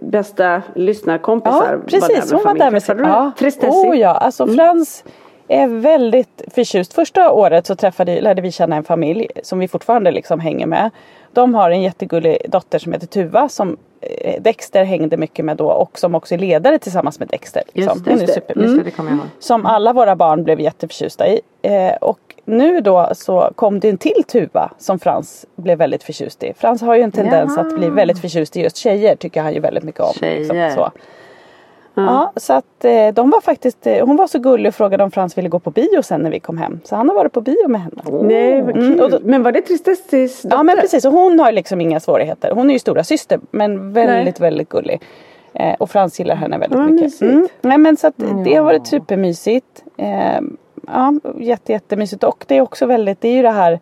bästa 0.02 0.62
lyssnarkompisar 0.74 1.72
Ja, 1.72 1.88
precis. 1.88 2.32
var 2.32 2.38
Hon 2.38 2.44
var 2.44 2.54
där 2.54 2.70
med 2.70 2.82
sin... 2.82 2.98
Ja. 2.98 3.32
Tristessi? 3.38 3.88
Oh, 3.88 3.98
ja. 3.98 4.10
Alltså 4.10 4.46
Frans 4.46 5.04
är 5.48 5.66
väldigt 5.68 6.42
förtjust. 6.54 6.92
Första 6.94 7.30
året 7.30 7.66
så 7.66 7.76
träffade, 7.76 8.20
lärde 8.20 8.42
vi 8.42 8.52
känna 8.52 8.76
en 8.76 8.84
familj 8.84 9.28
som 9.42 9.58
vi 9.58 9.68
fortfarande 9.68 10.10
liksom 10.10 10.40
hänger 10.40 10.66
med. 10.66 10.90
De 11.36 11.54
har 11.54 11.70
en 11.70 11.82
jättegullig 11.82 12.38
dotter 12.48 12.78
som 12.78 12.92
heter 12.92 13.06
Tuva 13.06 13.48
som 13.48 13.76
eh, 14.00 14.42
Dexter 14.42 14.84
hängde 14.84 15.16
mycket 15.16 15.44
med 15.44 15.56
då 15.56 15.70
och 15.70 15.98
som 15.98 16.14
också 16.14 16.34
är 16.34 16.38
ledare 16.38 16.78
tillsammans 16.78 17.18
med 17.18 17.28
Dexter. 17.28 17.62
Just 17.72 17.94
liksom. 17.94 18.12
just 18.12 18.26
det. 18.26 18.32
supermysig. 18.32 18.76
Just 18.76 18.96
det, 18.96 19.02
jag 19.02 19.12
ihåg. 19.12 19.26
Som 19.38 19.66
alla 19.66 19.92
våra 19.92 20.16
barn 20.16 20.44
blev 20.44 20.60
jätteförtjusta 20.60 21.28
i. 21.28 21.40
Eh, 21.62 21.94
och 22.00 22.18
nu 22.44 22.80
då 22.80 23.10
så 23.12 23.50
kom 23.54 23.80
det 23.80 23.88
en 23.88 23.98
till 23.98 24.24
tuva 24.28 24.70
som 24.78 24.98
Frans 24.98 25.46
blev 25.56 25.78
väldigt 25.78 26.02
förtjust 26.02 26.42
i. 26.42 26.52
Frans 26.54 26.82
har 26.82 26.94
ju 26.94 27.02
en 27.02 27.12
tendens 27.12 27.52
Jaha. 27.56 27.66
att 27.66 27.78
bli 27.78 27.90
väldigt 27.90 28.18
förtjust 28.18 28.56
i 28.56 28.62
just 28.62 28.76
tjejer. 28.76 29.16
Tycker 29.16 29.42
han 29.42 29.54
ju 29.54 29.60
väldigt 29.60 29.84
mycket 29.84 30.00
om. 30.00 30.12
Tjejer. 30.12 30.70
så. 30.70 30.90
Ja, 31.96 32.32
så 32.36 32.52
att 32.52 32.84
eh, 32.84 33.08
de 33.14 33.30
var 33.30 33.40
faktiskt, 33.40 33.86
eh, 33.86 34.06
hon 34.06 34.16
var 34.16 34.26
så 34.26 34.38
gullig 34.38 34.68
och 34.68 34.74
frågade 34.74 35.04
om 35.04 35.10
Frans 35.10 35.38
ville 35.38 35.48
gå 35.48 35.58
på 35.58 35.70
bio 35.70 36.02
sen 36.02 36.20
när 36.20 36.30
vi 36.30 36.40
kom 36.40 36.58
hem. 36.58 36.80
Så 36.84 36.96
han 36.96 37.08
har 37.08 37.16
varit 37.16 37.32
på 37.32 37.40
bio 37.40 37.68
med 37.68 37.80
henne. 37.80 38.02
Nej 38.22 38.62
vad 38.62 38.74
kul. 38.74 38.86
Mm, 38.86 39.00
och 39.00 39.10
då- 39.10 39.18
Men 39.22 39.42
var 39.42 39.52
det 39.52 39.60
Tristessis 39.60 40.42
dotter? 40.42 40.56
Ja 40.56 40.62
men 40.62 40.76
precis 40.76 41.04
och 41.04 41.12
hon 41.12 41.40
har 41.40 41.52
liksom 41.52 41.80
inga 41.80 42.00
svårigheter. 42.00 42.50
Hon 42.50 42.70
är 42.70 42.72
ju 42.74 42.78
stora 42.78 43.04
syster 43.04 43.40
men 43.50 43.92
väldigt 43.92 44.40
väldigt 44.40 44.68
gullig. 44.68 45.02
Eh, 45.54 45.74
och 45.74 45.90
Frans 45.90 46.18
gillar 46.18 46.36
henne 46.36 46.58
väldigt 46.58 46.78
Vad 46.78 46.90
mycket. 46.90 47.22
Mm. 47.22 47.48
Nej 47.60 47.78
men 47.78 47.96
så 47.96 48.06
att 48.06 48.14
det 48.44 48.54
har 48.54 48.64
varit 48.64 48.86
supermysigt. 48.86 49.84
Eh, 49.96 50.40
ja 50.86 51.14
jätte, 51.38 51.72
jättemysigt 51.72 52.24
och 52.24 52.44
det 52.48 52.56
är 52.56 52.60
också 52.60 52.86
väldigt, 52.86 53.20
det 53.20 53.28
är 53.28 53.32
ju 53.36 53.42
det 53.42 53.50
här 53.50 53.80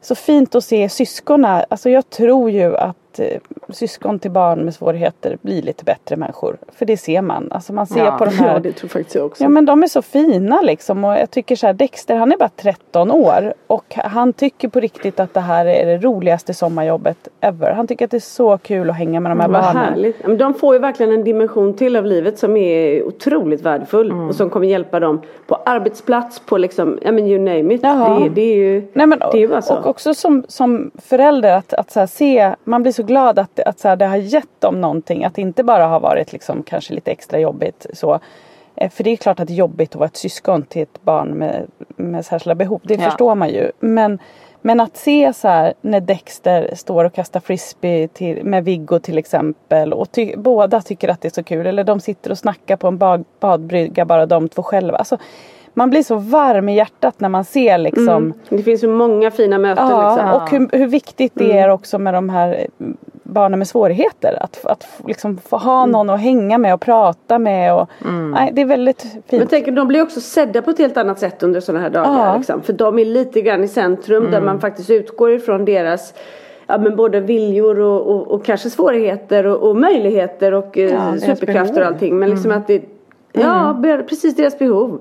så 0.00 0.14
fint 0.14 0.54
att 0.54 0.64
se 0.64 0.88
syskona. 0.88 1.64
Alltså 1.68 1.90
jag 1.90 2.10
tror 2.10 2.50
ju 2.50 2.76
att 2.76 2.96
eh, 3.18 3.26
syskon 3.68 4.18
till 4.18 4.30
barn 4.30 4.58
med 4.64 4.74
svårigheter 4.74 5.38
blir 5.42 5.62
lite 5.62 5.84
bättre 5.84 6.16
människor. 6.16 6.56
För 6.72 6.86
det 6.86 6.96
ser 6.96 7.22
man. 7.22 7.48
Alltså 7.52 7.72
man 7.72 7.86
ser 7.86 8.04
Ja. 8.04 8.16
på 8.18 8.24
de 8.24 8.30
här 8.34 8.52
Ja 8.52 8.58
det 8.58 8.72
tror 8.72 8.88
faktiskt 8.88 9.14
jag 9.14 9.26
också. 9.26 9.42
Ja 9.42 9.48
men 9.48 9.64
de 9.64 9.82
är 9.82 9.86
så 9.86 10.02
fina 10.02 10.60
liksom 10.60 11.04
och 11.04 11.12
jag 11.12 11.30
tycker 11.30 11.56
så 11.56 11.66
här 11.66 11.74
Dexter 11.74 12.16
han 12.16 12.32
är 12.32 12.36
bara 12.36 12.48
13 12.56 13.10
år 13.10 13.54
och 13.66 13.94
han 13.96 14.32
tycker 14.32 14.68
på 14.68 14.80
riktigt 14.80 15.20
att 15.20 15.34
det 15.34 15.40
här 15.40 15.66
är 15.66 15.86
det 15.86 15.98
roligaste 15.98 16.54
sommarjobbet 16.54 17.28
ever. 17.40 17.72
Han 17.72 17.86
tycker 17.86 18.04
att 18.04 18.10
det 18.10 18.16
är 18.16 18.20
så 18.20 18.58
kul 18.58 18.90
att 18.90 18.96
hänga 18.96 19.20
med 19.20 19.30
de 19.30 19.40
här 19.40 19.48
Vad 19.48 19.62
barnen. 19.62 19.84
härligt. 19.84 20.26
Men 20.26 20.38
De 20.38 20.54
får 20.54 20.74
ju 20.74 20.80
verkligen 20.80 21.12
en 21.12 21.24
dimension 21.24 21.74
till 21.74 21.96
av 21.96 22.04
livet 22.06 22.38
som 22.38 22.56
är 22.56 23.02
otroligt 23.02 23.62
värdefull 23.62 24.10
Mm. 24.10 24.28
och 24.28 24.34
som 24.34 24.50
kommer 24.50 24.66
hjälpa 24.66 25.00
dem 25.00 25.20
på 25.46 25.54
arbetsplats, 25.54 26.40
på 26.40 26.58
liksom, 26.58 26.98
ja 27.02 27.12
men 27.12 27.26
you 27.26 27.38
name 27.38 27.74
it. 27.74 27.80
Jaha. 27.82 28.18
Det, 28.20 28.28
det 28.28 28.40
är 28.42 28.56
ju, 28.56 28.82
Nej, 28.92 29.06
men, 29.06 29.18
det 29.18 29.24
är 29.38 29.40
ju 29.40 29.48
bara 29.48 29.62
så. 29.62 29.76
Och 29.78 29.86
också 29.86 30.14
som, 30.14 30.44
som 30.48 30.90
förälder 31.02 31.56
att, 31.56 31.72
att 31.74 31.90
så 31.90 32.00
här, 32.00 32.06
se, 32.06 32.54
man 32.64 32.82
blir 32.82 32.92
så 32.92 33.01
glad 33.02 33.38
att, 33.38 33.60
att 33.60 33.78
så 33.80 33.88
här, 33.88 33.96
det 33.96 34.06
har 34.06 34.16
gett 34.16 34.60
dem 34.60 34.80
någonting. 34.80 35.24
Att 35.24 35.34
det 35.34 35.42
inte 35.42 35.64
bara 35.64 35.86
har 35.86 36.00
varit 36.00 36.32
liksom, 36.32 36.62
kanske 36.62 36.94
lite 36.94 37.10
extra 37.10 37.38
jobbigt. 37.38 37.86
Så. 37.92 38.20
Eh, 38.74 38.90
För 38.90 39.04
det 39.04 39.10
är 39.10 39.16
klart 39.16 39.40
att 39.40 39.46
det 39.48 39.52
är 39.54 39.56
jobbigt 39.56 39.90
att 39.90 39.96
vara 39.98 40.06
ett 40.06 40.16
syskon 40.16 40.62
till 40.62 40.82
ett 40.82 41.02
barn 41.02 41.28
med, 41.28 41.66
med 41.96 42.26
särskilda 42.26 42.54
behov. 42.54 42.80
Det 42.84 42.94
Ja. 42.94 43.00
förstår 43.00 43.34
man 43.34 43.48
ju. 43.48 43.70
Men, 43.80 44.18
men 44.60 44.80
att 44.80 44.96
se 44.96 45.32
så 45.32 45.48
här 45.48 45.74
när 45.80 46.00
Dexter 46.00 46.70
står 46.74 47.04
och 47.04 47.12
kastar 47.12 47.40
frisbee 47.40 48.08
till, 48.08 48.44
med 48.44 48.64
Viggo 48.64 48.98
till 48.98 49.18
exempel. 49.18 49.92
Och 49.92 50.12
ty, 50.12 50.36
båda 50.36 50.80
tycker 50.80 51.08
att 51.08 51.20
det 51.20 51.28
är 51.28 51.32
så 51.32 51.42
kul. 51.42 51.66
Eller 51.66 51.84
de 51.84 52.00
sitter 52.00 52.30
och 52.30 52.38
snackar 52.38 52.76
på 52.76 52.88
en 52.88 52.98
bad, 52.98 53.24
badbrygga 53.40 54.04
bara 54.04 54.26
de 54.26 54.48
två 54.48 54.62
själva. 54.62 54.98
Alltså, 54.98 55.18
man 55.74 55.90
blir 55.90 56.02
så 56.02 56.16
varm 56.16 56.68
i 56.68 56.76
hjärtat 56.76 57.20
när 57.20 57.28
man 57.28 57.44
ser 57.44 57.78
liksom 57.78 58.08
Mm. 58.08 58.32
Det 58.48 58.62
finns 58.62 58.84
ju 58.84 58.88
många 58.88 59.30
fina 59.30 59.58
möten 59.58 59.88
Ja, 59.88 60.14
liksom. 60.14 60.30
och 60.30 60.50
hur, 60.50 60.78
hur 60.78 60.86
viktigt 60.86 61.32
det 61.34 61.58
är 61.58 61.68
också 61.68 61.98
med 61.98 62.14
de 62.14 62.28
här 62.28 62.66
eh, 62.78 62.86
barnen 63.22 63.58
med 63.58 63.68
svårigheter. 63.68 64.38
Att, 64.42 64.66
att 64.66 64.86
liksom 65.06 65.38
få 65.38 65.56
ha 65.56 65.86
någon 65.86 66.10
att 66.10 66.20
hänga 66.20 66.58
med 66.58 66.74
och 66.74 66.80
prata 66.80 67.38
med. 67.38 67.74
Och, 67.74 67.88
nej, 68.32 68.50
det 68.52 68.60
är 68.60 68.66
väldigt 68.66 69.04
Men 69.14 69.22
fint. 69.40 69.50
tänk, 69.50 69.66
de 69.66 69.88
blir 69.88 70.02
också 70.02 70.20
sedda 70.20 70.62
på 70.62 70.70
ett 70.70 70.78
helt 70.78 70.96
annat 70.96 71.18
sätt 71.18 71.42
under 71.42 71.60
sådana 71.60 71.84
här 71.84 71.90
dagar. 71.90 72.26
Ja. 72.26 72.36
Liksom. 72.36 72.62
För 72.62 72.72
de 72.72 72.98
är 72.98 73.04
lite 73.04 73.40
grann 73.40 73.64
i 73.64 73.68
centrum 73.68 74.30
där 74.30 74.40
man 74.40 74.60
faktiskt 74.60 74.90
utgår 74.90 75.32
ifrån 75.32 75.64
deras 75.64 76.14
Ja 76.66 76.78
men 76.78 76.96
både 76.96 77.20
viljor 77.20 77.80
och, 77.80 78.00
och, 78.00 78.28
och 78.28 78.44
kanske 78.44 78.70
svårigheter 78.70 79.46
och, 79.46 79.68
och 79.68 79.76
möjligheter 79.76 80.52
och 80.54 80.78
eh, 80.78 80.90
deras 80.90 81.20
superkrafter 81.20 81.80
och 81.80 81.86
allting. 81.86 82.18
Men 82.18 82.30
liksom 82.30 82.50
att 82.50 82.66
det 82.66 82.82
Ja, 83.32 83.82
precis 84.08 84.36
deras 84.36 84.58
behov. 84.58 85.00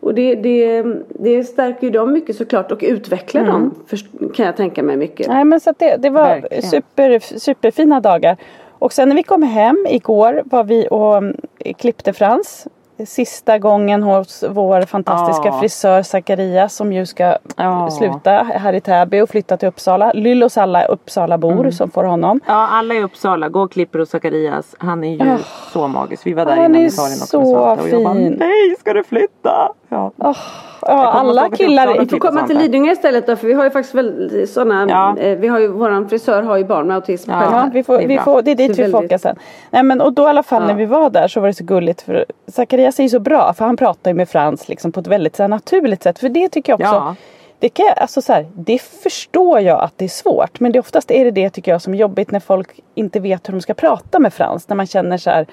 Och 0.00 0.14
det, 0.14 0.34
det, 0.34 0.82
det 1.08 1.44
stärker 1.44 1.84
ju 1.86 1.90
dem 1.90 2.12
mycket 2.12 2.36
såklart 2.36 2.72
och 2.72 2.78
utvecklar 2.82 3.44
dem. 3.46 3.74
Först- 3.86 4.06
Kan 4.34 4.46
jag 4.46 4.56
tänka 4.56 4.82
mig 4.82 4.96
mycket. 4.96 5.28
Nej, 5.28 5.44
men 5.44 5.60
så 5.60 5.74
det, 5.78 5.96
det 5.96 6.10
var 6.10 6.22
Verkligen. 6.24 6.62
super, 6.62 7.18
superfina 7.38 8.00
dagar. 8.00 8.36
Och 8.70 8.92
sen 8.92 9.08
när 9.08 9.16
vi 9.16 9.22
kom 9.22 9.42
hem 9.42 9.86
igår 9.90 10.42
var 10.44 10.64
vi 10.64 10.88
och 10.90 11.16
mm, 11.16 11.36
klippte 11.78 12.12
Frans. 12.12 12.66
Sista 13.06 13.58
gången 13.58 14.02
hos 14.02 14.44
vår 14.50 14.82
fantastiska 14.82 15.48
Ja. 15.48 15.60
frisör 15.60 16.02
Zacharias 16.02 16.74
som 16.74 16.92
ju 16.92 17.06
ska 17.06 17.36
Ja. 17.56 17.90
sluta 17.90 18.30
här 18.30 18.72
i 18.72 18.80
Täby 18.80 19.20
och 19.20 19.28
flytta 19.30 19.56
till 19.56 19.68
Uppsala. 19.68 20.12
Lyllos 20.12 20.58
alla 20.58 20.84
Uppsalabor 20.84 21.52
Mm. 21.52 21.72
som 21.72 21.90
får 21.90 22.04
honom. 22.04 22.40
Ja, 22.46 22.68
alla 22.68 22.94
i 22.94 23.02
Uppsala. 23.02 23.48
Gå 23.48 23.60
och 23.62 23.72
klipper 23.72 23.98
hos 23.98 24.10
Zacharias. 24.10 24.74
Han 24.78 25.04
är 25.04 25.24
ju 25.24 25.38
så 25.72 25.88
magisk. 25.88 26.26
Vi 26.26 26.32
var 26.32 26.44
där 26.44 26.56
Han 26.56 26.64
innan 26.64 26.82
är 26.82 26.86
Italien 26.86 27.18
också 27.22 27.26
så 27.26 27.38
med 27.40 27.48
Svante 27.48 27.82
och 27.82 27.88
jag 27.88 28.04
bara 28.04 28.14
fin. 28.14 28.36
Nej, 28.38 28.76
ska 28.80 28.92
du 28.92 29.04
flytta? 29.04 29.72
Ja. 29.92 30.10
Ja, 30.16 30.34
kommer 30.80 31.04
alla 31.30 31.50
killar. 31.50 31.98
Vi 31.98 32.06
får 32.06 32.18
komma 32.18 32.46
till 32.46 32.58
Lidingö 32.58 32.92
istället 32.92 33.26
då 33.26 33.36
för 33.36 33.46
vi 33.46 33.52
har 33.52 33.64
ju 33.64 33.70
faktiskt 33.70 33.94
väl 33.94 34.46
sådana, 34.48 34.86
Ja. 34.88 35.18
eh, 35.18 35.38
vi 35.38 35.48
har 35.48 35.58
ju, 35.60 35.68
våran 35.68 36.08
frisör 36.08 36.42
har 36.42 36.56
ju 36.56 36.64
barn 36.64 36.86
med 36.86 36.96
autism 36.96 37.30
Ja. 37.30 37.42
Ja, 37.42 37.70
vi 37.72 37.82
får, 37.84 37.98
det 37.98 38.04
är 38.04 38.08
vi 38.08 38.18
får, 38.18 38.42
det 38.42 38.50
är 38.50 38.54
dit 38.54 38.76
Det 38.76 38.82
är 38.82 38.86
vi 38.86 38.92
får 38.92 38.98
väldigt- 39.00 39.12
åka 39.12 39.18
sen. 39.18 39.36
Nej, 39.70 39.82
men, 39.82 40.00
och 40.00 40.12
då 40.12 40.22
i 40.22 40.26
alla 40.26 40.42
fall 40.42 40.62
Ja. 40.62 40.68
när 40.68 40.74
vi 40.74 40.86
var 40.86 41.10
där 41.10 41.28
så 41.28 41.40
var 41.40 41.48
det 41.48 41.54
så 41.54 41.64
gulligt 41.64 42.02
för 42.02 42.24
Zacharias 42.46 42.98
är 42.98 43.02
ju 43.02 43.08
så 43.08 43.20
bra 43.20 43.52
för 43.52 43.64
han 43.64 43.76
pratar 43.76 44.10
ju 44.10 44.14
med 44.14 44.28
Frans 44.28 44.68
liksom 44.68 44.92
på 44.92 45.00
ett 45.00 45.06
väldigt 45.06 45.36
så 45.36 45.42
här, 45.42 45.48
naturligt 45.48 46.02
sätt. 46.02 46.18
För 46.18 46.28
det 46.28 46.48
tycker 46.48 46.72
jag 46.72 46.80
också 46.80 46.94
Ja. 46.94 47.14
det, 47.58 47.68
kan, 47.68 47.86
alltså, 47.96 48.22
så 48.22 48.32
här, 48.32 48.46
det 48.54 48.78
förstår 48.82 49.60
jag 49.60 49.80
att 49.80 49.92
det 49.96 50.04
är 50.04 50.08
svårt 50.08 50.60
men 50.60 50.72
det, 50.72 50.78
oftast 50.78 51.10
är 51.10 51.24
det 51.24 51.30
det 51.30 51.50
tycker 51.50 51.72
jag 51.72 51.82
som 51.82 51.94
är 51.94 51.98
jobbigt 51.98 52.30
när 52.30 52.40
folk 52.40 52.68
inte 52.94 53.20
vet 53.20 53.48
hur 53.48 53.52
de 53.52 53.60
ska 53.60 53.74
prata 53.74 54.18
med 54.18 54.32
Frans. 54.34 54.68
När 54.68 54.76
man 54.76 54.86
känner 54.86 55.18
så 55.18 55.30
här 55.30 55.46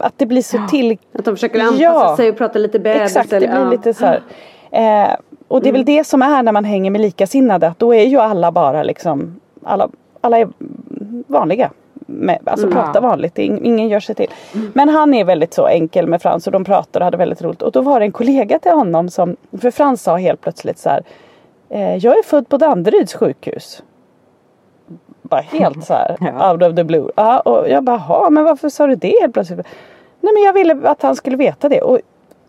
att 0.00 0.14
det 0.16 0.26
blir 0.26 0.42
så 0.42 0.58
till... 0.70 0.98
Att 1.18 1.24
de 1.24 1.34
försöker 1.36 1.60
anpassa 1.60 1.82
Ja. 1.82 2.16
sig 2.16 2.30
och 2.30 2.36
prata 2.38 2.58
lite 2.58 2.78
bebis. 2.78 3.02
Exakt, 3.02 3.30
det 3.30 3.38
blir 3.38 3.48
ja. 3.48 3.70
lite 3.70 3.94
så 3.94 4.06
här. 4.06 4.22
Eh, 4.70 5.14
och 5.48 5.62
det 5.62 5.68
är 5.68 5.72
väl 5.72 5.84
det 5.84 6.04
som 6.04 6.22
är 6.22 6.42
när 6.42 6.52
man 6.52 6.64
hänger 6.64 6.90
med 6.90 7.00
likasinnade. 7.00 7.66
Att 7.66 7.78
då 7.78 7.94
är 7.94 8.04
ju 8.06 8.18
alla 8.18 8.52
bara 8.52 8.82
liksom, 8.82 9.40
alla, 9.62 9.88
alla 10.20 10.38
är 10.38 10.48
vanliga. 11.26 11.70
Med, 12.06 12.38
alltså 12.44 12.66
Mm. 12.66 12.78
pratar 12.78 13.00
vanligt, 13.00 13.38
ingen 13.38 13.88
gör 13.88 14.00
sig 14.00 14.14
till. 14.14 14.30
Men 14.72 14.88
han 14.88 15.14
är 15.14 15.24
väldigt 15.24 15.54
så 15.54 15.66
enkel 15.66 16.06
med 16.06 16.22
Frans 16.22 16.46
och 16.46 16.52
de 16.52 16.64
pratar 16.64 17.00
och 17.00 17.04
hade 17.04 17.16
väldigt 17.16 17.42
roligt. 17.42 17.62
Och 17.62 17.72
då 17.72 17.80
var 17.80 18.00
det 18.00 18.06
en 18.06 18.12
kollega 18.12 18.58
till 18.58 18.72
honom 18.72 19.08
som, 19.08 19.36
för 19.60 19.70
Frans 19.70 20.02
sa 20.02 20.16
helt 20.16 20.40
plötsligt 20.40 20.78
så 20.78 20.88
här. 20.88 21.02
Eh, 21.68 21.96
jag 21.96 22.18
är 22.18 22.22
född 22.22 22.48
på 22.48 22.56
Danderyds 22.56 23.14
sjukhus. 23.14 23.82
Bara 25.34 25.58
helt 25.58 25.84
så 25.84 25.94
här 25.94 26.16
Ja. 26.38 26.52
out 26.52 26.62
of 26.62 26.74
the 26.76 26.84
blue. 26.84 27.10
Ja, 27.16 27.40
och 27.40 27.68
jag 27.68 27.84
bara, 27.84 28.02
"Jaha, 28.08 28.30
men 28.30 28.44
varför 28.44 28.68
sa 28.68 28.86
du 28.86 28.94
det 28.94 29.14
helt 29.20 29.34
plötsligt? 29.34 29.66
Nej 30.20 30.32
men 30.34 30.42
jag 30.42 30.52
ville 30.52 30.88
att 30.88 31.02
han 31.02 31.16
skulle 31.16 31.36
veta 31.36 31.68
det. 31.68 31.82
Och 31.82 31.98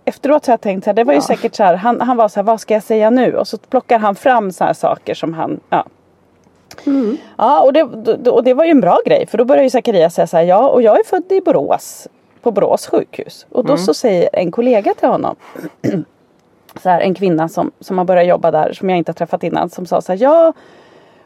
efteråt 0.06 0.46
har 0.48 0.54
jag 0.54 0.62
tänkt 0.62 0.84
så 0.84 0.90
här, 0.90 0.96
det 0.96 1.04
var 1.04 1.14
ju 1.14 1.22
säkert 1.22 1.56
så 1.56 1.64
här, 1.64 1.76
han, 1.76 2.02
han 2.02 2.18
var 2.18 2.28
så 2.28 2.40
här, 2.40 2.44
vad 2.44 2.60
ska 2.60 2.74
jag 2.74 2.84
säga 2.84 3.10
nu? 3.10 3.38
Och 3.38 3.48
så 3.48 3.58
plockar 3.58 4.00
han 4.00 4.16
fram 4.16 4.52
så 4.52 4.64
här 4.64 4.74
saker 4.74 5.14
som 5.14 5.34
han, 5.34 5.60
ja. 5.70 5.86
Ja 7.38 7.62
och 7.62 7.74
det, 7.74 7.84
och 8.30 8.44
det 8.44 8.54
var 8.54 8.66
ju 8.66 8.72
en 8.72 8.82
bra 8.82 9.00
grej 9.06 9.28
för 9.28 9.38
då 9.38 9.46
börjar 9.46 9.64
ju 9.64 9.70
Zacharias 9.70 10.14
säga 10.14 10.28
så 10.28 10.38
här, 10.38 10.44
ja 10.44 10.68
och 10.70 10.82
jag 10.82 11.00
är 11.00 11.04
född 11.04 11.32
i 11.32 11.42
Borås. 11.42 12.08
På 12.42 12.52
Borås 12.52 12.88
sjukhus. 12.88 13.46
Och 13.52 13.66
då 13.66 13.78
så 13.78 13.94
säger 13.94 14.30
en 14.34 14.52
kollega 14.52 14.94
till 14.94 15.10
honom 15.10 15.36
så 16.84 16.90
här, 16.90 17.02
en 17.02 17.14
kvinna 17.14 17.50
som, 17.50 17.72
som 17.80 17.98
har 17.98 18.06
börjat 18.06 18.28
jobba 18.28 18.52
där 18.52 18.74
som 18.74 18.90
jag 18.90 18.98
inte 18.98 19.10
har 19.10 19.16
träffat 19.16 19.44
innan 19.44 19.70
som 19.70 19.86
sa 19.86 20.02
så 20.02 20.12
här, 20.12 20.20
ja 20.22 20.54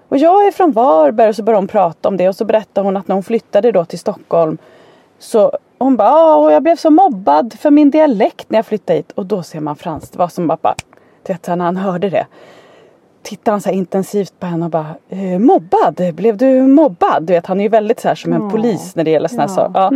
och 0.10 0.18
jag 0.18 0.48
är 0.48 0.52
från 0.52 0.72
Varberg 0.72 1.30
och 1.30 1.36
så 1.36 1.44
började 1.44 1.62
hon 1.62 1.68
prata 1.68 2.10
om 2.10 2.18
det 2.18 2.30
och 2.30 2.36
så 2.36 2.46
berättade 2.46 2.88
hon 2.88 2.98
att 2.98 3.08
när 3.08 3.14
hon 3.14 3.24
flyttade 3.24 3.72
då 3.72 3.86
till 3.86 4.00
Stockholm 4.00 4.58
så 5.20 5.58
hon 5.78 5.98
bara, 5.98 6.10
ja 6.10 6.36
och 6.36 6.52
jag 6.52 6.64
blev 6.64 6.76
så 6.76 6.90
mobbad 6.90 7.54
för 7.60 7.72
min 7.72 7.92
dialekt 7.92 8.50
när 8.50 8.58
jag 8.58 8.66
flyttade 8.66 8.98
hit 8.98 9.12
och 9.12 9.26
då 9.26 9.44
ser 9.44 9.60
man 9.60 9.76
Frans, 9.76 10.10
det 10.10 10.20
var 10.20 10.28
som 10.28 10.48
bara, 10.48 10.76
du 11.28 11.34
vet 11.34 11.48
när 11.48 11.58
han 11.58 11.78
hörde 11.78 12.10
det 12.10 12.26
tittade 13.22 13.54
han 13.54 13.62
så 13.62 13.70
intensivt 13.70 14.40
på 14.40 14.46
henne 14.46 14.66
och 14.66 14.72
bara 14.72 14.96
eh, 15.10 15.40
Mobbad? 15.40 16.16
Blev 16.16 16.38
du 16.38 16.62
mobbad? 16.62 17.24
Du 17.24 17.34
vet 17.34 17.46
han 17.46 17.60
är 17.60 17.64
ju 17.64 17.70
väldigt 17.70 18.00
så 18.00 18.08
här 18.08 18.16
som 18.16 18.34
en 18.34 18.50
polis 18.50 18.96
när 18.96 19.04
det 19.04 19.12
gäller 19.12 19.28
såna 19.28 19.42
här 19.42 19.50
saker. 19.50 19.80
Ja. 19.80 19.92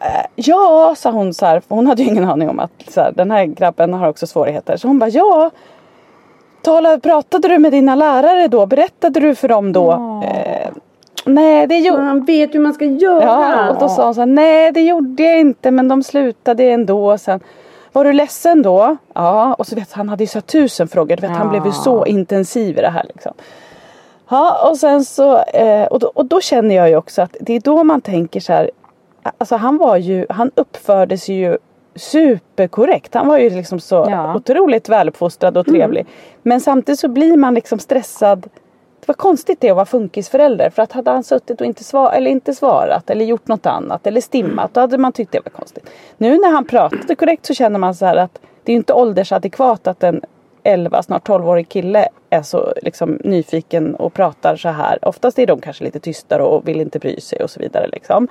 Eh, 0.00 0.26
ja, 0.34 0.94
sa 0.98 1.10
hon 1.10 1.34
så 1.34 1.46
här, 1.46 1.62
hon 1.68 1.86
hade 1.86 2.02
ju 2.02 2.08
ingen 2.08 2.24
aning 2.24 2.48
om 2.48 2.60
att 2.60 2.70
så 2.88 3.00
här, 3.00 3.12
den 3.12 3.30
här 3.30 3.44
grabben 3.44 3.94
har 3.94 4.08
också 4.08 4.26
svårigheter. 4.26 4.76
Så 4.76 4.88
hon 4.88 4.98
bara 4.98 5.10
ja. 5.10 5.50
Tala, 6.62 6.98
pratade 6.98 7.48
du 7.48 7.58
med 7.58 7.72
dina 7.72 7.94
lärare 7.94 8.48
då? 8.48 8.66
Berättade 8.66 9.20
du 9.20 9.34
för 9.34 9.48
dem 9.48 9.72
då? 9.72 9.92
Eh, 10.24 10.70
nej 11.24 11.66
det 11.66 11.78
gjorde 11.78 12.02
Han 12.02 12.24
vet 12.24 12.54
hur 12.54 12.60
man 12.60 12.74
ska 12.74 12.84
göra. 12.84 13.24
Ja, 13.24 13.70
och 13.70 13.78
då 13.78 13.88
sa 13.88 14.04
hon 14.04 14.14
så 14.14 14.20
här, 14.20 14.26
nej 14.26 14.72
det 14.72 14.82
gjorde 14.82 15.22
jag 15.22 15.40
inte 15.40 15.70
men 15.70 15.88
de 15.88 16.02
slutade 16.02 16.64
ändå 16.64 17.18
sen. 17.18 17.40
Var 17.92 18.04
du 18.04 18.12
ledsen 18.12 18.62
då? 18.62 18.96
Ja, 19.14 19.54
och 19.54 19.66
så 19.66 19.74
vet 19.74 19.92
han 19.92 20.08
hade 20.08 20.22
ju 20.22 20.28
så 20.28 20.40
tusen 20.40 20.88
frågor. 20.88 21.16
Du 21.16 21.20
vet, 21.20 21.36
Han 21.36 21.48
blev 21.48 21.66
ju 21.66 21.72
så 21.72 22.06
intensiv 22.06 22.78
i 22.78 22.80
det 22.80 22.88
här 22.88 23.04
liksom. 23.08 23.32
Ja, 24.28 24.70
och 24.70 24.76
sen 24.76 25.04
så, 25.04 25.38
eh, 25.38 25.84
och, 25.84 25.98
då, 25.98 26.12
och 26.14 26.26
då 26.26 26.40
känner 26.40 26.74
jag 26.74 26.88
ju 26.88 26.96
också 26.96 27.22
att 27.22 27.36
det 27.40 27.52
är 27.52 27.60
då 27.60 27.84
man 27.84 28.00
tänker 28.00 28.40
så 28.40 28.52
här. 28.52 28.70
Alltså 29.38 29.56
han 29.56 29.78
var 29.78 29.96
ju, 29.96 30.26
han 30.28 30.50
uppförde 30.54 31.18
sig 31.18 31.34
ju 31.34 31.58
superkorrekt. 31.94 33.14
Han 33.14 33.28
var 33.28 33.38
ju 33.38 33.50
liksom 33.50 33.80
så 33.80 34.06
Ja. 34.10 34.34
otroligt 34.34 34.88
väluppfostrad 34.88 35.56
och 35.56 35.66
trevlig. 35.66 36.06
Men 36.42 36.60
samtidigt 36.60 37.00
så 37.00 37.08
blir 37.08 37.36
man 37.36 37.54
liksom 37.54 37.78
stressad 37.78 38.48
det 39.02 39.08
var 39.08 39.14
konstigt 39.14 39.60
det 39.60 39.70
att 39.70 39.76
vara 39.76 39.86
funkisförälder. 39.86 40.70
För 40.70 40.82
att 40.82 40.92
hade 40.92 41.10
han 41.10 41.24
suttit 41.24 41.60
och 41.60 41.66
inte, 41.66 41.84
svar, 41.84 42.12
eller 42.12 42.30
inte 42.30 42.54
svarat 42.54 43.10
eller 43.10 43.24
gjort 43.24 43.48
något 43.48 43.66
annat 43.66 44.06
eller 44.06 44.20
stimmat. 44.20 44.74
Då 44.74 44.80
hade 44.80 44.98
man 44.98 45.12
tyckt 45.12 45.32
det 45.32 45.40
var 45.44 45.50
konstigt. 45.50 45.90
Nu 46.18 46.38
när 46.38 46.50
han 46.50 46.64
pratade 46.64 47.14
korrekt 47.14 47.46
så 47.46 47.54
känner 47.54 47.78
man 47.78 47.94
så 47.94 48.06
här 48.06 48.16
att 48.16 48.40
det 48.64 48.72
är 48.72 48.76
inte 48.76 48.92
åldersadekvat 48.92 49.86
att 49.86 50.02
en 50.02 50.20
11, 50.62 51.02
snart 51.02 51.28
12-årig 51.28 51.68
kille 51.68 52.08
är 52.30 52.42
så 52.42 52.72
liksom, 52.82 53.18
nyfiken 53.24 53.94
och 53.94 54.14
pratar 54.14 54.56
så 54.56 54.68
här. 54.68 54.98
Oftast 55.02 55.38
är 55.38 55.46
de 55.46 55.60
kanske 55.60 55.84
lite 55.84 56.00
tystare 56.00 56.42
och 56.42 56.68
vill 56.68 56.80
inte 56.80 56.98
bry 56.98 57.20
sig 57.20 57.42
och 57.42 57.50
så 57.50 57.60
vidare. 57.60 57.88
Liksom. 57.92 58.28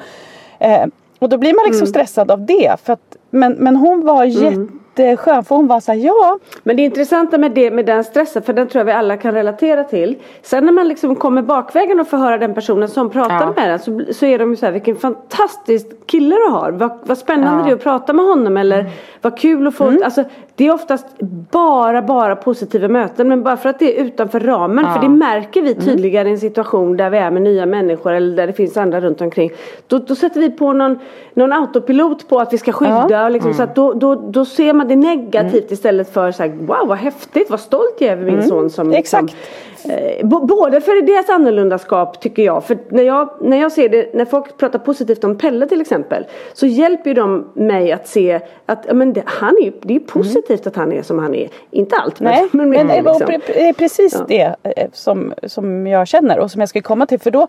Eh, 0.59 0.85
och 1.19 1.29
då 1.29 1.37
blir 1.37 1.53
man 1.53 1.65
liksom 1.65 1.83
mm. 1.83 1.87
stressad 1.87 2.31
av 2.31 2.45
det. 2.45 2.75
För 2.83 2.93
att, 2.93 3.17
men, 3.31 3.55
men 3.63 3.75
hon 3.75 4.05
var 4.05 4.25
mm 4.25 4.69
jätteskön 4.95 5.43
för 5.43 5.55
hon 5.55 5.67
var 5.67 5.79
såhär 5.79 5.99
ja. 5.99 6.39
Men 6.63 6.75
det 6.75 6.83
intressanta 6.83 7.37
med 7.37 7.51
det 7.51 7.71
med 7.71 7.85
den 7.85 8.03
stressen 8.03 8.41
för 8.41 8.53
den 8.53 8.67
tror 8.67 8.79
jag 8.79 8.85
vi 8.85 8.91
alla 8.91 9.17
kan 9.17 9.33
relatera 9.33 9.83
till. 9.83 10.15
Sen 10.41 10.65
när 10.65 10.73
man 10.73 10.87
liksom 10.87 11.15
kommer 11.15 11.41
bakvägen 11.41 11.99
och 11.99 12.07
får 12.07 12.17
höra 12.17 12.37
den 12.37 12.53
personen 12.53 12.89
som 12.89 13.09
pratar 13.09 13.41
ja. 13.41 13.53
med 13.55 13.69
den 13.69 13.79
så, 13.79 14.13
så 14.13 14.25
är 14.25 14.39
de 14.39 14.49
ju 14.49 14.55
såhär 14.55 14.73
vilken 14.73 14.95
fantastisk 14.95 15.87
kille 16.05 16.35
du 16.35 16.51
har. 16.51 16.71
Vad, 16.71 16.99
vad 17.03 17.17
spännande 17.17 17.59
ja. 17.59 17.65
det 17.65 17.71
är 17.71 17.75
att 17.75 17.83
prata 17.83 18.13
med 18.13 18.25
honom 18.25 18.57
eller 18.57 18.79
mm. 18.79 18.91
vad 19.21 19.37
kul 19.37 19.67
att 19.67 19.75
få. 19.75 19.83
Mm. 19.83 20.03
Alltså, 20.03 20.23
det 20.55 20.67
är 20.67 20.73
oftast 20.73 21.05
bara 21.51 22.01
bara 22.01 22.35
positiva 22.35 22.87
möten 22.87 23.27
men 23.27 23.43
bara 23.43 23.57
för 23.57 23.69
att 23.69 23.79
det 23.79 23.99
är 23.99 24.03
utanför 24.03 24.39
ramen. 24.39 24.85
Ja. 24.85 24.93
För 24.93 25.01
det 25.01 25.09
märker 25.09 25.61
vi 25.61 25.71
mm. 25.71 25.85
tydligare 25.85 26.21
mm. 26.21 26.31
i 26.31 26.33
en 26.33 26.39
situation 26.39 26.97
där 26.97 27.09
vi 27.09 27.17
är 27.17 27.31
med 27.31 27.41
nya 27.41 27.65
människor 27.65 28.13
eller 28.13 28.35
där 28.35 28.47
det 28.47 28.53
finns 28.53 28.77
andra 28.77 29.01
runt 29.01 29.21
omkring. 29.21 29.51
Då, 29.87 29.99
då 29.99 30.15
sätter 30.15 30.39
vi 30.39 30.49
på 30.51 30.73
någon, 30.73 30.99
någon 31.33 31.53
autopilot 31.53 32.29
på 32.29 32.39
att 32.39 32.53
vi 32.53 32.57
ska 32.57 32.71
skydda. 32.71 33.25
Och 33.25 33.31
liksom, 33.31 33.53
så 33.53 33.63
att 33.63 33.75
då, 33.75 33.93
då, 33.93 34.15
då 34.15 34.45
ser 34.45 34.73
man 34.73 34.80
man 34.81 34.87
det 34.87 35.07
negativt 35.07 35.53
mm. 35.53 35.73
istället 35.73 36.13
för 36.13 36.31
så 36.31 36.43
här, 36.43 36.49
wow 36.49 36.87
vad 36.87 36.97
häftigt, 36.97 37.49
vad 37.49 37.59
stolt 37.59 37.95
jag 37.97 38.09
är 38.09 38.13
över 38.13 38.25
min 38.25 38.33
mm. 38.33 38.47
son 38.47 38.69
som 38.69 38.93
Exakt. 38.93 39.35
Liksom, 39.83 39.91
eh, 39.91 40.45
både 40.45 40.81
för 40.81 41.05
deras 41.05 41.29
annorlundaskap 41.29 42.21
tycker 42.21 42.43
jag. 42.43 42.63
För 42.63 42.77
när 42.89 43.03
jag, 43.03 43.29
när 43.41 43.57
jag 43.57 43.71
ser 43.71 43.89
det, 43.89 44.13
när 44.13 44.25
folk 44.25 44.57
pratar 44.57 44.79
positivt 44.79 45.23
om 45.23 45.37
Pelle 45.37 45.67
till 45.67 45.81
exempel. 45.81 46.25
Så 46.53 46.65
hjälper 46.65 47.13
de 47.13 47.47
mig 47.53 47.91
att 47.91 48.07
se 48.07 48.39
att 48.65 48.95
men 48.95 49.13
det, 49.13 49.23
han 49.25 49.57
är, 49.61 49.73
det 49.81 49.95
är 49.95 49.99
positivt 49.99 50.49
mm. 50.49 50.61
att 50.65 50.75
han 50.75 50.91
är 50.91 51.01
som 51.01 51.19
han 51.19 51.35
är. 51.35 51.49
Inte 51.71 51.95
allt 51.95 52.19
Nej, 52.19 52.47
men, 52.51 52.69
men, 52.69 52.87
men 52.87 53.03
liksom. 53.03 53.39
det 53.47 53.69
är 53.69 53.73
precis 53.73 54.15
ja. 54.29 54.55
det 54.63 54.71
eh, 54.77 54.89
som, 54.93 55.33
som 55.43 55.87
jag 55.87 56.07
känner 56.07 56.39
och 56.39 56.51
som 56.51 56.59
jag 56.59 56.69
ska 56.69 56.81
komma 56.81 57.05
till. 57.05 57.19
För 57.19 57.31
då, 57.31 57.47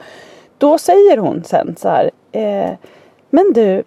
då 0.58 0.78
säger 0.78 1.16
hon 1.16 1.44
sen 1.44 1.76
så 1.78 1.88
här. 1.88 2.10
Eh, 2.32 2.70
men 3.30 3.52
du, 3.52 3.82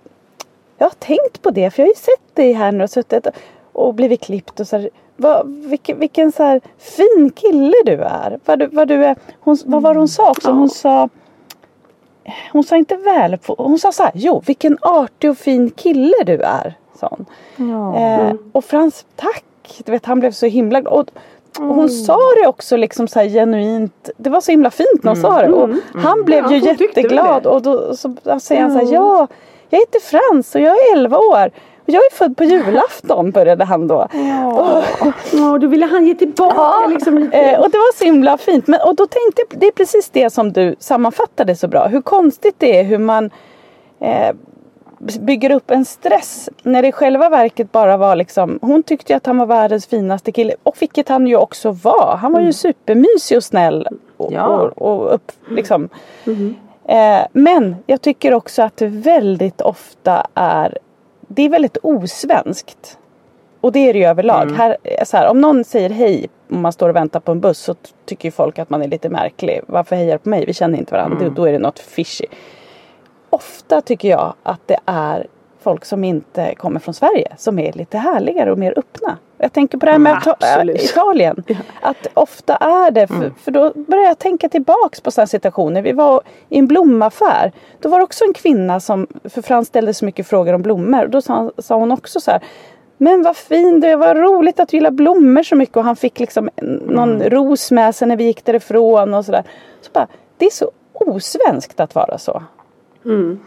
jag 0.77 0.85
har 0.85 0.95
tänkt 0.99 1.41
på 1.41 1.51
det 1.51 1.69
för 1.69 1.81
jag 1.81 1.87
har 1.87 1.91
ju 1.91 1.95
sett 1.95 2.24
dig 2.35 2.53
här 2.53 2.71
nu 2.71 2.83
och 2.83 2.89
suttit 2.89 3.27
och 3.73 3.93
blivit 3.93 4.21
klippt 4.21 4.59
och 4.59 4.67
så 4.67 4.77
här, 4.77 4.89
vad, 5.15 5.47
vilken, 5.47 5.99
vilken 5.99 6.31
så 6.31 6.43
här 6.43 6.61
fin 6.77 7.31
kille 7.35 7.75
du 7.85 7.93
är. 7.93 8.39
Vad, 8.45 8.59
du, 8.59 8.67
vad, 8.67 8.87
du 8.87 9.05
är 9.05 9.15
hon, 9.39 9.57
vad 9.65 9.81
var 9.81 9.93
det 9.93 9.99
hon 9.99 10.07
sa 10.07 10.31
också? 10.31 10.51
Hon 10.51 10.69
sa 10.69 11.09
Hon 12.51 12.63
sa 12.63 12.77
inte 12.77 12.95
väl 12.95 13.37
Hon 13.47 13.79
sa 13.79 13.91
så 13.91 14.03
här, 14.03 14.11
jo 14.15 14.43
vilken 14.45 14.77
artig 14.81 15.29
och 15.29 15.37
fin 15.37 15.69
kille 15.69 16.15
du 16.25 16.41
är. 16.41 16.77
Hon. 17.01 17.25
Ja. 17.55 17.99
Eh, 17.99 18.35
och 18.51 18.65
Frans, 18.65 19.05
tack! 19.15 19.43
Du 19.85 19.91
vet 19.91 20.05
han 20.05 20.19
blev 20.19 20.31
så 20.31 20.45
himla 20.45 20.81
glad. 20.81 21.11
Och 21.59 21.65
hon 21.65 21.77
mm. 21.77 21.89
sa 21.89 22.19
det 22.41 22.47
också 22.47 22.77
liksom 22.77 23.07
så 23.07 23.19
genuint. 23.19 24.09
Det 24.17 24.29
var 24.29 24.41
så 24.41 24.51
himla 24.51 24.71
fint 24.71 25.03
när 25.03 25.11
hon 25.11 25.19
mm. 25.19 25.31
sa 25.31 25.41
det. 25.41 25.53
Och 25.53 25.63
mm. 25.63 25.81
Han 25.95 26.23
blev 26.23 26.43
ja, 26.43 26.51
ju 26.51 26.57
jätteglad 26.57 27.45
och 27.45 27.61
då 27.61 27.95
så 27.95 28.15
säger 28.39 28.61
han 28.61 28.71
så 28.71 28.85
här, 28.85 28.93
ja 28.93 29.27
jag 29.69 29.79
heter 29.79 29.99
Frans 29.99 30.55
och 30.55 30.61
jag 30.61 30.73
är 30.73 30.95
11 30.95 31.17
år. 31.17 31.51
Jag 31.85 31.95
är 31.95 32.15
född 32.15 32.37
på 32.37 32.43
julafton 32.43 33.31
började 33.31 33.65
han 33.65 33.87
då. 33.87 34.07
Ja, 34.13 34.83
oh. 35.33 35.59
då 35.59 35.67
ville 35.67 35.85
han 35.85 36.05
ge 36.05 36.15
tillbaka 36.15 36.55
ja. 36.57 36.87
liksom 36.89 37.17
lite. 37.17 37.37
Eh, 37.37 37.59
och 37.59 37.69
det 37.69 37.77
var 37.77 37.97
så 37.97 38.03
himla 38.03 38.37
fint. 38.37 38.67
Men, 38.67 38.79
och 38.81 38.95
då 38.95 39.07
tänkte 39.07 39.43
jag, 39.49 39.59
det 39.59 39.67
är 39.67 39.71
precis 39.71 40.09
det 40.09 40.29
som 40.29 40.53
du 40.53 40.75
sammanfattade 40.79 41.55
så 41.55 41.67
bra. 41.67 41.87
Hur 41.87 42.01
konstigt 42.01 42.55
det 42.57 42.79
är 42.79 42.83
hur 42.83 42.97
man 42.97 43.31
eh, 43.99 44.35
bygger 45.19 45.51
upp 45.51 45.71
en 45.71 45.85
stress. 45.85 46.49
När 46.63 46.81
det 46.81 46.87
i 46.87 46.91
själva 46.91 47.29
verket 47.29 47.71
bara 47.71 47.97
var 47.97 48.15
liksom, 48.15 48.59
hon 48.61 48.83
tyckte 48.83 49.13
ju 49.13 49.17
att 49.17 49.25
han 49.25 49.37
var 49.37 49.45
världens 49.45 49.85
finaste 49.85 50.31
kille. 50.31 50.55
Och 50.63 50.75
vilket 50.79 51.09
han 51.09 51.27
ju 51.27 51.35
också 51.35 51.71
var. 51.71 52.17
Han 52.21 52.31
var 52.31 52.39
ju 52.39 52.43
mm. 52.43 52.53
supermysig 52.53 53.37
och 53.37 53.43
snäll. 53.43 53.87
Och, 54.17 54.33
ja. 54.33 54.45
och, 54.47 54.81
och 54.81 55.13
upp, 55.13 55.31
liksom. 55.49 55.89
Mm. 56.25 56.55
Eh, 56.87 57.27
men 57.31 57.75
jag 57.85 58.01
tycker 58.01 58.33
också 58.33 58.61
att 58.61 58.77
det 58.77 58.87
väldigt 58.87 59.61
ofta 59.61 60.27
är 60.33 60.77
Det 61.27 61.41
är 61.41 61.49
väldigt 61.49 61.77
osvenskt. 61.83 62.97
Och 63.61 63.71
det 63.71 63.89
är 63.89 63.93
det 63.93 63.99
ju 63.99 64.05
överlag. 64.05 64.43
Mm. 64.43 64.55
Här, 64.55 64.77
så 65.03 65.17
här, 65.17 65.29
om 65.29 65.41
någon 65.41 65.63
säger 65.63 65.89
hej 65.89 66.27
om 66.49 66.61
man 66.61 66.71
står 66.71 66.89
och 66.89 66.95
väntar 66.95 67.19
på 67.19 67.31
en 67.31 67.39
buss 67.39 67.59
så 67.59 67.75
tycker 68.05 68.31
folk 68.31 68.59
att 68.59 68.69
man 68.69 68.81
är 68.81 68.87
lite 68.87 69.09
märklig. 69.09 69.61
Varför 69.67 69.95
hejar 69.95 70.17
på 70.17 70.29
mig? 70.29 70.45
Vi 70.45 70.53
känner 70.53 70.79
inte 70.79 70.91
varandra. 70.91 71.17
Mm. 71.17 71.33
Då, 71.33 71.41
då 71.41 71.47
är 71.47 71.51
det 71.51 71.59
något 71.59 71.79
fishy. 71.79 72.25
Ofta 73.29 73.81
tycker 73.81 74.09
jag 74.09 74.33
att 74.43 74.67
det 74.67 74.79
är 74.85 75.27
folk 75.59 75.85
som 75.85 76.03
inte 76.03 76.55
kommer 76.55 76.79
från 76.79 76.93
Sverige 76.93 77.33
som 77.37 77.59
är 77.59 77.73
lite 77.73 77.97
härligare 77.97 78.51
och 78.51 78.57
mer 78.57 78.73
öppna. 78.79 79.17
Jag 79.37 79.53
tänker 79.53 79.77
på 79.77 79.85
det 79.85 79.91
här 79.91 79.99
med 79.99 80.27
mm, 80.59 80.75
Italien. 80.75 81.43
Ja. 81.47 81.55
Att 81.81 82.07
ofta 82.13 82.55
är 82.55 82.91
det, 82.91 83.07
för, 83.07 83.15
mm. 83.15 83.33
för, 83.43 83.51
då 83.51 83.73
börjar 83.75 84.03
jag 84.03 84.19
tänka 84.19 84.49
tillbaks 84.49 85.01
på 85.01 85.11
sådana 85.11 85.27
situationer. 85.27 85.81
Vi 85.81 85.91
var 85.91 86.21
i 86.49 86.57
en 86.59 86.67
blomaffär. 86.67 87.51
Då 87.79 87.89
var 87.89 87.97
det 87.97 88.03
också 88.03 88.25
en 88.25 88.33
kvinna 88.33 88.79
som, 88.79 89.07
för 89.23 89.41
Frans 89.41 89.67
ställde 89.67 89.93
så 89.93 90.05
mycket 90.05 90.27
frågor 90.27 90.53
om 90.53 90.61
blommor. 90.61 91.03
Och 91.03 91.09
då 91.09 91.21
sa, 91.21 91.51
sa 91.57 91.75
hon 91.75 91.91
också 91.91 92.19
så 92.19 92.31
här. 92.31 92.43
Men 92.97 93.23
vad 93.23 93.37
fint, 93.37 93.81
det 93.81 93.95
var 93.95 94.15
roligt 94.15 94.59
att 94.59 94.69
du 94.69 94.77
gillar 94.77 94.91
blommor 94.91 95.43
så 95.43 95.55
mycket. 95.55 95.77
Och 95.77 95.83
han 95.83 95.95
fick 95.95 96.19
liksom 96.19 96.49
någon 96.81 97.15
mm. 97.15 97.29
ros 97.29 97.71
med 97.71 97.95
sig 97.95 98.07
när 98.07 98.17
vi 98.17 98.23
gick 98.23 98.45
därifrån 98.45 99.13
och 99.13 99.25
sådär. 99.25 99.43
Så 99.81 99.89
bara, 99.93 100.07
det 100.37 100.45
är 100.45 100.51
så 100.51 100.71
osvenskt 100.93 101.79
att 101.79 101.95
vara 101.95 102.17
så. 102.17 102.43
Mm. 103.05 103.39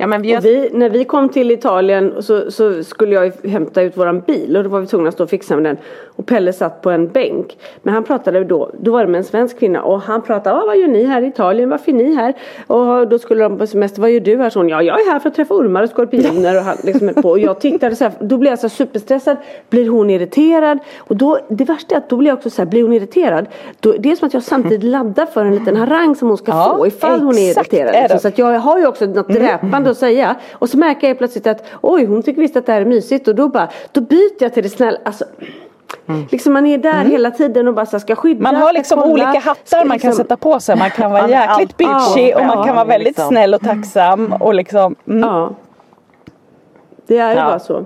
Ja, 0.00 0.06
men 0.06 0.22
vi, 0.22 0.32
har... 0.32 0.40
vi, 0.40 0.70
när 0.72 0.90
vi 0.90 1.04
kom 1.04 1.28
till 1.28 1.50
Italien 1.50 2.22
så, 2.22 2.50
så, 2.50 2.84
skulle 2.84 3.14
jag 3.14 3.32
hämta 3.50 3.82
ut 3.82 3.96
våran 3.96 4.20
bil 4.20 4.56
och 4.56 4.64
då 4.64 4.70
var 4.70 4.80
vi 4.80 4.86
tvungna 4.86 5.08
att 5.08 5.14
stå 5.14 5.24
och 5.24 5.30
fixa 5.30 5.54
med 5.56 5.64
den. 5.64 5.76
Och 6.16 6.26
Pelle 6.26 6.52
satt 6.52 6.82
på 6.82 6.90
en 6.90 7.08
bänk. 7.08 7.58
Men 7.82 7.94
han 7.94 8.04
pratade 8.04 8.44
då, 8.44 8.70
då 8.80 8.92
var 8.92 9.04
det 9.04 9.10
med 9.10 9.18
en 9.18 9.24
svensk 9.24 9.58
kvinna 9.58 9.82
och 9.82 10.00
han 10.00 10.22
pratade, 10.22 10.56
ah, 10.56 10.66
vad 10.66 10.78
gör 10.78 10.88
ni 10.88 11.04
här 11.04 11.22
i 11.22 11.26
Italien, 11.26 11.70
varför 11.70 11.92
är 11.92 11.96
ni 11.96 12.14
här? 12.14 12.34
Och 12.66 13.08
då 13.08 13.18
skulle 13.18 13.42
de 13.42 13.58
på 13.58 13.66
semester, 13.66 14.00
vad 14.00 14.10
gör 14.10 14.20
du 14.20 14.36
här? 14.36 14.50
Så 14.50 14.58
hon, 14.58 14.68
ja 14.68 14.82
jag 14.82 15.00
är 15.00 15.12
här 15.12 15.18
för 15.18 15.28
att 15.28 15.34
träffa 15.34 15.54
ormar 15.54 15.82
och 15.82 15.90
skorpioner 15.90 16.56
och 16.56 16.62
han 16.62 16.76
liksom 16.84 17.22
på. 17.22 17.28
Och 17.28 17.38
jag 17.38 17.60
tittade 17.60 17.96
så 17.96 18.04
här, 18.04 18.12
då 18.20 18.36
blev 18.36 18.52
jag 18.52 18.58
så 18.58 18.68
superstressad. 18.68 19.36
Blir 19.70 19.88
hon 19.88 20.10
irriterad? 20.10 20.78
Och 20.98 21.16
då, 21.16 21.38
det 21.48 21.64
värsta 21.64 21.94
är 21.94 21.98
att 21.98 22.08
då 22.08 22.16
blir 22.16 22.28
jag 22.28 22.38
också 22.38 22.50
så 22.50 22.62
här, 22.62 22.66
blir 22.66 22.82
hon 22.82 22.92
irriterad? 22.92 23.46
Då, 23.80 23.94
det 23.98 24.10
är 24.10 24.16
som 24.16 24.26
att 24.26 24.34
jag 24.34 24.42
samtidigt 24.42 24.82
laddar 24.82 25.26
för 25.26 25.44
en 25.44 25.54
liten 25.54 25.76
harang 25.76 26.16
som 26.16 26.28
hon 26.28 26.38
ska 26.38 26.52
ja, 26.52 26.74
få 26.76 26.86
ifall 26.86 27.20
hon 27.20 27.38
är 27.38 27.50
irriterad. 27.50 27.94
Är 27.94 28.18
så 28.18 28.28
att 28.28 28.38
jag 28.38 28.58
har 28.58 28.78
ju 28.78 28.86
också 28.86 29.06
något 29.06 29.30
mm. 29.30 29.70
Att 29.90 29.98
säga. 29.98 30.36
Och 30.52 30.68
så 30.68 30.78
märker 30.78 31.08
jag 31.08 31.18
plötsligt 31.18 31.46
att 31.46 31.64
oj 31.80 32.04
hon 32.04 32.22
tycker 32.22 32.40
visst 32.40 32.56
att 32.56 32.66
det 32.66 32.72
här 32.72 32.80
är 32.80 32.84
mysigt 32.84 33.28
och 33.28 33.34
då 33.34 33.48
bara, 33.48 33.68
då 33.92 34.00
byter 34.00 34.42
jag 34.42 34.54
till 34.54 34.62
det 34.62 34.68
snälla. 34.68 34.98
Alltså, 35.04 35.24
Mm. 36.06 36.26
Liksom 36.30 36.52
man 36.52 36.66
är 36.66 36.78
där 36.78 37.00
mm. 37.00 37.10
hela 37.10 37.30
tiden 37.30 37.68
och 37.68 37.74
bara 37.74 37.86
ska 37.86 38.16
skydda. 38.16 38.42
Man 38.42 38.56
har 38.56 38.72
liksom 38.72 39.00
kolla, 39.00 39.12
olika 39.12 39.40
hattar 39.40 39.84
man 39.84 39.94
liksom... 39.94 40.10
kan 40.10 40.16
sätta 40.16 40.36
på 40.36 40.60
sig. 40.60 40.76
Man 40.76 40.90
kan 40.90 41.12
vara 41.12 41.28
jäkligt 41.38 41.76
bitchy 41.76 42.34
och 42.34 42.46
man 42.46 42.66
kan 42.66 42.74
vara 42.74 42.84
väldigt 42.84 43.06
liksom. 43.06 43.28
snäll 43.28 43.54
och 43.54 43.60
tacksam. 43.60 44.32
Och 44.32 44.54
liksom, 44.54 44.94
mm. 45.06 45.20
Ja. 45.20 45.50
Det 47.06 47.18
är 47.18 47.30
ju 47.30 47.36
ja. 47.36 47.44
bara 47.44 47.58
så. 47.58 47.84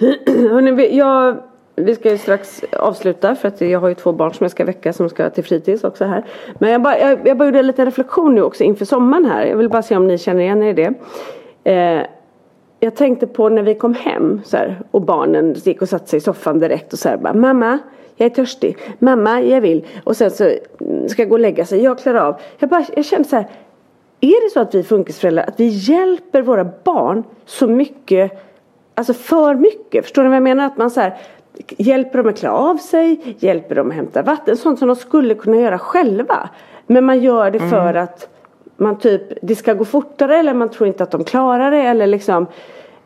Hörrni, 0.26 0.96
jag, 0.96 1.42
vi 1.76 1.94
ska 1.94 2.10
ju 2.10 2.18
strax 2.18 2.64
avsluta 2.72 3.34
för 3.34 3.48
att 3.48 3.60
jag 3.60 3.80
har 3.80 3.88
ju 3.88 3.94
två 3.94 4.12
barn 4.12 4.34
som 4.34 4.44
jag 4.44 4.50
ska 4.50 4.64
väcka 4.64 4.92
som 4.92 5.08
ska 5.08 5.30
till 5.30 5.44
fritids 5.44 5.84
också 5.84 6.04
här. 6.04 6.24
Men 6.58 6.70
jag 6.70 6.82
bara, 6.82 6.98
jag, 6.98 7.28
jag 7.28 7.36
bara 7.36 7.44
gjorde 7.44 7.58
en 7.58 7.66
liten 7.66 7.84
reflektion 7.84 8.34
nu 8.34 8.42
också 8.42 8.64
inför 8.64 8.84
sommaren 8.84 9.24
här. 9.24 9.46
Jag 9.46 9.56
vill 9.56 9.68
bara 9.68 9.82
se 9.82 9.96
om 9.96 10.06
ni 10.06 10.18
känner 10.18 10.40
igen 10.40 10.62
er 10.62 10.70
i 10.70 10.72
det. 10.72 10.94
Eh, 11.72 12.06
jag 12.80 12.96
tänkte 12.96 13.26
på 13.26 13.48
när 13.48 13.62
vi 13.62 13.74
kom 13.74 13.94
hem 13.94 14.40
så 14.44 14.56
här, 14.56 14.82
och 14.90 15.02
barnen 15.02 15.54
gick 15.54 15.82
och 15.82 15.88
satte 15.88 16.08
sig 16.08 16.16
i 16.16 16.20
soffan 16.20 16.58
direkt 16.58 16.92
och 16.92 16.98
så 16.98 17.08
här 17.08 17.16
bara 17.16 17.34
Mamma, 17.34 17.78
jag 18.16 18.26
är 18.26 18.30
törstig. 18.30 18.76
Mamma, 18.98 19.42
jag 19.42 19.60
vill. 19.60 19.86
Och 20.04 20.16
sen 20.16 20.30
så 20.30 20.44
mm, 20.44 21.08
ska 21.08 21.22
jag 21.22 21.28
gå 21.28 21.34
och 21.34 21.40
lägga 21.40 21.64
sig. 21.64 21.82
Jag 21.82 21.98
klarar 21.98 22.20
av. 22.20 22.40
Jag, 22.58 22.70
bara, 22.70 22.84
jag 22.96 23.04
kände 23.04 23.28
så 23.28 23.36
här. 23.36 23.46
Är 24.20 24.44
det 24.44 24.50
så 24.50 24.60
att 24.60 24.74
vi 24.74 24.82
funkisföräldrar, 24.82 25.44
att 25.44 25.60
vi 25.60 25.66
hjälper 25.66 26.42
våra 26.42 26.68
barn 26.84 27.24
så 27.44 27.66
mycket, 27.66 28.32
alltså 28.94 29.14
för 29.14 29.54
mycket? 29.54 30.04
Förstår 30.04 30.22
ni 30.22 30.28
vad 30.28 30.36
jag 30.36 30.42
menar? 30.42 30.66
Att 30.66 30.76
man 30.76 30.90
så 30.90 31.00
här, 31.00 31.16
hjälper 31.68 32.18
dem 32.18 32.28
att 32.28 32.38
klä 32.38 32.50
av 32.50 32.76
sig, 32.76 33.36
hjälper 33.38 33.74
dem 33.74 33.88
att 33.88 33.94
hämta 33.94 34.22
vatten. 34.22 34.56
Sånt 34.56 34.78
som 34.78 34.88
de 34.88 34.96
skulle 34.96 35.34
kunna 35.34 35.56
göra 35.56 35.78
själva. 35.78 36.48
Men 36.86 37.04
man 37.04 37.20
gör 37.20 37.50
det 37.50 37.58
mm. 37.58 37.70
för 37.70 37.94
att 37.94 38.28
man 38.76 38.98
typ, 38.98 39.22
det 39.42 39.54
ska 39.54 39.74
gå 39.74 39.84
fortare 39.84 40.36
eller 40.36 40.54
man 40.54 40.68
tror 40.68 40.86
inte 40.86 41.02
att 41.02 41.10
de 41.10 41.24
klarar 41.24 41.70
det 41.70 41.82
eller 41.82 42.06
liksom 42.06 42.46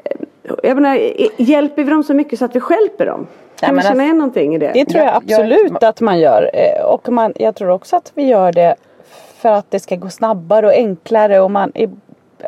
eh, 0.05 0.21
jag 0.63 0.75
menar, 0.75 0.99
hjälper 1.37 1.85
vi 1.85 1.91
dem 1.91 2.05
så 2.05 2.15
mycket 2.15 2.39
så 2.39 2.45
att 2.45 2.57
vi 2.57 2.61
skälper 2.61 3.07
dem? 3.07 3.27
Kan 3.61 3.75
man 3.75 3.85
känna 3.85 4.05
igen 4.05 4.19
någonting 4.19 4.55
i 4.55 4.59
det? 4.59 4.71
Det 4.75 4.85
tror 4.85 5.05
jag 5.05 5.15
absolut 5.15 5.83
att 5.83 6.01
man 6.01 6.21
gör. 6.21 6.51
Eh, 6.55 6.85
och 6.85 7.09
man, 7.09 7.33
jag 7.37 7.55
tror 7.55 7.71
också 7.71 7.97
att 7.97 8.13
vi 8.15 8.23
gör 8.23 8.53
det 8.53 8.75
för 9.39 9.49
att 9.49 9.71
det 9.71 9.81
ska 9.81 9.97
gå 9.97 10.11
snabbare 10.11 10.67
och 10.67 10.73
enklare 10.73 11.41
och 11.41 11.51
man 11.51 11.73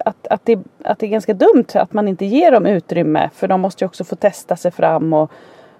att, 0.04 0.26
att, 0.26 0.40
det, 0.44 0.58
att 0.84 0.98
det 0.98 1.06
är 1.06 1.10
ganska 1.10 1.34
dumt 1.34 1.66
att 1.74 1.92
man 1.92 2.08
inte 2.08 2.24
ger 2.24 2.50
dem 2.50 2.66
utrymme 2.66 3.30
för 3.34 3.48
de 3.48 3.60
måste 3.60 3.84
ju 3.84 3.86
också 3.86 4.04
få 4.04 4.16
testa 4.16 4.56
sig 4.56 4.70
fram 4.70 5.12
och, 5.12 5.30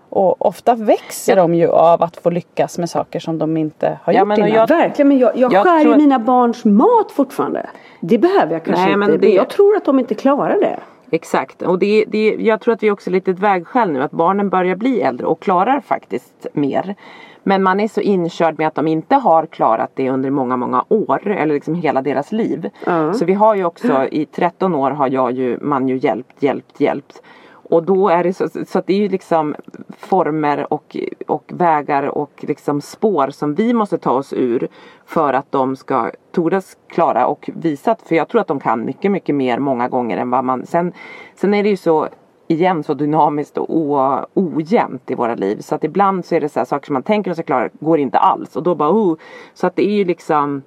Och 0.09 0.47
ofta 0.47 0.75
växer 0.75 1.37
de 1.37 1.55
ju 1.55 1.69
av 1.69 2.03
att 2.03 2.17
få 2.17 2.31
lyckas 2.31 2.79
med 2.79 2.91
saker 2.91 3.21
som 3.21 3.39
de 3.39 3.57
inte 3.57 3.99
har 4.03 4.13
Ja, 4.13 4.19
gjort 4.19 4.29
men 4.29 4.39
innan. 4.39 4.51
jag- 4.51 4.69
Verkligen, 4.69 5.09
men 5.09 5.19
jag, 5.19 5.37
jag, 5.37 5.53
Jag 5.53 5.65
skär 5.67 5.81
tror 5.83 5.97
mina 5.97 6.19
barns 6.19 6.65
mat 6.65 7.13
fortfarande. 7.13 7.67
Det 8.01 8.19
behöver 8.19 8.53
jag 8.53 8.65
kanske 8.65 8.83
Nej, 8.85 8.93
inte. 8.95 9.07
men 9.11 9.21
det- 9.21 9.29
Jag 9.33 9.51
tror 9.51 9.77
att 9.77 9.85
de 9.85 9.99
inte 9.99 10.15
klarar 10.15 10.61
det. 10.61 10.79
Exakt 11.11 11.63
och 11.63 11.79
det, 11.79 12.05
det, 12.09 12.37
jag 12.39 12.61
tror 12.61 12.75
att 12.75 12.83
vi 12.83 12.91
också 12.91 13.11
är 13.11 13.13
lite 13.13 13.31
ett 13.31 13.39
vägskäl 13.39 13.91
nu 13.93 14.03
att 14.03 14.11
barnen 14.11 14.49
börjar 14.49 14.77
bli 14.77 15.01
äldre 15.01 15.27
och 15.27 15.41
klarar 15.41 15.81
faktiskt 15.81 16.47
mer. 16.53 16.95
Men 17.43 17.63
man 17.63 17.81
är 17.81 17.89
så 17.89 18.01
inkörd 18.01 18.59
med 18.59 18.69
att 18.69 18.75
de 18.75 18.89
inte 18.89 19.15
har 19.15 19.47
klarat 19.47 19.91
det 19.95 20.11
under 20.11 20.31
många, 20.31 20.57
många 20.57 20.85
år 20.89 21.27
eller 21.31 21.55
liksom 21.55 21.75
hela 21.75 22.03
deras 22.03 22.33
liv. 22.33 22.71
Så 23.15 23.25
vi 23.25 23.33
har 23.35 23.55
ju 23.55 23.65
också 23.65 24.07
i 24.11 24.25
13 24.27 24.75
år 24.75 24.91
har 24.91 25.09
jag 25.09 25.33
ju, 25.33 25.59
man 25.61 25.89
ju 25.89 25.97
hjälpt, 25.97 26.43
hjälpt, 26.43 26.81
hjälpt. 26.81 27.23
Och 27.71 27.83
då 27.83 28.09
är 28.09 28.25
det 28.25 28.33
så, 28.33 28.49
så 28.67 28.79
att 28.79 28.87
det 28.87 28.93
är 28.93 28.99
ju 28.99 29.09
liksom 29.09 29.55
former 29.99 30.73
och, 30.73 30.97
och 31.27 31.45
vägar 31.55 32.03
och 32.03 32.45
liksom 32.49 32.81
spår 32.81 33.31
som 33.31 33.55
vi 33.55 33.75
måste 33.75 33.99
ta 33.99 34.11
oss 34.11 34.33
ur 34.33 34.69
för 35.05 35.33
att 35.33 35.53
de 35.53 35.77
ska 35.77 36.11
tordas 36.33 36.77
klara 36.89 37.27
och 37.27 37.51
visa 37.55 37.93
att, 37.93 38.03
för 38.03 38.15
jag 38.15 38.29
tror 38.29 38.41
att 38.41 38.47
de 38.47 38.61
kan 38.61 38.85
mycket, 38.85 39.11
mycket 39.11 39.35
mer 39.35 39.59
många 39.59 39.89
gånger 39.89 40.17
än 40.17 40.31
vad 40.31 40.45
man, 40.45 40.67
sen, 40.67 40.93
sen 41.35 41.55
är 41.55 41.63
det 41.63 41.69
ju 41.69 41.77
så 41.77 42.09
igen 42.49 42.83
så 42.83 42.95
dynamiskt 42.95 43.59
och 43.59 43.77
o, 43.77 44.19
ojämnt 44.35 45.11
i 45.11 45.15
våra 45.15 45.35
liv. 45.35 45.61
Så 45.61 45.75
att 45.75 45.85
ibland 45.85 46.25
så 46.25 46.35
är 46.35 46.41
det 46.41 46.49
så 46.49 46.61
här 46.61 46.65
saker 46.65 46.87
som 46.87 46.93
man 46.93 47.03
tänker 47.03 47.31
att 47.31 47.37
de 47.37 47.43
ska 47.43 47.47
klara 47.47 47.69
går 47.81 47.99
inte 47.99 48.19
alls. 48.19 48.57
Och 48.57 48.63
då 48.63 48.75
bara 48.75 48.91
oh, 48.91 49.17
så 49.55 49.67
att 49.67 49.77
det 49.77 49.87
är 49.87 49.95
ju 49.95 50.05
liksom 50.05 50.63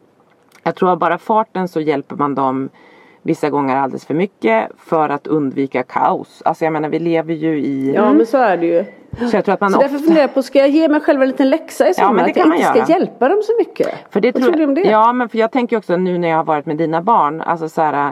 jag 0.63 0.75
tror 0.75 0.93
att 0.93 0.99
bara 0.99 1.17
farten 1.17 1.67
så 1.67 1.81
hjälper 1.81 2.15
man 2.15 2.35
dem 2.35 2.69
vissa 3.29 3.49
gånger 3.49 3.75
alldeles 3.75 4.05
för 4.05 4.13
mycket 4.13 4.71
för 4.77 5.09
att 5.09 5.27
undvika 5.27 5.83
kaos. 5.83 6.41
Alltså 6.45 6.63
jag 6.63 6.73
menar 6.73 6.89
vi 6.89 6.99
lever 6.99 7.33
ju 7.33 7.59
i... 7.59 7.93
Ja 7.95 8.13
men 8.13 8.25
så 8.25 8.37
är 8.37 8.57
det 8.57 8.65
ju. 8.65 8.85
Så 9.29 9.35
jag 9.37 9.45
tror 9.45 9.53
att 9.53 9.61
man 9.61 9.71
Så 9.71 9.79
därför 9.79 9.95
ofta... 9.95 10.05
funderar 10.05 10.23
jag 10.23 10.33
på, 10.33 10.43
ska 10.43 10.59
jag 10.59 10.69
ge 10.69 10.87
mig 10.89 11.01
själv 11.01 11.21
en 11.21 11.27
liten 11.27 11.49
läxa 11.49 11.89
i 11.89 11.93
sommar? 11.93 12.13
men 12.13 12.23
det 12.23 12.29
att 12.29 12.35
kan 12.35 12.41
jag 12.41 12.47
man 12.49 12.57
inte 12.57 12.77
göra. 12.77 12.85
ska 12.85 12.93
hjälpa 12.93 13.29
dem 13.29 13.41
så 13.43 13.51
mycket? 13.59 13.87
För 14.09 14.21
det 14.21 14.31
Vad 14.31 14.41
tror 14.43 14.51
tror 14.51 14.59
du 14.59 14.65
om 14.67 14.73
det? 14.75 14.81
Ja 14.81 15.13
men 15.13 15.29
för 15.29 15.37
jag 15.37 15.51
tänker 15.51 15.77
också 15.77 15.97
nu 15.97 16.17
när 16.17 16.27
jag 16.27 16.37
har 16.37 16.43
varit 16.43 16.65
med 16.65 16.77
dina 16.77 17.01
barn. 17.01 17.41
Alltså 17.41 17.69
så 17.69 17.81
här, 17.81 18.11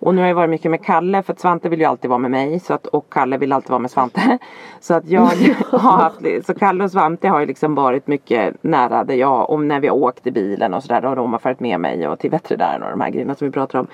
och 0.00 0.14
nu 0.14 0.20
har 0.20 0.28
jag 0.28 0.34
varit 0.34 0.50
mycket 0.50 0.70
med 0.70 0.84
Kalle 0.84 1.22
för 1.22 1.32
att 1.32 1.40
Svante 1.40 1.68
vill 1.68 1.78
ju 1.80 1.84
alltid 1.84 2.08
vara 2.08 2.18
med 2.18 2.30
mig. 2.30 2.60
Så 2.60 2.74
att, 2.74 2.86
och 2.86 3.12
Kalle 3.12 3.36
vill 3.38 3.52
alltid 3.52 3.70
vara 3.70 3.78
med 3.78 3.90
Svante. 3.90 4.38
Så 4.80 4.94
att 4.94 5.08
jag 5.08 5.20
har 5.70 5.78
haft, 5.78 6.46
så 6.46 6.54
Kalle 6.54 6.84
och 6.84 6.90
Svante 6.90 7.28
har 7.28 7.40
ju 7.40 7.46
liksom 7.46 7.74
varit 7.74 8.06
mycket 8.06 8.54
nära 8.60 9.04
där 9.04 9.14
jag, 9.14 9.50
om 9.50 9.68
när 9.68 9.80
vi 9.80 9.88
har 9.88 9.96
åkt 9.96 10.26
i 10.26 10.30
bilen 10.30 10.74
och 10.74 10.82
sådär. 10.82 11.00
De 11.16 11.32
har 11.32 11.38
följt 11.38 11.60
med 11.60 11.80
mig 11.80 12.08
och 12.08 12.18
till 12.18 12.30
veterinären 12.30 12.82
och 12.82 12.90
de 12.90 13.00
här 13.00 13.10
grejerna 13.10 13.34
som 13.34 13.46
vi 13.48 13.52
pratar 13.52 13.78
om. 13.78 13.86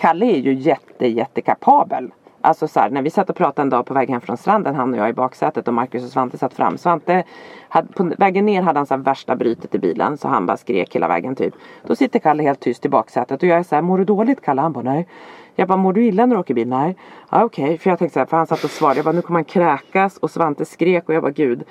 Kalle 0.00 0.26
är 0.26 0.38
ju 0.38 0.54
jätte 0.54 1.06
jättekapabel. 1.06 2.10
Alltså 2.40 2.68
så 2.68 2.80
här, 2.80 2.90
när 2.90 3.02
vi 3.02 3.10
satt 3.10 3.30
och 3.30 3.36
pratade 3.36 3.62
en 3.62 3.70
dag 3.70 3.86
på 3.86 3.94
väg 3.94 4.10
hem 4.10 4.20
från 4.20 4.36
stranden, 4.36 4.74
han 4.74 4.92
och 4.92 4.98
jag 4.98 5.10
i 5.10 5.12
baksätet 5.12 5.68
och 5.68 5.74
Marcus 5.74 6.04
och 6.04 6.10
Svante 6.10 6.38
satt 6.38 6.54
fram. 6.54 6.78
Svante, 6.78 7.24
hade, 7.68 7.92
på 7.92 8.12
vägen 8.18 8.46
ner 8.46 8.62
hade 8.62 8.78
han 8.78 8.86
så 8.86 8.94
här 8.94 9.02
värsta 9.02 9.36
brytet 9.36 9.74
i 9.74 9.78
bilen 9.78 10.18
så 10.18 10.28
han 10.28 10.46
bara 10.46 10.56
skrek 10.56 10.94
hela 10.94 11.08
vägen 11.08 11.34
typ. 11.34 11.54
Då 11.86 11.96
sitter 11.96 12.18
Kalle 12.18 12.42
helt 12.42 12.60
tyst 12.60 12.86
i 12.86 12.88
baksätet 12.88 13.42
och 13.42 13.48
jag 13.48 13.58
är 13.58 13.62
så 13.62 13.74
här, 13.74 13.82
mår 13.82 13.98
du 13.98 14.04
dåligt 14.04 14.40
Kalle? 14.40 14.60
Han 14.60 14.72
bara 14.72 14.84
nej. 14.84 15.08
Jag 15.54 15.68
bara, 15.68 15.76
mår 15.76 15.92
du 15.92 16.04
illa 16.04 16.26
när 16.26 16.34
du 16.34 16.40
åker 16.40 16.54
bil? 16.54 16.68
Nej. 16.68 16.96
Ja 17.30 17.44
okej, 17.44 17.78
för 17.78 17.90
jag 17.90 17.98
tänkte 17.98 18.14
så 18.14 18.18
här, 18.18 18.26
för 18.26 18.36
han 18.36 18.46
satt 18.46 18.64
och 18.64 18.70
svarade. 18.70 18.98
Jag 18.98 19.04
bara, 19.04 19.12
nu 19.12 19.22
kommer 19.22 19.38
han 19.38 19.44
kräkas 19.44 20.16
och 20.16 20.30
Svante 20.30 20.64
skrek 20.64 21.08
och 21.08 21.14
jag 21.14 21.22
bara, 21.22 21.32
gud. 21.32 21.64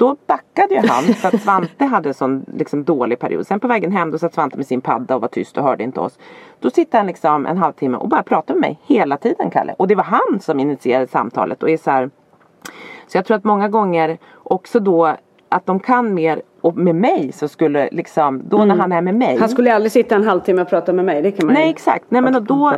Då 0.00 0.16
backade 0.26 0.74
ju 0.74 0.80
han 0.86 1.02
för 1.02 1.28
att 1.28 1.42
Svante 1.42 1.84
hade 1.84 2.08
en 2.08 2.14
sån 2.14 2.44
liksom, 2.54 2.84
dålig 2.84 3.18
period. 3.18 3.46
Sen 3.46 3.60
på 3.60 3.68
vägen 3.68 3.92
hem 3.92 4.10
då 4.10 4.18
satt 4.18 4.34
Svante 4.34 4.56
med 4.56 4.66
sin 4.66 4.80
padda 4.80 5.14
och 5.14 5.20
var 5.20 5.28
tyst 5.28 5.58
och 5.58 5.64
hörde 5.64 5.84
inte 5.84 6.00
oss. 6.00 6.18
Då 6.60 6.70
sitter 6.70 6.98
han 6.98 7.06
liksom 7.06 7.46
en 7.46 7.58
halvtimme 7.58 7.96
och 7.96 8.08
bara 8.08 8.22
pratar 8.22 8.54
med 8.54 8.60
mig 8.60 8.78
hela 8.86 9.16
tiden 9.16 9.50
Kalle. 9.50 9.74
Och 9.78 9.88
det 9.88 9.94
var 9.94 10.04
han 10.04 10.40
som 10.40 10.60
initierade 10.60 11.06
samtalet 11.06 11.62
och 11.62 11.70
är 11.70 11.76
så 11.76 11.90
här. 11.90 12.10
Så 13.06 13.18
jag 13.18 13.24
tror 13.24 13.36
att 13.36 13.44
många 13.44 13.68
gånger 13.68 14.18
också 14.34 14.80
då 14.80 15.16
att 15.48 15.66
de 15.66 15.80
kan 15.80 16.14
mer 16.14 16.42
och 16.60 16.76
med 16.76 16.94
mig 16.94 17.32
så 17.32 17.48
skulle 17.48 17.88
liksom 17.92 18.42
då 18.48 18.64
när 18.64 18.76
han 18.76 18.92
är 18.92 19.00
med 19.00 19.14
mig. 19.14 19.38
Han 19.38 19.48
skulle 19.48 19.74
aldrig 19.74 19.92
sitta 19.92 20.14
en 20.14 20.24
halvtimme 20.24 20.62
och 20.62 20.68
prata 20.68 20.92
med 20.92 21.04
mig. 21.04 21.22
Det 21.22 21.30
kan 21.30 21.46
man 21.46 21.54
Nej 21.54 21.64
ju 21.64 21.70
exakt. 21.70 22.04
Nej 22.08 22.22
men 22.22 22.44
då, 22.44 22.72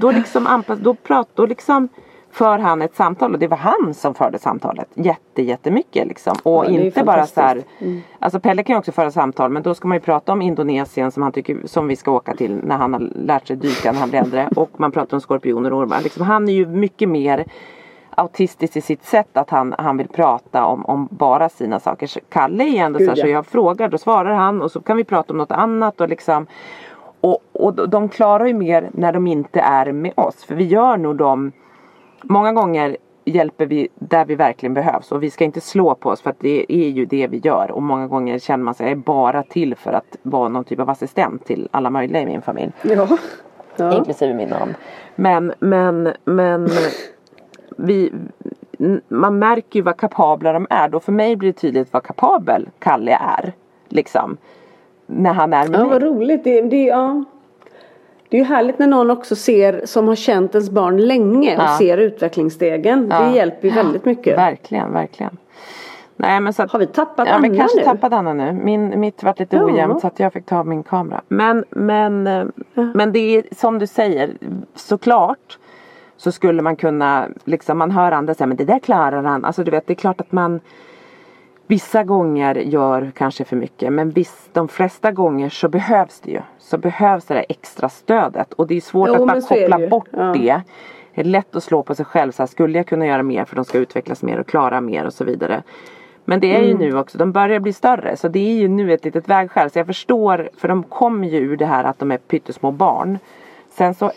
då 0.00 0.10
liksom 0.10 0.46
anpass, 0.46 0.78
då 0.78 0.94
pratar, 0.94 1.32
då 1.34 1.46
liksom 1.46 1.88
för 2.32 2.58
han 2.58 2.82
ett 2.82 2.94
samtal 2.94 3.32
och 3.32 3.38
det 3.38 3.46
var 3.46 3.56
han 3.56 3.94
som 3.94 4.14
förde 4.14 4.38
samtalet 4.38 4.88
jätte 4.94 5.42
jättemycket 5.42 6.08
liksom. 6.08 6.36
Och 6.42 6.64
Ja, 6.64 6.68
inte 6.70 7.04
bara 7.04 7.26
så 7.26 7.40
här. 7.40 7.62
Mm. 7.78 8.00
Alltså 8.18 8.40
Pelle 8.40 8.62
kan 8.62 8.74
ju 8.74 8.78
också 8.78 8.92
föra 8.92 9.10
samtal 9.10 9.50
men 9.50 9.62
då 9.62 9.74
ska 9.74 9.88
man 9.88 9.96
ju 9.96 10.00
prata 10.00 10.32
om 10.32 10.42
Indonesien 10.42 11.10
som 11.10 11.22
han 11.22 11.32
tycker 11.32 11.56
som 11.64 11.88
vi 11.88 11.96
ska 11.96 12.10
åka 12.10 12.34
till 12.34 12.60
när 12.64 12.76
han 12.76 12.92
har 12.92 13.00
lärt 13.00 13.46
sig 13.46 13.56
dyka 13.56 13.92
när 13.92 14.00
han 14.00 14.10
blir 14.10 14.20
äldre. 14.20 14.48
Och 14.56 14.70
man 14.76 14.92
pratar 14.92 15.16
om 15.16 15.20
skorpioner 15.20 15.72
och 15.72 15.78
ormar. 15.78 16.00
Liksom, 16.00 16.26
han 16.26 16.48
är 16.48 16.52
ju 16.52 16.66
mycket 16.66 17.08
mer 17.08 17.44
autistisk 18.10 18.76
i 18.76 18.80
sitt 18.80 19.04
sätt 19.04 19.36
att 19.36 19.50
han, 19.50 19.74
han 19.78 19.96
vill 19.96 20.08
prata 20.08 20.64
om, 20.64 20.86
om 20.86 21.08
bara 21.10 21.48
sina 21.48 21.80
saker. 21.80 22.06
Så 22.06 22.20
Kalle 22.28 22.64
är 22.64 22.84
ändå 22.84 22.98
Gud, 22.98 23.08
så 23.08 23.10
här, 23.10 23.20
så 23.20 23.26
ja. 23.26 23.32
jag 23.32 23.46
frågar 23.46 23.88
då 23.88 23.98
svarar 23.98 24.34
han 24.34 24.62
och 24.62 24.70
så 24.70 24.80
kan 24.80 24.96
vi 24.96 25.04
prata 25.04 25.32
om 25.32 25.38
något 25.38 25.52
annat 25.52 26.00
och 26.00 26.08
liksom 26.08 26.46
och, 27.20 27.38
och 27.52 27.74
de- 27.74 27.90
de 27.90 28.08
klarar 28.08 28.46
ju 28.46 28.54
mer 28.54 28.90
när 28.92 29.12
de 29.12 29.26
inte 29.26 29.60
är 29.60 29.92
med 29.92 30.12
oss. 30.16 30.44
För 30.44 30.54
vi 30.54 30.64
gör 30.64 30.96
nog 30.96 31.16
dem 31.16 31.52
Många 32.22 32.52
gånger 32.52 32.96
hjälper 33.24 33.66
vi 33.66 33.88
där 33.94 34.24
vi 34.24 34.34
verkligen 34.34 34.74
behövs 34.74 35.12
och 35.12 35.22
vi 35.22 35.30
ska 35.30 35.44
inte 35.44 35.60
slå 35.60 35.94
på 35.94 36.10
oss 36.10 36.20
för 36.22 36.30
att 36.30 36.40
det 36.40 36.72
är 36.72 36.88
ju 36.88 37.04
det 37.06 37.26
vi 37.26 37.38
gör 37.38 37.70
och 37.70 37.82
många 37.82 38.06
gånger 38.06 38.38
känner 38.38 38.64
man 38.64 38.74
sig 38.74 38.94
bara 38.94 39.42
till 39.42 39.74
för 39.74 39.92
att 39.92 40.16
vara 40.22 40.48
någon 40.48 40.64
typ 40.64 40.80
av 40.80 40.90
assistent 40.90 41.44
till 41.44 41.68
alla 41.70 41.90
möjliga 41.90 42.22
i 42.22 42.26
min 42.26 42.42
familj. 42.42 42.72
Ja. 42.82 43.08
ja. 43.76 43.96
Inklusive 43.96 44.34
min 44.34 44.50
man. 44.50 44.74
Men, 45.16 45.52
men, 45.58 46.12
men 46.24 46.68
vi, 47.76 48.12
man 49.08 49.38
märker 49.38 49.78
ju 49.78 49.82
vad 49.82 49.96
kapabla 49.96 50.52
de 50.52 50.66
är. 50.70 50.88
Då 50.88 51.00
för 51.00 51.12
mig 51.12 51.36
blir 51.36 51.48
det 51.52 51.58
tydligt 51.58 51.92
vad 51.92 52.02
kapabel 52.02 52.68
Kalle 52.78 53.12
är. 53.12 53.52
Liksom. 53.88 54.36
När 55.06 55.32
han 55.32 55.52
är 55.52 55.68
med 55.68 55.80
Ja, 55.80 55.84
mig. 55.84 55.90
vad 55.90 56.02
roligt. 56.02 56.44
Det, 56.44 56.60
det, 56.60 56.84
ja. 56.84 57.24
Det 58.30 58.36
är 58.36 58.38
ju 58.38 58.44
härligt 58.44 58.78
när 58.78 58.86
någon 58.86 59.10
också 59.10 59.36
ser, 59.36 59.82
som 59.84 60.08
har 60.08 60.14
känt 60.14 60.54
ens 60.54 60.70
barn 60.70 60.96
länge 60.96 61.56
och 61.56 61.62
Ja. 61.62 61.78
ser 61.78 61.98
utvecklingsstegen. 61.98 63.08
Ja. 63.10 63.20
Det 63.20 63.36
hjälper 63.36 63.68
ju 63.68 63.74
väldigt 63.74 64.04
mycket. 64.04 64.38
Verkligen, 64.38 64.92
verkligen. 64.92 65.36
Nej, 66.16 66.40
men 66.40 66.52
så 66.52 66.62
att, 66.62 66.70
Har 66.72 66.78
vi 66.78 66.86
tappat 66.86 67.28
Ja, 67.28 67.34
Anna 67.34 67.48
vi 67.48 67.56
kanske 67.56 67.78
nu? 67.78 67.84
tappade 67.84 68.16
Anna 68.16 68.32
nu. 68.34 68.52
Min, 68.52 69.00
mitt 69.00 69.22
vart 69.22 69.38
lite 69.38 69.62
ojämnt 69.62 70.00
så 70.00 70.06
att 70.06 70.20
jag 70.20 70.32
fick 70.32 70.46
ta 70.46 70.64
min 70.64 70.82
kamera. 70.82 71.20
Men, 71.28 71.64
men, 71.70 72.26
eh, 72.26 72.44
men 72.94 73.12
det 73.12 73.18
är 73.36 73.42
som 73.56 73.78
du 73.78 73.86
säger, 73.86 74.30
såklart 74.74 75.58
så 76.16 76.32
skulle 76.32 76.62
man 76.62 76.76
kunna, 76.76 77.26
liksom 77.44 77.78
man 77.78 77.90
hör 77.90 78.12
andra 78.12 78.34
säga 78.34 78.46
men 78.46 78.56
det 78.56 78.64
där 78.64 78.78
klarar 78.78 79.22
han. 79.22 79.44
Alltså 79.44 79.64
du 79.64 79.70
vet 79.70 79.86
det 79.86 79.92
är 79.92 79.94
klart 79.94 80.20
att 80.20 80.32
man 80.32 80.60
Vissa 81.70 82.04
gånger 82.04 82.54
gör 82.54 83.12
kanske 83.14 83.44
för 83.44 83.56
mycket 83.56 83.92
men 83.92 84.10
viss, 84.10 84.48
de 84.52 84.68
flesta 84.68 85.12
gånger 85.12 85.48
så 85.48 85.68
behövs 85.68 86.20
det 86.20 86.30
ju. 86.30 86.40
Så 86.58 86.78
behövs 86.78 87.24
det 87.24 87.34
där 87.34 87.46
extra 87.48 87.88
stödet 87.88 88.52
och 88.52 88.66
det 88.66 88.76
är 88.76 88.80
svårt 88.80 89.08
Jo, 89.08 89.14
att 89.14 89.26
bara 89.28 89.34
det 89.34 89.46
koppla 89.46 89.80
ju. 89.80 89.88
bort 89.88 90.08
Ja. 90.10 90.22
det. 90.32 90.60
Det 91.14 91.20
är 91.20 91.24
lätt 91.24 91.56
att 91.56 91.64
slå 91.64 91.82
på 91.82 91.94
sig 91.94 92.04
själv 92.04 92.32
så 92.32 92.42
här, 92.42 92.46
skulle 92.46 92.78
jag 92.78 92.86
kunna 92.86 93.06
göra 93.06 93.22
mer 93.22 93.44
för 93.44 93.56
de 93.56 93.64
ska 93.64 93.78
utvecklas 93.78 94.22
mer 94.22 94.38
och 94.40 94.46
klara 94.46 94.80
mer 94.80 95.04
och 95.06 95.12
så 95.12 95.24
vidare. 95.24 95.62
Men 96.24 96.40
det 96.40 96.56
är 96.56 96.60
ju 96.62 96.70
Mm. 96.70 96.78
nu 96.82 96.98
också, 96.98 97.18
de 97.18 97.32
börjar 97.32 97.60
bli 97.60 97.72
större 97.72 98.16
så 98.16 98.28
det 98.28 98.38
är 98.38 98.54
ju 98.54 98.68
nu 98.68 98.92
ett 98.92 99.04
litet 99.04 99.28
vägskäl. 99.28 99.70
Så 99.70 99.78
jag 99.78 99.86
förstår, 99.86 100.50
för 100.56 100.68
de 100.68 100.82
kommer 100.82 101.28
ju 101.28 101.38
ur 101.38 101.56
det 101.56 101.66
här 101.66 101.84
att 101.84 101.98
de 101.98 102.10
är 102.10 102.16
pyttesmå 102.18 102.70
barn. 102.70 103.18
Sen 103.70 103.94
så 103.94 104.12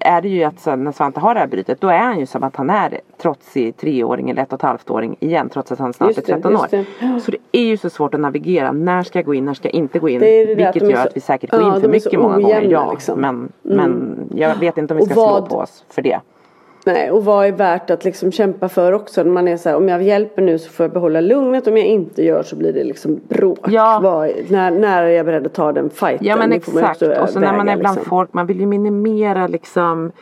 är 0.00 0.20
det 0.22 0.28
ju 0.28 0.44
att 0.44 0.60
så, 0.60 0.76
när 0.76 0.92
Svante 0.92 1.20
har 1.20 1.34
det 1.34 1.40
här 1.40 1.46
brytet 1.46 1.80
då 1.80 1.88
är 1.88 1.98
han 1.98 2.18
ju 2.20 2.26
som 2.26 2.42
att 2.42 2.56
han 2.56 2.70
är 2.70 3.00
trotsig 3.22 3.76
treåring 3.76 4.30
eller 4.30 4.42
ett 4.42 4.52
och 4.52 4.58
ett 4.58 4.62
halvt 4.62 4.90
åring 4.90 5.16
igen 5.20 5.48
trots 5.48 5.72
att 5.72 5.78
han 5.78 5.92
snart 5.92 6.08
Just 6.08 6.18
är 6.18 6.22
det, 6.22 6.32
13 6.42 6.56
år. 6.56 6.66
det. 6.70 7.20
Så 7.20 7.30
det 7.30 7.38
är 7.52 7.64
ju 7.66 7.76
så 7.76 7.90
svårt 7.90 8.14
att 8.14 8.20
navigera. 8.20 8.72
När 8.72 9.02
ska 9.02 9.18
jag 9.18 9.26
gå 9.26 9.34
in, 9.34 9.44
när 9.44 9.54
ska 9.54 9.68
jag 9.68 9.74
inte 9.74 9.98
gå 9.98 10.08
in? 10.08 10.20
Det 10.20 10.46
det 10.46 10.54
Vilket 10.54 10.82
gör 10.82 11.02
så- 11.02 11.08
att 11.08 11.16
vi 11.16 11.20
säkert 11.20 11.50
går 11.50 11.60
ja, 11.60 11.74
in 11.76 11.80
för 11.82 11.88
mycket 11.88 12.20
många 12.20 12.34
gånger. 12.40 12.62
Ja, 12.62 12.90
liksom. 12.90 13.20
men, 13.20 13.52
men 13.62 14.16
jag 14.34 14.54
vet 14.56 14.78
inte 14.78 14.94
om 14.94 14.98
vi 15.00 15.06
ska 15.06 15.14
vad- 15.14 15.36
slå 15.48 15.56
på 15.56 15.62
oss 15.62 15.84
för 15.90 16.02
det. 16.02 16.20
Nej, 16.86 17.10
och 17.10 17.24
vad 17.24 17.46
är 17.46 17.52
värt 17.52 17.90
att 17.90 18.04
liksom 18.04 18.32
kämpa 18.32 18.68
för 18.68 18.92
också? 18.92 19.22
När 19.22 19.30
man 19.30 19.48
är 19.48 19.56
så 19.56 19.68
här, 19.68 19.76
om 19.76 19.88
jag 19.88 20.02
hjälper 20.02 20.42
nu 20.42 20.58
så 20.58 20.70
får 20.70 20.84
jag 20.84 20.92
behålla 20.92 21.20
lugnet. 21.20 21.66
Om 21.66 21.76
jag 21.76 21.86
inte 21.86 22.22
gör 22.22 22.42
så 22.42 22.56
blir 22.56 22.72
det 22.72 22.84
liksom 22.84 23.20
bråk. 23.28 23.58
Ja. 23.68 24.00
Vad, 24.02 24.30
när, 24.48 24.70
när 24.70 25.02
är 25.02 25.08
jag 25.08 25.26
beredd 25.26 25.46
att 25.46 25.54
ta 25.54 25.72
den 25.72 25.90
fighten? 25.90 26.26
Ja 26.26 26.36
men 26.36 26.52
exakt. 26.52 27.02
Och 27.02 27.28
så 27.28 27.40
när 27.40 27.56
man 27.56 27.68
är 27.68 27.76
bland 27.76 27.96
liksom. 27.96 28.10
folk, 28.10 28.32
man 28.32 28.46
vill 28.46 28.60
ju 28.60 28.66
minimera 28.66 29.46
liksom 29.46 30.12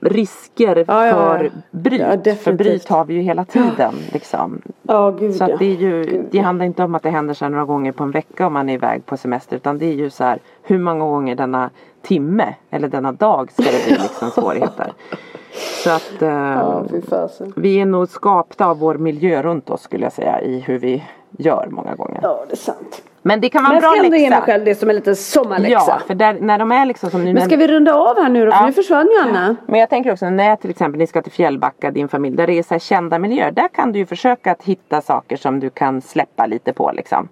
risker 0.00 0.84
Ja, 0.88 1.06
ja, 1.06 1.06
ja. 1.06 1.38
för 1.38 1.50
bryt. 1.70 2.00
Ja, 2.24 2.34
för 2.34 2.52
bryt 2.52 2.88
har 2.88 3.04
vi 3.04 3.14
ju 3.14 3.20
hela 3.20 3.44
tiden. 3.44 3.94
Liksom. 4.12 4.62
Ja, 4.82 5.10
gud 5.10 5.34
Så 5.34 5.46
det 5.46 5.64
är 5.64 5.76
ju, 5.76 6.04
Gud, 6.04 6.24
det 6.30 6.38
handlar 6.38 6.66
inte 6.66 6.82
om 6.82 6.94
att 6.94 7.02
det 7.02 7.10
händer 7.10 7.34
så 7.34 7.44
här 7.44 7.50
några 7.50 7.64
gånger 7.64 7.92
på 7.92 8.04
en 8.04 8.10
vecka 8.10 8.46
om 8.46 8.52
man 8.52 8.68
är 8.68 8.74
iväg 8.74 9.06
på 9.06 9.16
semester. 9.16 9.56
Utan 9.56 9.78
det 9.78 9.86
är 9.86 9.94
ju 9.94 10.10
så 10.10 10.24
här 10.24 10.38
hur 10.62 10.78
många 10.78 11.04
gånger 11.04 11.34
denna 11.34 11.70
timme 12.02 12.54
eller 12.70 12.88
denna 12.88 13.12
dag 13.12 13.52
ska 13.52 13.62
det 13.62 13.86
bli 13.86 13.98
liksom 14.02 14.30
svårigheter. 14.30 14.92
Så 15.54 15.90
att 15.90 16.22
eh, 16.22 16.28
Ja, 16.28 16.84
fasen. 17.08 17.52
vi 17.56 17.80
är 17.80 17.86
nog 17.86 18.08
skapta 18.08 18.66
av 18.66 18.78
vår 18.78 18.94
miljö 18.94 19.42
runt 19.42 19.70
oss 19.70 19.82
skulle 19.82 20.04
jag 20.04 20.12
säga 20.12 20.40
i 20.40 20.58
hur 20.60 20.78
vi 20.78 21.04
gör 21.38 21.66
många 21.70 21.94
gånger. 21.94 22.20
Ja, 22.22 22.44
det 22.48 22.54
är 22.54 22.56
sant. 22.56 23.02
Men 23.24 23.40
det 23.40 23.48
kan 23.48 23.62
vara 23.64 23.68
Men 23.72 23.76
en 23.76 23.82
jag 23.82 23.90
bra 23.92 23.96
ska 23.96 24.04
ändå 24.04 24.16
ge 24.16 24.22
mig 24.22 24.30
läxa. 24.30 24.44
själv 24.46 24.64
det 24.64 24.74
som 24.74 24.90
en 24.90 24.96
liten 24.96 25.16
sommarläxa. 25.16 25.84
Ja, 25.88 25.98
för 26.06 26.14
där, 26.14 26.36
när 26.40 26.58
de 26.58 26.72
är 26.72 26.86
liksom 26.86 27.10
som 27.10 27.24
nu. 27.24 27.32
Men 27.34 27.42
ska 27.44 27.56
vi 27.56 27.68
runda 27.68 27.94
av 27.94 28.16
här 28.22 28.28
nu 28.28 28.44
då? 28.46 28.52
För 28.52 28.58
Ja. 28.58 28.66
nu 28.66 28.72
försvann 28.72 29.06
ju 29.06 29.28
Anna. 29.28 29.56
Men 29.66 29.80
jag 29.80 29.90
tänker 29.90 30.12
också 30.12 30.30
när 30.30 30.56
till 30.56 30.70
exempel 30.70 30.98
ni 30.98 31.06
ska 31.06 31.22
till 31.22 31.32
Fjällbacka, 31.32 31.90
din 31.90 32.08
familj, 32.08 32.36
där 32.36 32.46
det 32.46 32.58
är 32.58 32.62
så 32.62 32.74
här 32.74 32.78
kända 32.78 33.18
miljöer. 33.18 33.50
Där 33.50 33.68
kan 33.68 33.92
du 33.92 33.98
ju 33.98 34.06
försöka 34.06 34.52
att 34.52 34.62
hitta 34.62 35.00
saker 35.00 35.36
som 35.36 35.60
du 35.60 35.70
kan 35.70 36.00
släppa 36.02 36.46
lite 36.46 36.72
på 36.72 36.92
liksom. 36.94 37.28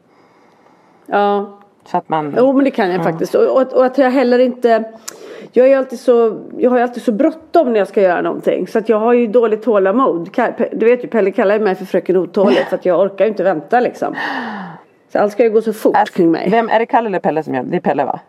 Ja. 1.07 1.59
Så 1.85 1.97
att 1.97 2.09
man... 2.09 2.35
Jo 2.39 2.53
men 2.53 2.65
det 2.65 2.71
kan 2.71 2.91
jag 2.91 3.05
faktiskt. 3.05 3.35
Och, 3.35 3.57
och, 3.57 3.73
och 3.73 3.85
att 3.85 3.99
jag 3.99 4.11
heller 4.11 4.39
inte 4.39 4.85
jag, 5.53 5.71
är 5.71 5.77
alltid 5.79 6.01
så, 6.01 6.41
jag 6.59 6.71
har 6.71 6.77
ju 6.77 6.83
alltid 6.83 7.03
så 7.03 7.13
bråttom 7.13 7.73
när 7.73 7.79
jag 7.79 7.89
ska 7.89 8.03
göra 8.03 8.21
någonting. 8.23 8.67
Så 8.67 8.79
att 8.79 8.89
jag 8.89 8.99
har 8.99 9.13
ju 9.13 9.27
dåligt 9.27 9.63
tålamod. 9.63 10.31
Du 10.73 10.87
vet 10.87 11.05
ju 11.05 11.09
Pelle 11.09 11.31
kallar 11.31 11.59
mig 11.59 11.75
för 11.75 11.85
fröken 11.85 12.17
otålig 12.17 12.59
för 12.69 12.77
att 12.77 12.85
jag 12.87 13.01
orkar 13.01 13.25
ju 13.25 13.31
inte 13.31 13.43
vänta 13.43 13.81
liksom. 13.81 14.15
Så 15.13 15.19
allt 15.19 15.33
ska 15.33 15.45
ju 15.45 15.51
gå 15.51 15.63
så 15.63 15.73
fort 15.73 15.97
Alltså, 15.97 16.15
kring 16.15 16.31
mig. 16.31 16.51
Vem, 16.51 16.69
är 16.69 16.79
det 16.79 16.87
Kalle 16.87 17.09
eller 17.09 17.21
Pelle 17.21 17.43
som 17.43 17.55
gör 17.55 17.63
det? 17.63 17.71
Det 17.71 17.77
är 17.77 17.81
Pelle 17.81 18.05
va? 18.05 18.21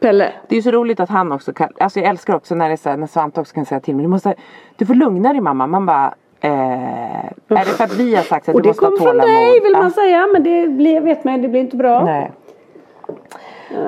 Pelle. 0.00 0.28
Det 0.48 0.54
är 0.54 0.56
ju 0.56 0.62
så 0.62 0.70
roligt 0.70 1.00
att 1.00 1.08
han 1.08 1.32
också 1.32 1.52
kan, 1.52 1.68
alltså 1.80 2.00
jag 2.00 2.08
älskar 2.08 2.34
också 2.34 2.54
när 2.54 2.68
det 2.68 2.74
är 2.74 2.76
så 2.76 2.88
här, 2.90 2.96
när 2.96 3.06
Svante 3.06 3.40
också 3.40 3.54
kan 3.54 3.66
säga 3.66 3.80
till 3.80 3.96
mig, 3.96 4.02
du 4.02 4.08
måste, 4.08 4.34
du 4.76 4.86
får 4.86 4.94
lugna 4.94 5.32
dig 5.32 5.40
mamma. 5.40 5.66
Man 5.66 5.86
bara, 5.86 6.14
eh, 6.40 7.24
är 7.24 7.30
det 7.48 7.64
för 7.64 7.84
att 7.84 7.96
vi 7.96 8.14
har 8.14 8.22
sagt 8.22 8.48
att 8.48 8.54
Och 8.54 8.62
du 8.62 8.62
det 8.62 8.68
måste 8.68 8.84
ha 8.84 8.90
kommer 8.90 9.00
från 9.02 9.20
tålamod? 9.20 9.36
dig 9.36 9.60
vill 9.60 9.72
man 9.72 9.90
säga. 9.90 10.28
Men 10.32 10.42
det 10.42 10.68
blir, 10.68 11.00
vet 11.00 11.24
man 11.24 11.42
det 11.42 11.48
blir 11.48 11.60
inte 11.60 11.76
bra. 11.76 12.04
Nej. 12.04 12.32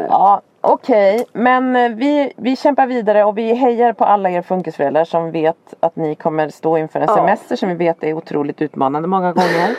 Ja, 0.08 0.42
okej. 0.72 1.24
Men 1.32 1.76
eh, 1.76 1.88
vi, 1.90 2.32
vi 2.36 2.56
kämpar 2.56 2.86
vidare 2.86 3.24
och 3.24 3.38
vi 3.38 3.54
hejar 3.54 3.92
på 3.92 4.04
alla 4.04 4.30
er 4.30 4.42
funkisföräldrar 4.42 5.04
som 5.04 5.30
vet 5.30 5.74
att 5.80 5.96
ni 5.96 6.14
kommer 6.14 6.48
stå 6.48 6.78
inför 6.78 7.00
en 7.00 7.06
Ja. 7.08 7.14
semester 7.16 7.56
som 7.56 7.68
vi 7.68 7.74
vet 7.74 8.04
är 8.04 8.12
otroligt 8.12 8.62
utmanande 8.62 9.08
många 9.08 9.32
gånger. 9.32 9.70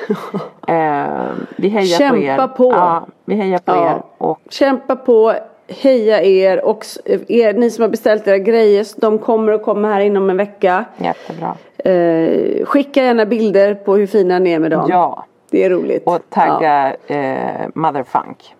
eh, 0.67 1.25
vi 1.57 1.67
hejar 1.69 2.09
på 2.09 2.17
er. 2.17 2.21
Kämpa 2.37 2.47
på. 2.47 2.71
Ja, 2.71 3.05
vi 3.25 3.35
hejar 3.35 3.59
på 3.59 3.71
Ja. 3.71 3.91
er. 3.91 4.01
Och 4.17 4.39
Kämpa 4.49 4.95
på, 4.95 5.33
heja 5.67 6.21
er 6.21 6.65
och 6.65 6.85
er, 7.27 7.53
ni 7.53 7.69
som 7.69 7.81
har 7.81 7.89
beställt 7.89 8.27
era 8.27 8.37
grejer, 8.37 8.85
de 9.01 9.17
kommer 9.19 9.51
att 9.53 9.63
komma 9.63 9.87
här 9.87 9.99
inom 10.01 10.29
en 10.29 10.37
vecka. 10.37 10.85
jättebra. 10.97 11.55
Eh, 11.77 12.65
skicka 12.65 13.03
gärna 13.03 13.25
bilder 13.25 13.73
på 13.75 13.95
hur 13.95 14.07
fina 14.07 14.39
ni 14.39 14.51
är 14.51 14.59
med 14.59 14.71
dem. 14.71 14.87
Ja. 14.89 15.25
Det 15.51 15.63
är 15.63 15.69
roligt. 15.69 16.03
Och 16.05 16.19
tagga 16.29 16.95
eh, 17.07 17.67
Motherfunk. 17.73 18.55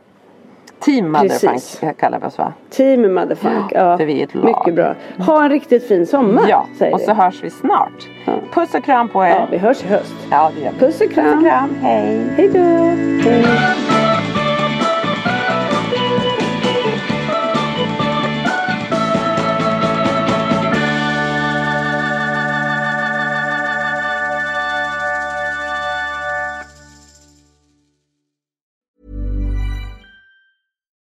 Team 0.86 1.12
Motherfunk 1.12 1.98
kallar 2.00 2.20
vi 2.20 2.26
oss 2.26 2.38
va? 2.38 2.54
Team 2.70 3.14
Motherfunk. 3.14 3.72
Ja, 3.72 3.98
för 3.98 4.06
vi 4.06 4.20
är 4.20 4.24
ett 4.24 4.36
lag. 4.36 4.46
Mycket 4.46 4.76
bra. 4.76 4.96
Ha 5.26 5.44
en 5.44 5.50
riktigt 5.50 5.88
fin 5.88 6.08
sommar. 6.08 6.46
Ja, 6.50 6.68
och 6.92 7.00
vi. 7.00 7.06
så 7.06 7.14
hörs 7.14 7.44
vi 7.44 7.50
snart. 7.50 8.08
Ja. 8.26 8.34
Puss 8.54 8.74
och 8.74 8.84
kram 8.84 9.10
på 9.10 9.26
er. 9.26 9.30
ja, 9.30 9.48
vi 9.52 9.58
hörs 9.58 9.84
i 9.84 9.88
höst. 9.88 10.16
Ja, 10.32 10.52
det 10.56 10.62
gör 10.62 10.72
vi. 10.72 10.80
Puss 10.80 11.02
och 11.02 11.12
kram. 11.12 11.26
Puss 11.26 11.36
och 11.36 11.42
kram. 11.44 11.70
Hej. 11.82 12.22
Hej 12.38 12.50
då. 12.54 14.05